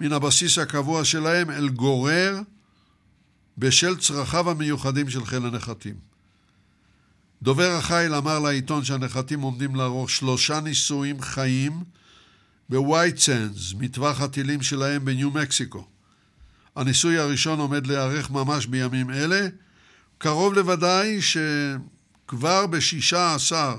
[0.01, 2.41] מן הבסיס הקבוע שלהם אל גורר
[3.59, 6.12] בשל צרכיו המיוחדים של חיל הנחתים.
[7.43, 11.85] דובר החיל אמר לעיתון שהנחתים עומדים לערוך שלושה ניסויים חיים
[12.69, 15.87] בווייט סנדס, מטווח הטילים שלהם בניו מקסיקו.
[16.77, 19.49] הניסוי הראשון עומד להיערך ממש בימים אלה.
[20.19, 23.77] קרוב לוודאי שכבר בשישה עשר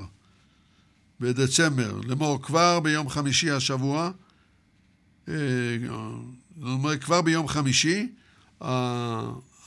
[1.20, 4.10] בדצמבר, לאמור כבר ביום חמישי השבוע,
[5.26, 5.34] זאת
[6.62, 8.08] אומרת כבר ביום חמישי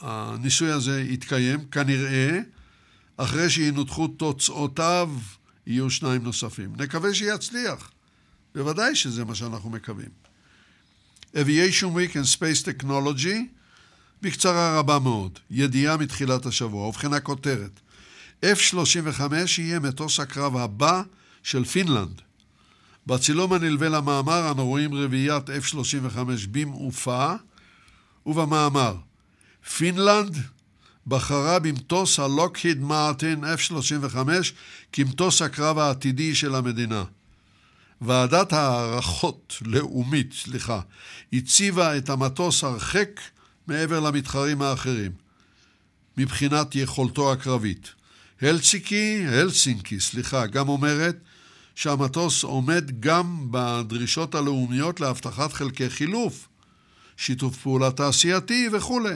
[0.02, 2.40] הניסוי הזה יתקיים, כנראה,
[3.18, 5.12] אחרי שינותחו תוצאותיו
[5.68, 6.74] יהיו שניים נוספים.
[6.78, 7.92] נקווה שיצליח.
[8.56, 10.10] בוודאי שזה מה שאנחנו מקווים.
[11.34, 13.36] Aviation Week and Space Technology,
[14.22, 17.80] בקצרה רבה מאוד, ידיעה מתחילת השבוע, ובכן הכותרת,
[18.46, 19.22] F-35
[19.58, 21.02] יהיה מטוס הקרב הבא
[21.44, 22.22] של פינלנד.
[23.08, 26.18] בצילום הנלווה למאמר אנו רואים רביעיית F-35
[26.52, 27.34] במעופה,
[28.26, 28.96] ובמאמר,
[29.78, 30.38] פינלנד
[31.08, 34.18] בחרה במטוס הלוקהיד מרטין F-35
[34.92, 37.04] כמטוס הקרב העתידי של המדינה.
[38.02, 40.80] ועדת הערכות לאומית, סליחה,
[41.34, 43.22] הציבה את המטוס הרחק
[43.68, 45.12] מעבר למתחרים האחרים,
[46.18, 47.90] מבחינת יכולתו הקרבית.
[48.42, 51.18] הלסיקי, הלסינקי, סליחה, גם אומרת
[51.76, 56.48] שהמטוס עומד גם בדרישות הלאומיות להבטחת חלקי חילוף,
[57.18, 59.16] שיתוף פעולה תעשייתי וכולי.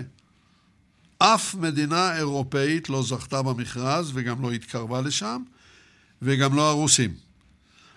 [1.24, 5.44] אף מדינה אירופאית לא זכתה במכרז וגם לא התקרבה לשם,
[6.22, 7.14] וגם לא הרוסים.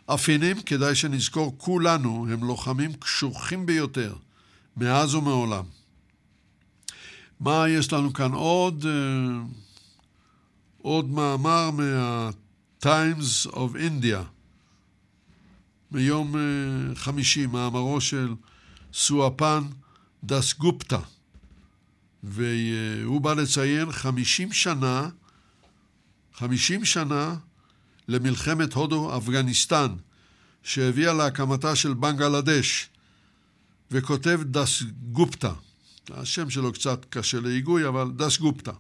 [0.09, 4.15] הפינים, כדאי שנזכור כולנו, הם לוחמים קשוחים ביותר,
[4.77, 5.65] מאז ומעולם.
[7.41, 8.87] מה יש לנו כאן עוד?
[8.87, 8.93] אה,
[10.83, 14.23] עוד מאמר מה-Times of India,
[15.91, 18.35] מיום אה, חמישי, מאמרו של
[18.93, 19.65] סואפן
[20.25, 20.99] דס גופטה.
[22.25, 25.09] והוא בא לציין חמישים שנה,
[26.35, 27.35] חמישים שנה
[28.09, 29.89] למלחמת הודו-אפגניסטן,
[30.63, 32.89] שהביאה להקמתה של בנגלדש,
[33.91, 34.83] וכותב דס
[35.13, 35.53] גופטה.
[36.11, 38.73] השם שלו קצת קשה להיגוי, אבל דס גופטה.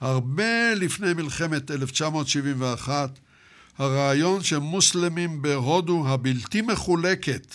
[0.00, 3.18] הרבה לפני מלחמת 1971,
[3.78, 7.54] הרעיון שמוסלמים בהודו הבלתי מחולקת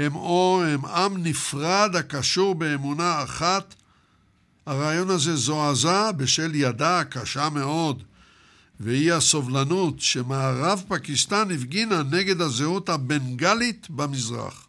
[0.00, 3.74] הם או הם עם נפרד הקשור באמונה אחת,
[4.66, 8.02] הרעיון הזה זועזע בשל ידה הקשה מאוד
[8.80, 14.66] ואי הסובלנות שמערב פקיסטן הפגינה נגד הזהות הבנגלית במזרח.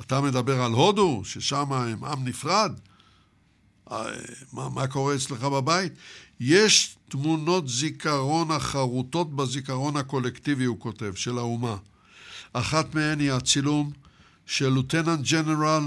[0.00, 2.72] אתה מדבר על הודו, ששם הם עם נפרד?
[3.90, 4.04] אה,
[4.52, 5.92] מה, מה קורה אצלך בבית?
[6.40, 11.76] יש תמונות זיכרון החרוטות בזיכרון הקולקטיבי, הוא כותב, של האומה.
[12.58, 13.90] אחת מהן היא הצילום
[14.46, 15.84] של Lieutenant General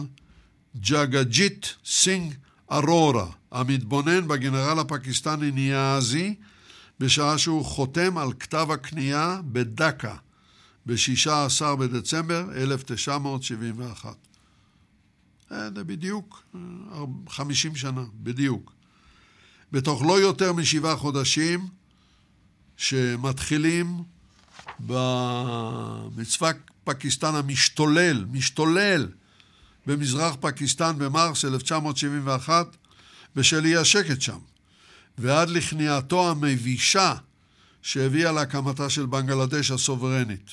[0.77, 2.33] ג'אגג'יט סינג
[2.71, 6.35] ארורה, המתבונן בגנרל הפקיסטני ניאזי,
[6.99, 10.15] בשעה שהוא חותם על כתב הכניעה בדאקה
[10.85, 14.15] ב-16 בדצמבר 1971.
[15.51, 16.43] אה, זה בדיוק
[17.29, 18.73] 50 שנה, בדיוק.
[19.71, 21.67] בתוך לא יותר משבעה חודשים
[22.77, 24.03] שמתחילים
[24.79, 26.51] במצווה
[26.83, 29.07] פקיסטן המשתולל, משתולל
[29.85, 32.77] במזרח פקיסטן במרס 1971
[33.35, 34.39] בשל אי השקט שם,
[35.17, 37.15] ועד לכניעתו המבישה
[37.81, 40.49] שהביאה להקמתה של בנגלדש הסוברנית.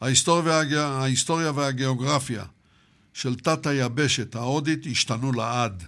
[0.00, 0.74] ההיסטוריה, והג...
[0.74, 2.44] ההיסטוריה והגיאוגרפיה
[3.14, 5.84] של תת היבשת ההודית השתנו לעד.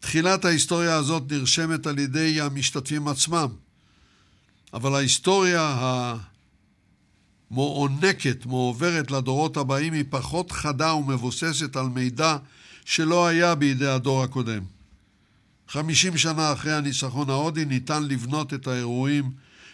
[0.00, 3.48] תחילת ההיסטוריה הזאת נרשמת על ידי המשתתפים עצמם,
[4.76, 5.76] אבל ההיסטוריה
[7.50, 12.36] המוענקת, מועברת לדורות הבאים, היא פחות חדה ומבוססת על מידע
[12.84, 14.62] שלא היה בידי הדור הקודם.
[15.68, 19.30] חמישים שנה אחרי הניצחון ההודי ניתן לבנות את האירועים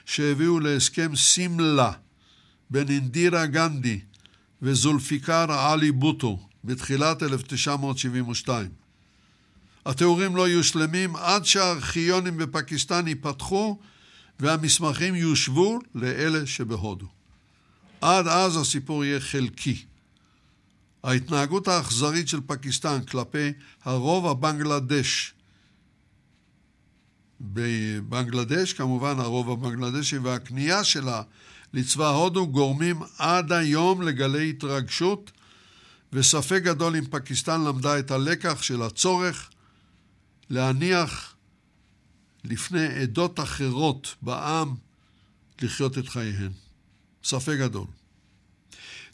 [0.06, 1.92] שהביאו להסכם סימלה
[2.70, 4.00] בין אינדירה גנדי
[4.62, 8.68] וזולפיקר עלי בוטו בתחילת 1972.
[9.86, 13.78] התיאורים לא יהיו שלמים עד שהארכיונים בפקיסטן ייפתחו
[14.40, 17.06] והמסמכים יושוו לאלה שבהודו.
[18.00, 19.84] עד אז הסיפור יהיה חלקי.
[21.04, 23.52] ההתנהגות האכזרית של פקיסטן כלפי
[23.84, 25.34] הרוב הבנגלדש
[27.40, 31.22] בבנגלדש, כמובן הרוב הבנגלדשי, והכניעה שלה
[31.72, 35.30] לצבא הודו גורמים עד היום לגלי התרגשות,
[36.12, 39.50] וספק גדול אם פקיסטן למדה את הלקח של הצורך
[40.50, 41.31] להניח
[42.44, 44.74] לפני עדות אחרות בעם
[45.62, 46.52] לחיות את חייהן.
[47.24, 47.86] ספק גדול.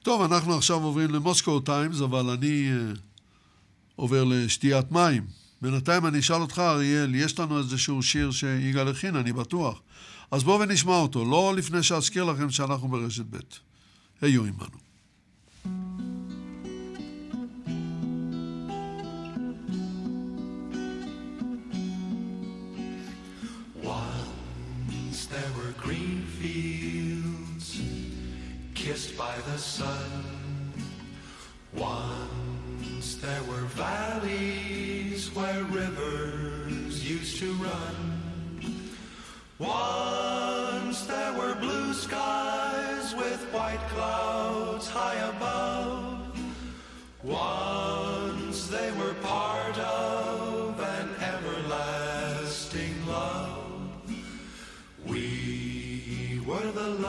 [0.03, 2.99] טוב, אנחנו עכשיו עוברים למוסקו טיימס, אבל אני uh,
[3.97, 5.27] עובר לשתיית מים.
[5.63, 9.81] בינתיים אני אשאל אותך, אריאל, יש לנו איזשהו שיר שיגאל הכין, אני בטוח.
[10.31, 13.37] אז בואו ונשמע אותו, לא לפני שאזכיר לכם שאנחנו ברשת ב'.
[14.21, 14.88] היו עמנו.
[28.89, 30.73] Kissed by the sun.
[31.77, 37.97] Once there were valleys where rivers used to run.
[39.59, 46.37] Once there were blue skies with white clouds high above.
[47.23, 47.98] Once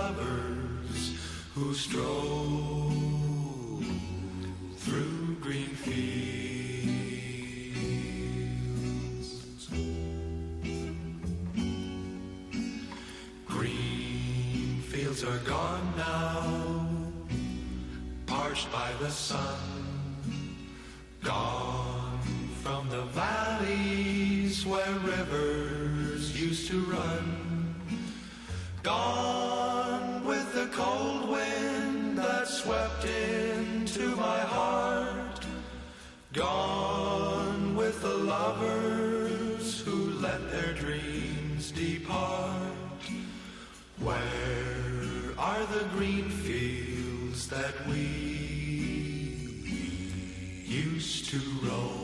[0.10, 1.14] lovers
[1.54, 2.94] who strove
[4.78, 6.00] through green fields.
[13.46, 16.88] Green fields are gone now,
[18.26, 19.58] parched by the sun,
[21.24, 21.59] gone
[44.10, 48.08] Where are the green fields that we
[50.66, 51.99] used to roam?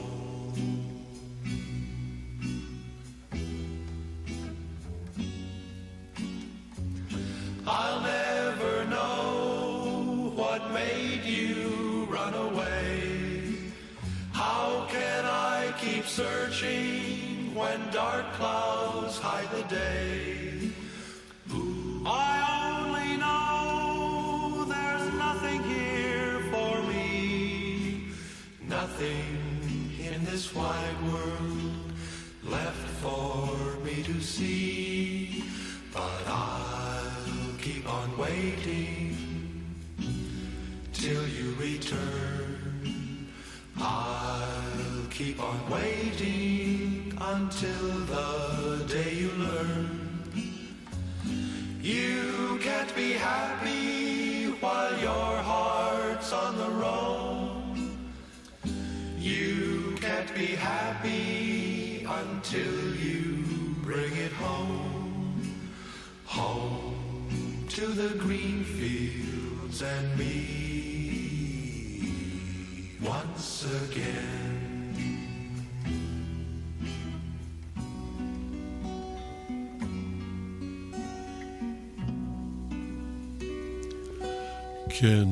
[84.99, 85.27] כן,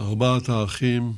[0.00, 1.12] ארבעת האחים,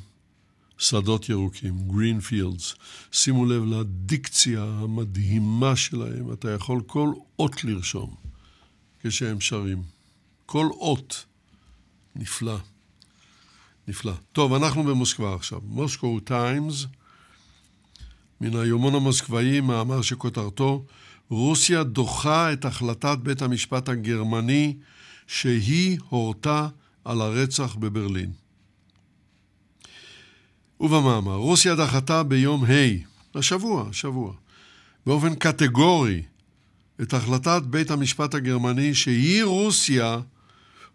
[0.78, 2.76] שדות ירוקים, green fields.
[3.12, 8.14] שימו לב לדיקציה המדהימה שלהם, אתה יכול כל אות לרשום
[9.00, 9.82] כשהם שרים.
[10.46, 11.24] כל אות.
[12.16, 12.56] נפלא.
[13.88, 14.12] נפלא.
[14.32, 15.60] טוב, אנחנו במוסקבה עכשיו.
[15.64, 16.86] מוסקו טיימס,
[18.40, 20.84] מן היומון המוסקבאי, מאמר שכותרתו
[21.30, 24.76] רוסיה דוחה את החלטת בית המשפט הגרמני
[25.26, 26.68] שהיא הורתה
[27.04, 28.32] על הרצח בברלין.
[30.80, 34.32] ובמאמר, רוסיה דחתה ביום ה', השבוע, השבוע,
[35.06, 36.22] באופן קטגורי,
[37.02, 40.20] את החלטת בית המשפט הגרמני שהיא רוסיה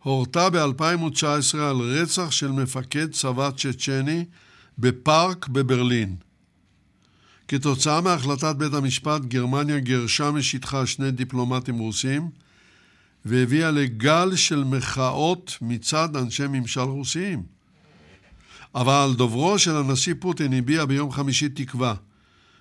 [0.03, 4.25] הורתה ב-2019 על רצח של מפקד צבא צ'צ'ני
[4.77, 6.15] בפארק בברלין.
[7.47, 12.29] כתוצאה מהחלטת בית המשפט, גרמניה גירשה משטחה שני דיפלומטים רוסים
[13.27, 17.43] והביאה לגל של מחאות מצד אנשי ממשל רוסיים.
[18.75, 21.95] אבל דוברו של הנשיא פוטין הביע ביום חמישי תקווה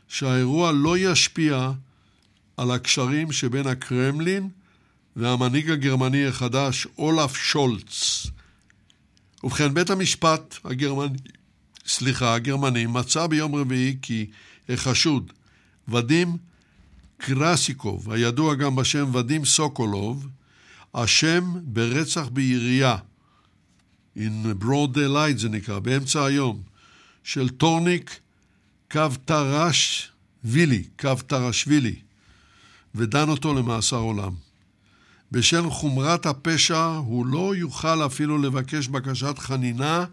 [0.09, 1.71] שהאירוע לא ישפיע
[2.57, 4.49] על הקשרים שבין הקרמלין
[5.17, 8.27] והמנהיג הגרמני החדש אולף שולץ.
[9.45, 11.19] ובכן, בית המשפט הגרמני,
[11.87, 14.27] סליחה, הגרמני, מצא ביום רביעי כי
[14.69, 15.33] החשוד,
[15.89, 16.37] ודים
[17.17, 20.29] קרסיקוב, הידוע גם בשם ודים סוקולוב,
[21.05, 22.97] אשם ברצח בירייה,
[24.17, 26.63] in broad daylight זה נקרא, באמצע היום,
[27.25, 28.21] של טורניק
[28.93, 31.95] קוטרשווילי, קוטרשווילי,
[32.95, 34.33] ודן אותו למאסר עולם.
[35.33, 40.05] בשל חומרת הפשע הוא לא יוכל אפילו לבקש בקשת חנינה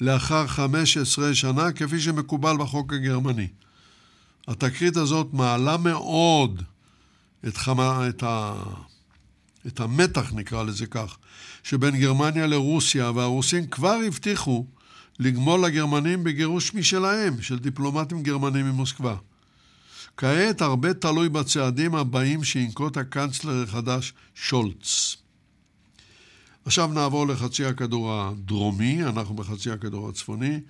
[0.00, 3.48] לאחר 15 שנה, כפי שמקובל בחוק הגרמני.
[4.48, 6.62] התקרית הזאת מעלה מאוד
[7.48, 8.54] את, חמה, את, ה,
[9.66, 11.16] את המתח, נקרא לזה כך,
[11.62, 14.66] שבין גרמניה לרוסיה, והרוסים כבר הבטיחו
[15.18, 19.16] לגמול לגרמנים בגירוש משלהם, של דיפלומטים גרמנים ממוסקבה.
[20.16, 25.16] כעת הרבה תלוי בצעדים הבאים שינקוט הקנצלר החדש שולץ.
[26.64, 30.60] עכשיו נעבור לחצי הכדור הדרומי, אנחנו בחצי הכדור הצפוני.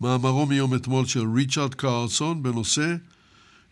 [0.00, 2.94] מאמרו מיום אתמול של ריצ'רד קרלסון בנושא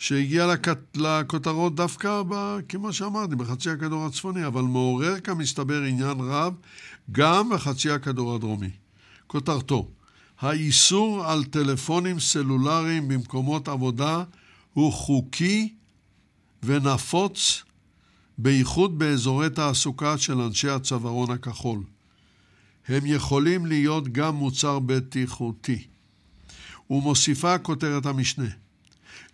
[0.03, 0.55] שהגיע
[0.95, 6.55] לכותרות דווקא, ב, כמו שאמרתי, בחצי הכדור הצפוני, אבל מעורר כמסתבר עניין רב
[7.13, 8.71] גם בחצי הכדור הדרומי.
[9.27, 9.89] כותרתו,
[10.41, 14.25] האיסור על טלפונים סלולריים במקומות עבודה
[14.73, 15.75] הוא חוקי
[16.63, 17.63] ונפוץ,
[18.39, 21.83] בייחוד באזורי תעסוקה של אנשי הצווארון הכחול.
[22.89, 25.85] הם יכולים להיות גם מוצר בטיחותי.
[26.91, 28.49] ומוסיפה כותרת המשנה,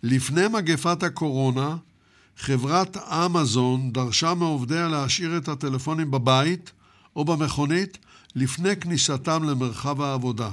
[0.03, 1.77] לפני מגפת הקורונה,
[2.37, 6.71] חברת אמזון דרשה מעובדיה להשאיר את הטלפונים בבית
[7.15, 7.97] או במכונית
[8.35, 10.51] לפני כניסתם למרחב העבודה.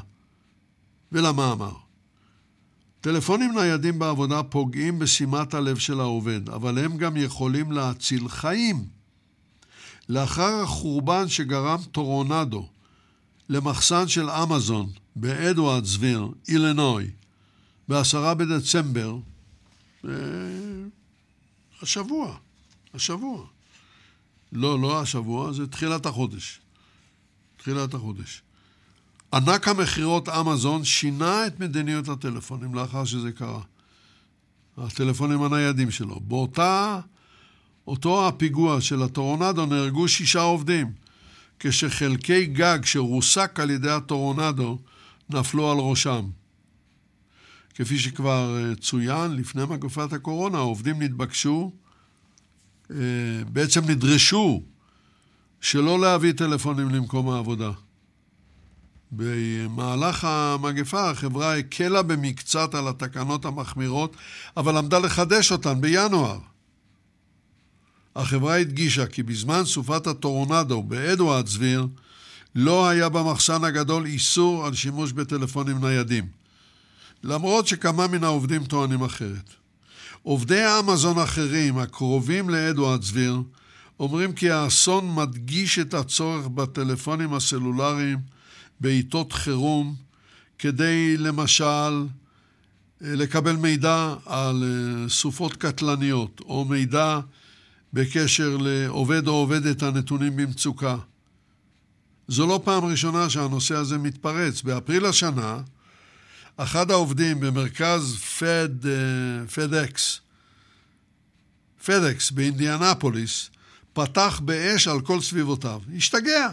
[1.13, 1.73] ולמאמר
[3.01, 8.85] טלפונים ניידים בעבודה פוגעים בשימת הלב של העובד, אבל הם גם יכולים להציל חיים.
[10.09, 12.69] לאחר החורבן שגרם טורונדו
[13.49, 17.11] למחסן של אמזון באדוארדסוויר, אילנוי,
[17.89, 19.17] בעשרה בדצמבר,
[21.83, 22.37] השבוע,
[22.95, 23.47] השבוע.
[24.53, 26.61] לא, לא השבוע, זה תחילת החודש.
[27.57, 28.43] תחילת החודש.
[29.35, 33.63] ענק המכירות אמזון שינה את מדיניות הטלפונים לאחר שזה קרה.
[34.77, 36.21] הטלפונים הניידים שלו.
[36.21, 37.01] באותה,
[37.87, 40.93] אותו הפיגוע של הטורונדו נהרגו שישה עובדים,
[41.61, 44.79] כשחלקי גג שרוסק על ידי הטורונדו
[45.31, 46.29] נפלו על ראשם.
[47.77, 51.73] כפי שכבר אה, צוין, לפני מגפת הקורונה העובדים נתבקשו,
[52.91, 52.97] אה,
[53.49, 54.63] בעצם נדרשו
[55.61, 57.71] שלא להביא טלפונים למקום העבודה.
[59.13, 64.17] במהלך המגפה החברה הקלה במקצת על התקנות המחמירות,
[64.57, 66.39] אבל עמדה לחדש אותן בינואר.
[68.17, 71.87] החברה הדגישה כי בזמן סופת הטורונדו באדוארדסביר
[72.55, 76.36] לא היה במחסן הגדול איסור על שימוש בטלפונים ניידים.
[77.25, 79.55] למרות שכמה מן העובדים טוענים אחרת.
[80.23, 83.41] עובדי האמזון אחרים, הקרובים לאדוארדסביר,
[84.01, 88.19] אומרים כי האסון מדגיש את הצורך בטלפונים הסלולריים
[88.81, 89.95] בעיתות חירום,
[90.59, 92.07] כדי למשל
[93.01, 97.21] לקבל מידע על אה, סופות קטלניות, או מידע
[97.93, 100.97] בקשר לעובד או עובדת הנתונים במצוקה.
[102.29, 104.63] זו לא פעם ראשונה שהנושא הזה מתפרץ.
[104.63, 105.61] באפריל השנה,
[106.57, 110.21] אחד העובדים במרכז פד, אה, פדקס,
[111.85, 113.51] פדקס באינדיאנפוליס,
[113.93, 115.81] פתח באש על כל סביבותיו.
[115.97, 116.49] השתגע.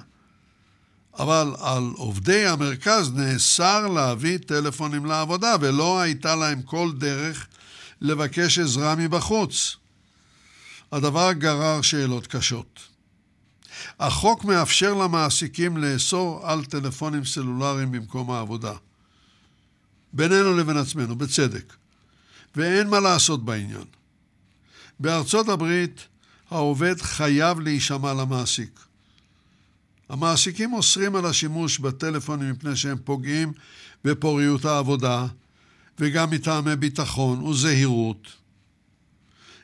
[1.20, 7.48] אבל על עובדי המרכז נאסר להביא טלפונים לעבודה, ולא הייתה להם כל דרך
[8.02, 9.76] לבקש עזרה מבחוץ.
[10.92, 12.80] הדבר גרר שאלות קשות.
[14.00, 18.74] החוק מאפשר למעסיקים לאסור על טלפונים סלולריים במקום העבודה.
[20.14, 21.74] בינינו לבין עצמנו, בצדק.
[22.56, 23.86] ואין מה לעשות בעניין.
[25.00, 26.08] בארצות הברית
[26.50, 28.80] העובד חייב להישמע למעסיק.
[30.10, 33.54] המעסיקים אוסרים על השימוש בטלפונים מפני שהם פוגעים
[34.04, 35.28] בפוריות העבודה
[36.00, 38.28] וגם מטעמי ביטחון וזהירות.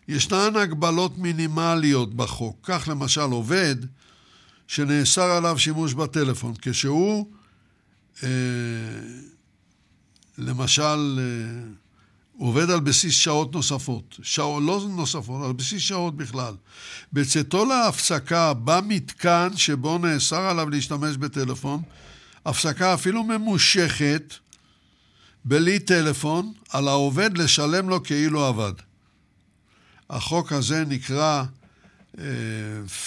[0.07, 3.75] ישנן הגבלות מינימליות בחוק, כך למשל עובד
[4.67, 7.31] שנאסר עליו שימוש בטלפון כשהוא
[8.23, 8.29] אה,
[10.39, 11.71] למשל אה,
[12.37, 16.53] עובד על בסיס שעות נוספות, שעות לא נוספות, על בסיס שעות בכלל.
[17.13, 21.81] בצאתו להפסקה במתקן שבו נאסר עליו להשתמש בטלפון,
[22.45, 24.33] הפסקה אפילו ממושכת,
[25.45, 28.73] בלי טלפון, על העובד לשלם לו כאילו עבד.
[30.09, 31.43] החוק הזה נקרא
[32.15, 32.19] uh,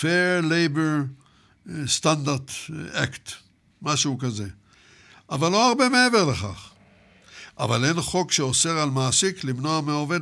[0.00, 1.06] Fair Labor
[1.98, 3.32] Standard Act,
[3.82, 4.48] משהו כזה.
[5.30, 6.71] אבל לא הרבה מעבר לכך.
[7.62, 10.20] אבל אין חוק שאוסר על מעסיק למנוע מעובד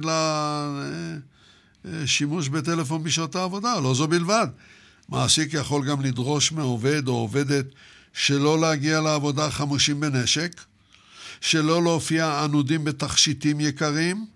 [1.84, 4.46] לשימוש בטלפון בשעות העבודה, לא זו בלבד.
[5.08, 7.66] מעסיק יכול גם לדרוש מעובד או עובדת
[8.12, 10.60] שלא להגיע לעבודה חמושים בנשק,
[11.40, 14.26] שלא להופיע ענודים בתכשיטים יקרים,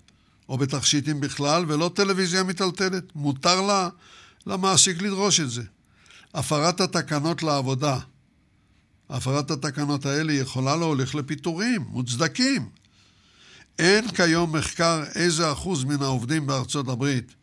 [0.49, 3.05] או בתכשיטים בכלל, ולא טלוויזיה מטלטלת.
[3.15, 3.89] מותר לה,
[4.47, 5.63] למעסיק לדרוש את זה.
[6.35, 7.99] הפרת התקנות לעבודה,
[9.11, 12.84] הפרת התקנות האלה יכולה להוליך לפיטורים מוצדקים.
[13.79, 17.35] אין כיום מחקר איזה אחוז מן העובדים בארצות הברית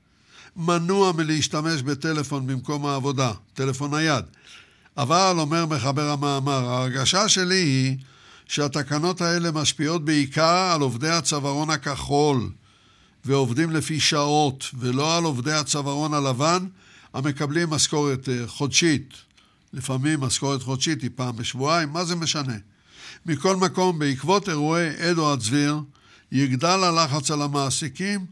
[0.55, 4.25] מנוע מלהשתמש בטלפון במקום העבודה, טלפון נייד.
[4.97, 7.97] אבל, אומר מחבר המאמר, ההרגשה שלי היא
[8.47, 12.49] שהתקנות האלה משפיעות בעיקר על עובדי הצווארון הכחול
[13.25, 16.65] ועובדים לפי שעות, ולא על עובדי הצווארון הלבן
[17.13, 19.13] המקבלים משכורת אה, חודשית.
[19.73, 22.55] לפעמים משכורת חודשית היא פעם בשבועיים, מה זה משנה?
[23.25, 25.79] מכל מקום, בעקבות אירועי אדוארד צביר,
[26.31, 28.25] יגדל הלחץ על המעסיקים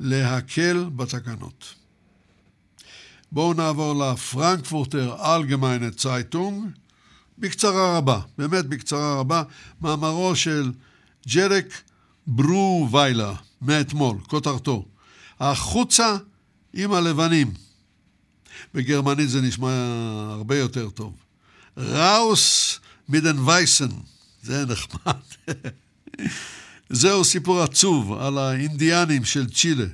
[0.00, 1.74] להקל בתקנות.
[3.32, 6.64] בואו נעבור לפרנקפורטר אלגמיינה צייטונג.
[7.38, 9.42] בקצרה רבה, באמת בקצרה רבה,
[9.80, 10.72] מאמרו של
[11.28, 11.82] ג'רק
[12.26, 14.84] ברו ויילה מאתמול, כותרתו.
[15.40, 16.16] החוצה
[16.74, 17.54] עם הלבנים.
[18.74, 19.70] בגרמנית זה נשמע
[20.30, 21.14] הרבה יותר טוב.
[21.76, 22.78] ראוס
[23.08, 23.88] מידן וייסן,
[24.42, 25.20] זה נחמד.
[26.90, 29.84] זהו סיפור עצוב על האינדיאנים של צ'ילה.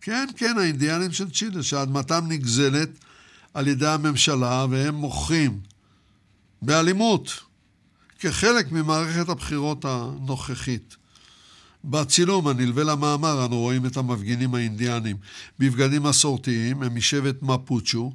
[0.00, 2.88] כן, כן, האינדיאנים של צ'ילה, שאדמתם נגזלת
[3.54, 5.60] על ידי הממשלה והם מוכרים
[6.62, 7.40] באלימות,
[8.18, 10.96] כחלק ממערכת הבחירות הנוכחית.
[11.84, 15.16] בצילום הנלווה למאמר אנו רואים את המפגינים האינדיאנים
[15.58, 18.12] בבגדים מסורתיים, הם משבט מפוצ'ו,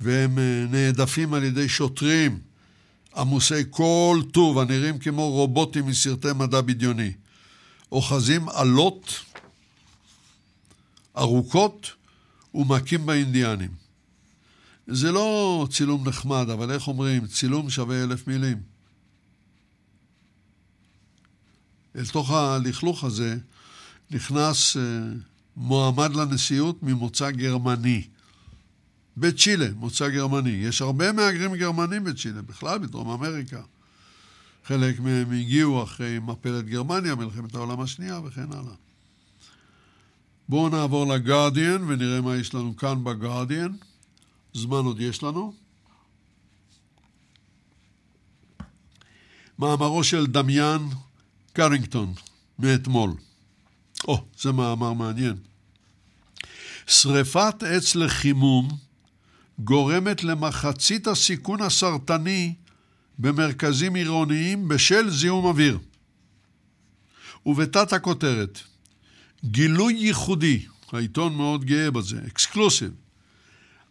[0.00, 2.38] והם אה, נעדפים על ידי שוטרים
[3.16, 7.12] עמוסי כל טוב, הנראים כמו רובוטים מסרטי מדע בדיוני.
[7.92, 9.24] אוחזים עלות
[11.16, 11.92] ארוכות
[12.54, 13.70] ומכים באינדיאנים.
[14.86, 17.26] זה לא צילום נחמד, אבל איך אומרים?
[17.26, 18.62] צילום שווה אלף מילים.
[21.96, 23.36] אל תוך הלכלוך הזה
[24.10, 24.80] נכנס uh,
[25.56, 28.06] מועמד לנשיאות ממוצא גרמני.
[29.16, 30.50] בצ'ילה, מוצא גרמני.
[30.50, 33.60] יש הרבה מהגרים גרמנים בצ'ילה, בכלל בדרום אמריקה.
[34.64, 38.74] חלק מהם הגיעו אחרי מפלת גרמניה, מלחמת העולם השנייה וכן הלאה.
[40.48, 43.72] בואו נעבור לגרדיאן ונראה מה יש לנו כאן בגרדיאן.
[44.54, 45.54] זמן עוד יש לנו.
[49.58, 50.88] מאמרו של דמיאן
[51.52, 52.14] קרינגטון
[52.58, 53.10] מאתמול.
[54.08, 55.36] או, oh, זה מאמר מעניין.
[56.86, 58.68] שריפת עץ לחימום
[59.58, 62.54] גורמת למחצית הסיכון הסרטני
[63.20, 65.78] במרכזים עירוניים בשל זיהום אוויר.
[67.46, 68.58] ובתת הכותרת,
[69.44, 72.90] גילוי ייחודי, העיתון מאוד גאה בזה, אקסקלוסיב,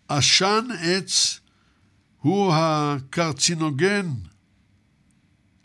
[0.08, 1.40] עשן עץ
[2.22, 4.10] הוא הקרצינוגן,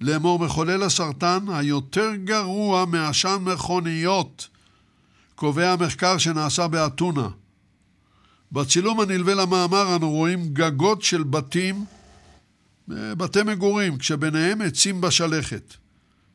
[0.00, 4.48] לאמור מחולל הסרטן, היותר גרוע מעשן מכוניות,
[5.34, 7.28] קובע המחקר שנעשה באתונה.
[8.52, 11.84] בצילום הנלווה למאמר אנו רואים גגות של בתים
[12.88, 15.74] בתי מגורים, כשביניהם עצים בשלכת.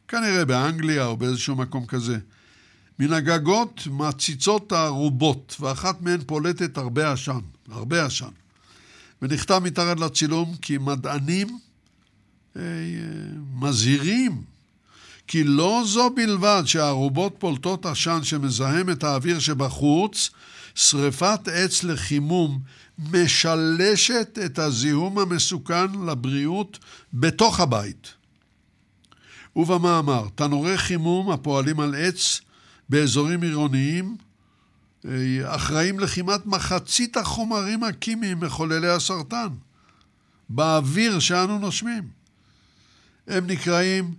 [0.08, 2.18] כנראה באנגליה או באיזשהו מקום כזה.
[3.00, 7.40] מן הגגות מציצות הארובות, ואחת מהן פולטת הרבה עשן,
[7.72, 8.30] הרבה עשן.
[9.22, 11.60] ונכתב מתחת לצילום כי מדענים
[12.58, 12.62] אה,
[13.54, 14.42] מזהירים
[15.28, 20.30] כי לא זו בלבד שהארובות פולטות עשן שמזהם את האוויר שבחוץ,
[20.76, 22.60] שריפת עץ לחימום
[23.12, 26.80] משלשת את הזיהום המסוכן לבריאות
[27.14, 28.14] בתוך הבית.
[29.56, 32.42] ובמאמר, תנורי חימום הפועלים על עץ
[32.90, 34.18] באזורים עירוניים
[35.06, 39.48] אה, אחראים לכמעט מחצית החומרים הכימיים מחוללי הסרטן
[40.50, 42.08] באוויר שאנו נושמים.
[43.28, 44.14] הם נקראים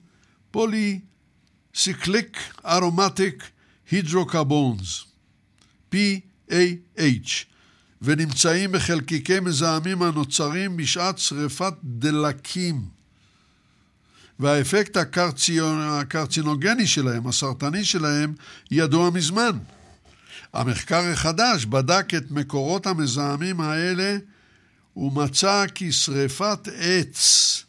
[0.51, 3.51] polycyclic aromatic
[3.90, 5.05] hydrocarbons,
[5.93, 7.49] PAH,
[8.02, 12.82] ונמצאים בחלקיקי מזהמים הנוצרים בשעת שריפת דלקים.
[14.39, 18.35] והאפקט הקרצינוגני שלהם, הסרטני שלהם,
[18.70, 19.59] ידוע מזמן.
[20.52, 24.16] המחקר החדש בדק את מקורות המזהמים האלה
[24.97, 27.64] ומצא כי שריפת עץ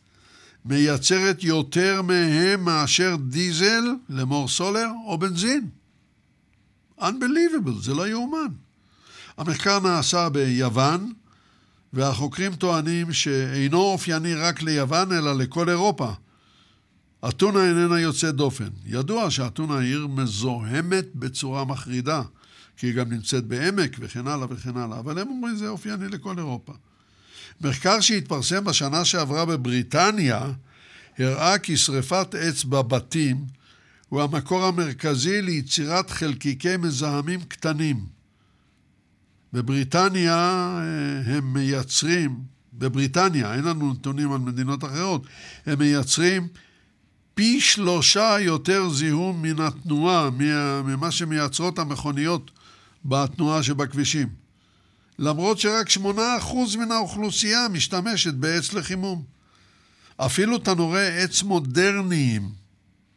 [0.66, 5.70] מייצרת יותר מהם מאשר דיזל, למור סולר או בנזין.
[7.00, 8.48] Unbelievable, זה לא יאומן.
[9.38, 11.14] המחקר נעשה ביוון,
[11.94, 16.12] והחוקרים טוענים שאינו אופייני רק ליוון, אלא לכל אירופה.
[17.30, 18.70] אתונה איננה יוצאת דופן.
[18.86, 22.22] ידוע שאתונה היא עיר מזוהמת בצורה מחרידה,
[22.78, 26.38] כי היא גם נמצאת בעמק וכן הלאה וכן הלאה, אבל הם אומרים זה אופייני לכל
[26.38, 26.74] אירופה.
[27.62, 30.52] מחקר שהתפרסם בשנה שעברה בבריטניה
[31.20, 33.46] הראה כי שריפת עץ בבתים
[34.10, 38.21] הוא המקור המרכזי ליצירת חלקיקי מזהמים קטנים.
[39.54, 45.28] בבריטניה אה, הם מייצרים, בבריטניה, אין לנו נתונים על מדינות אחרות,
[45.66, 46.48] הם מייצרים
[47.34, 50.30] פי שלושה יותר זיהום מן התנועה,
[50.84, 52.52] ממה שמייצרות המכוניות
[53.06, 54.30] בתנועה שבכבישים.
[55.20, 59.24] למרות שרק שמונה אחוז מן האוכלוסייה משתמשת בעץ לחימום.
[60.18, 62.50] אפילו תנורי עץ מודרניים,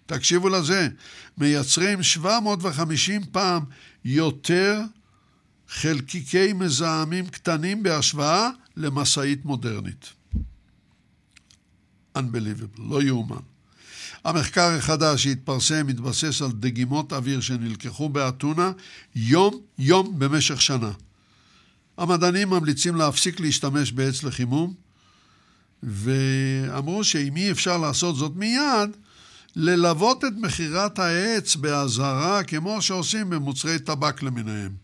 [0.06, 0.88] תקשיבו לזה,
[1.38, 3.62] מייצרים 750 פעם
[4.04, 4.80] יותר
[5.74, 10.12] חלקיקי מזהמים קטנים בהשוואה למשאית מודרנית.
[12.18, 13.36] Unbelievable, לא יאומן.
[14.24, 18.72] המחקר החדש שהתפרסם מתבסס על דגימות אוויר שנלקחו באתונה
[19.16, 20.90] יום-יום במשך שנה.
[21.98, 24.74] המדענים ממליצים להפסיק להשתמש בעץ לחימום,
[25.82, 28.90] ואמרו שאם אי אפשר לעשות זאת מיד,
[29.56, 34.83] ללוות את מכירת העץ באזהרה כמו שעושים במוצרי טבק למיניהם.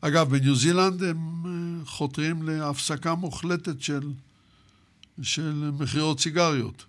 [0.00, 1.16] אגב, בניו זילנד הם
[1.46, 4.12] אה, חותרים להפסקה מוחלטת של,
[5.22, 6.84] של מכירות סיגריות,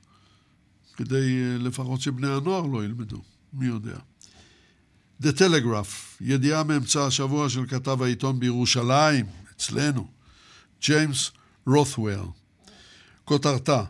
[0.95, 3.21] כדי אה, לפחות שבני הנוער לא ילמדו,
[3.53, 3.97] מי יודע.
[5.23, 9.25] The Telegraph, ידיעה מאמצע השבוע של כתב העיתון בירושלים,
[9.55, 10.07] אצלנו,
[10.81, 11.31] ג'יימס
[11.67, 12.27] רות'וול.
[13.25, 13.83] כותרתה,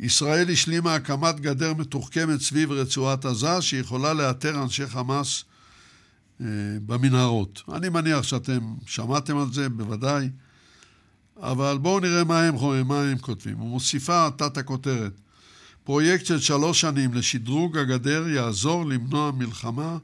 [0.00, 5.44] ישראל השלימה הקמת גדר מתוחכמת סביב רצועת עזה שיכולה לאתר אנשי חמאס
[6.86, 7.62] במנהרות.
[7.72, 10.28] אני מניח שאתם שמעתם על זה, בוודאי,
[11.36, 12.54] אבל בואו נראה מה הם,
[12.88, 13.58] מה הם כותבים.
[13.58, 15.20] הוא מוסיפה תת הכותרת,
[15.84, 19.98] פרויקט של שלוש שנים לשדרוג הגדר יעזור למנוע מלחמה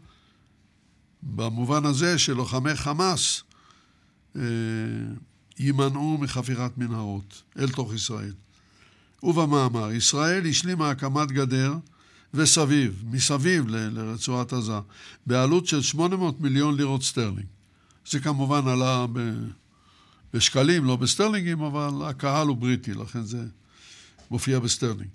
[1.23, 3.43] במובן הזה שלוחמי חמאס
[4.37, 4.43] אה,
[5.59, 8.33] יימנעו מחפירת מנהרות אל תוך ישראל.
[9.23, 11.75] ובמאמר, ישראל השלימה הקמת גדר
[12.35, 14.73] וסביב, מסביב ל- לרצועת עזה,
[15.27, 17.47] בעלות של 800 מיליון לירות סטרלינג.
[18.11, 19.45] זה כמובן עלה ב-
[20.35, 23.45] בשקלים, לא בסטרלינגים, אבל הקהל הוא בריטי, לכן זה
[24.31, 25.09] מופיע בסטרלינג.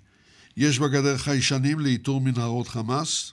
[0.56, 3.32] יש בגדר חיישנים לאיתור מנהרות חמאס,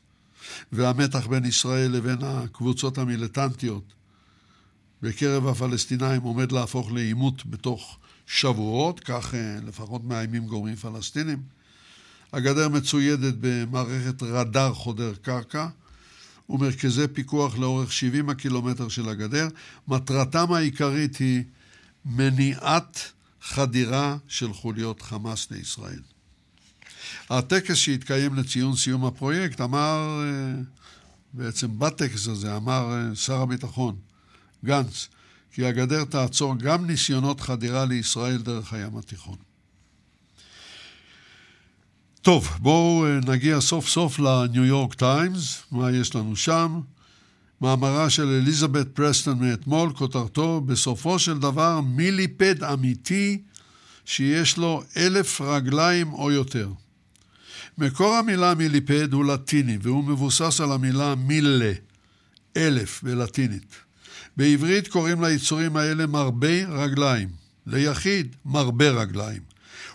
[0.71, 3.93] והמתח בין ישראל לבין הקבוצות המיליטנטיות
[5.01, 7.97] בקרב הפלסטינאים עומד להפוך לעימות בתוך
[8.27, 11.41] שבועות, כך אה, לפחות מאיימים גורמים פלסטינים.
[12.33, 15.67] הגדר מצוידת במערכת רדאר חודר קרקע
[16.49, 19.47] ומרכזי פיקוח לאורך 70 הקילומטר של הגדר.
[19.87, 21.43] מטרתם העיקרית היא
[22.05, 23.11] מניעת
[23.41, 25.99] חדירה של חוליות חמאס לישראל.
[27.29, 30.61] הטקס שהתקיים לציון סיום הפרויקט אמר, אה,
[31.33, 33.95] בעצם בטקס הזה אמר אה, שר הביטחון
[34.65, 35.07] גנץ,
[35.51, 39.52] כי הגדר תעצור גם ניסיונות חדירה לישראל דרך הים התיכון.
[42.23, 46.79] טוב, בואו אה, נגיע סוף סוף לניו יורק טיימס, מה יש לנו שם?
[47.61, 53.41] מאמרה של אליזבת פרסטון מאתמול, כותרתו, בסופו של דבר מיליפד אמיתי
[54.05, 56.69] שיש לו אלף רגליים או יותר.
[57.77, 61.71] מקור המילה מיליפד הוא לטיני, והוא מבוסס על המילה מילה,
[62.57, 63.75] אלף בלטינית.
[64.37, 67.29] בעברית קוראים ליצורים האלה מרבי רגליים,
[67.67, 69.52] ליחיד מרבה רגליים.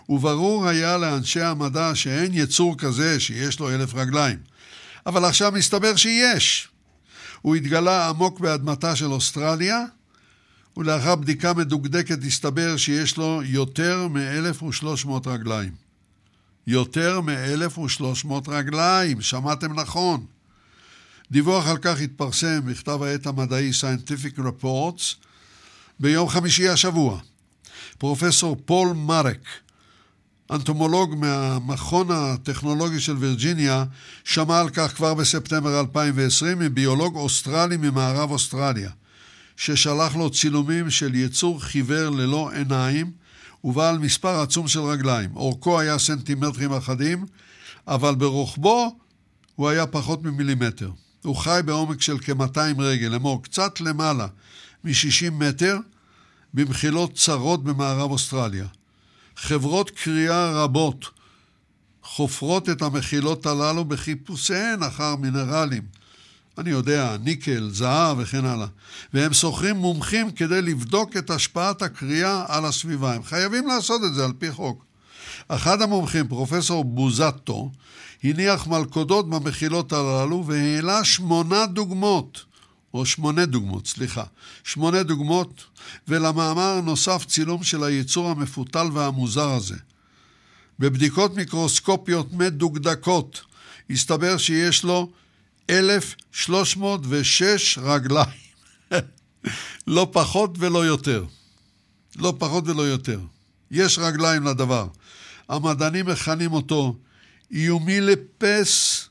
[0.09, 4.37] וברור היה לאנשי המדע שאין יצור כזה שיש לו אלף רגליים.
[5.05, 6.67] אבל עכשיו מסתבר שיש.
[7.41, 9.85] הוא התגלה עמוק באדמתה של אוסטרליה,
[10.77, 15.71] ולאחר בדיקה מדוקדקת הסתבר שיש לו יותר מ-1,300 רגליים.
[16.67, 20.25] יותר מ-1,300 רגליים, שמעתם נכון.
[21.31, 25.15] דיווח על כך התפרסם בכתב העת המדעי Scientific Reports
[25.99, 27.19] ביום חמישי השבוע.
[27.97, 29.47] פרופסור פול מרק,
[30.51, 33.83] אנטומולוג מהמכון הטכנולוגי של וירג'יניה,
[34.23, 38.89] שמע על כך כבר בספטמבר 2020 מביולוג אוסטרלי ממערב אוסטרליה,
[39.57, 43.11] ששלח לו צילומים של יצור חיוור ללא עיניים
[43.63, 45.35] ובעל מספר עצום של רגליים.
[45.35, 47.25] אורכו היה סנטימטרים אחדים,
[47.87, 48.95] אבל ברוחבו
[49.55, 50.91] הוא היה פחות ממילימטר.
[51.23, 54.27] הוא חי בעומק של כ-200 רגל, לאמור קצת למעלה
[54.83, 55.77] מ-60 מטר,
[56.53, 58.65] במחילות צרות במערב אוסטרליה.
[59.41, 61.05] חברות קריאה רבות
[62.03, 65.83] חופרות את המחילות הללו בחיפושיהן אחר מינרלים.
[66.57, 68.67] אני יודע, ניקל, זהב וכן הלאה.
[69.13, 73.15] והם שוכרים מומחים כדי לבדוק את השפעת הקריאה על הסביבה.
[73.15, 74.85] הם חייבים לעשות את זה על פי חוק.
[75.47, 77.71] אחד המומחים, פרופסור בוזטו,
[78.23, 82.45] הניח מלכודות במחילות הללו והעלה שמונה דוגמות,
[82.93, 84.23] או שמונה דוגמות, סליחה,
[84.63, 85.63] שמונה דוגמות,
[86.07, 89.77] ולמאמר נוסף צילום של היצור המפותל והמוזר הזה.
[90.79, 93.41] בבדיקות מיקרוסקופיות מדוקדקות
[93.89, 95.11] הסתבר שיש לו
[95.69, 98.49] 1,306 רגליים.
[99.87, 101.25] לא פחות ולא יותר.
[102.15, 103.19] לא פחות ולא יותר.
[103.71, 104.87] יש רגליים לדבר.
[105.49, 106.95] המדענים מכנים אותו
[107.51, 109.05] איומילפס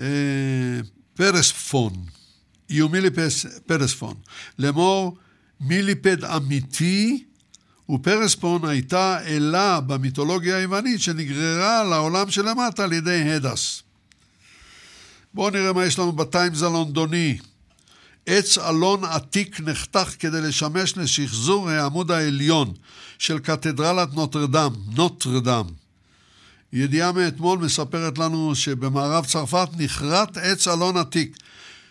[0.00, 0.80] אה,
[1.18, 1.92] פרספון.
[2.70, 4.14] איומילפס פרספון.
[4.58, 5.16] לאמור
[5.60, 7.24] מיליפד אמיתי
[7.90, 13.82] ופרספון הייתה אלה במיתולוגיה היוונית שנגררה לעולם שלמטה על ידי הדס.
[15.34, 17.38] בואו נראה מה יש לנו בטיימס הלונדוני.
[18.26, 22.74] עץ אלון עתיק נחתך כדי לשמש לשחזור העמוד העליון
[23.18, 25.66] של קתדרלת נוטרדם, נוטרדם.
[26.72, 31.36] ידיעה מאתמול מספרת לנו שבמערב צרפת נכרת עץ אלון עתיק,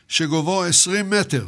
[0.08, 1.48] שגובהו 20 מטר.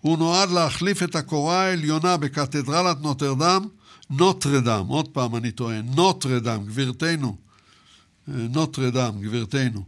[0.00, 3.66] הוא נועד להחליף את הקורה העליונה בקתדרלת נוטרדם,
[4.10, 7.36] נוטרדם, עוד פעם אני טוען, נוטרדם, גבירתנו,
[8.28, 9.82] נוטרדם, גבירתנו.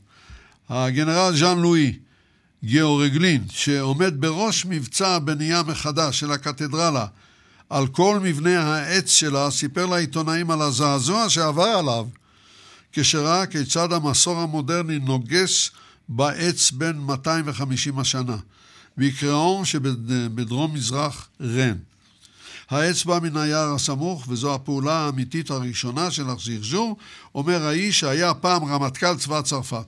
[0.68, 1.98] הגנרל ז'אן לואי
[2.64, 7.06] גיאורגלין, שעומד בראש מבצע הבנייה מחדש של הקתדרלה
[7.70, 12.06] על כל מבנה העץ שלה, סיפר לעיתונאים על הזעזוע שעבר עליו
[12.92, 15.70] כשראה כיצד המסור המודרני נוגס
[16.08, 18.36] בעץ בן 250 השנה,
[18.96, 21.76] בקראון שבדרום מזרח רן.
[22.70, 26.96] העץ בא מן היער הסמוך, וזו הפעולה האמיתית הראשונה של השחזור,
[27.34, 29.86] אומר האיש שהיה פעם רמטכ"ל צבא צרפת.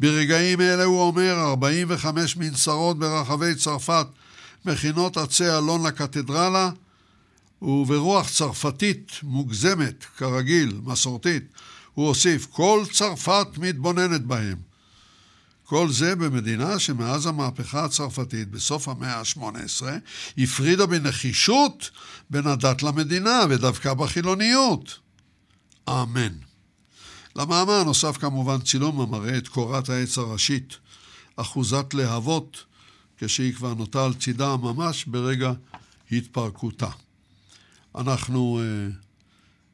[0.00, 4.06] ברגעים אלה הוא אומר, 45 מנסרות ברחבי צרפת
[4.64, 6.70] מכינות עצי אלון לקתדרלה,
[7.62, 11.44] וברוח צרפתית מוגזמת, כרגיל, מסורתית,
[11.94, 14.70] הוא הוסיף, כל צרפת מתבוננת בהם.
[15.64, 19.82] כל זה במדינה שמאז המהפכה הצרפתית בסוף המאה ה-18
[20.38, 21.90] הפרידה בנחישות
[22.30, 24.98] בין הדת למדינה ודווקא בחילוניות.
[25.88, 26.32] אמן.
[27.36, 30.76] למאמר נוסף כמובן צילום המראה את קורת העץ הראשית,
[31.36, 32.64] אחוזת להבות,
[33.18, 35.52] כשהיא כבר נוטה על צידה ממש ברגע
[36.12, 36.90] התפרקותה.
[37.94, 39.09] אנחנו uh,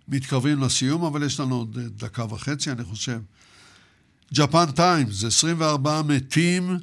[0.08, 3.18] מתקרבים לסיום, אבל יש לנו עוד דקה וחצי, אני חושב.
[4.34, 6.78] ג'פן טיימס, 24 מתים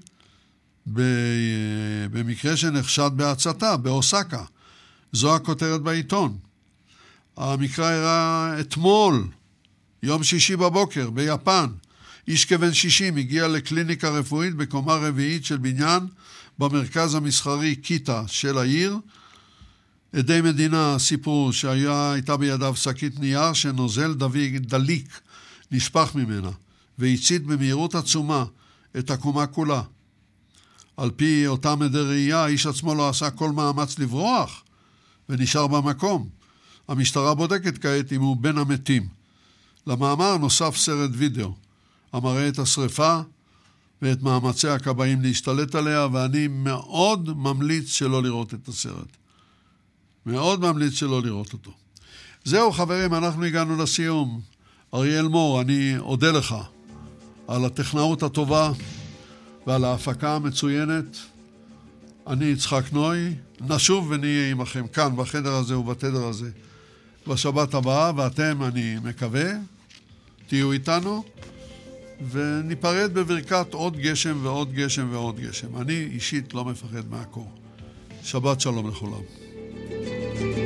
[2.12, 4.44] במקרה שנחשד בהצתה, באוסקה.
[5.12, 6.38] זו הכותרת בעיתון.
[7.38, 9.28] המקרה אירע אתמול,
[10.04, 11.66] יום שישי בבוקר, ביפן.
[12.28, 16.00] איש כבן 60 הגיע לקליניקה רפואית בקומה רביעית של בניין
[16.60, 18.98] במרכז המסחרי קיטה של העיר.
[20.14, 25.22] עדי מדינה סיפרו שהייתה בידיו שקית נייר שנוזל דביק, דליק
[25.72, 26.52] נשפך ממנה
[26.98, 28.46] והצית במהירות עצומה
[28.98, 29.82] את הקומה כולה.
[30.98, 34.64] על פי אותם עדי ראייה, האיש עצמו לא עשה כל מאמץ לברוח
[35.30, 36.30] ונשאר במקום.
[36.88, 39.08] המשטרה בודקת כעת אם הוא בין המתים.
[39.88, 41.54] למאמר נוסף סרט וידאו
[42.14, 43.20] המראה את השרפה
[44.02, 49.23] ואת מאמצי הכבאים להשתלט עליה, ואני מאוד ממליץ שלא לראות את הסרט.
[50.26, 51.72] מאוד ממליץ שלא לראות אותו.
[52.44, 54.42] זהו חברים, אנחנו הגענו לסיום.
[54.94, 56.56] אריאל מור, אני אודה לך
[57.48, 58.72] על הטכנאות הטובה
[59.68, 61.18] ועל ההפקה המצוינת.
[62.28, 66.50] אני יצחק נוי, נשוב ונהיה עמכם כאן בחדר הזה ובתדר הזה
[67.28, 69.52] בשבת הבאה, ואתם, אני מקווה,
[70.48, 71.24] תהיו איתנו,
[72.32, 75.82] וניפרד בברכת עוד גשם ועוד גשם ועוד גשם.
[75.82, 77.52] אני אישית לא מפחד מהקור.
[78.24, 79.43] שבת שלום לכולם.
[79.90, 80.63] Música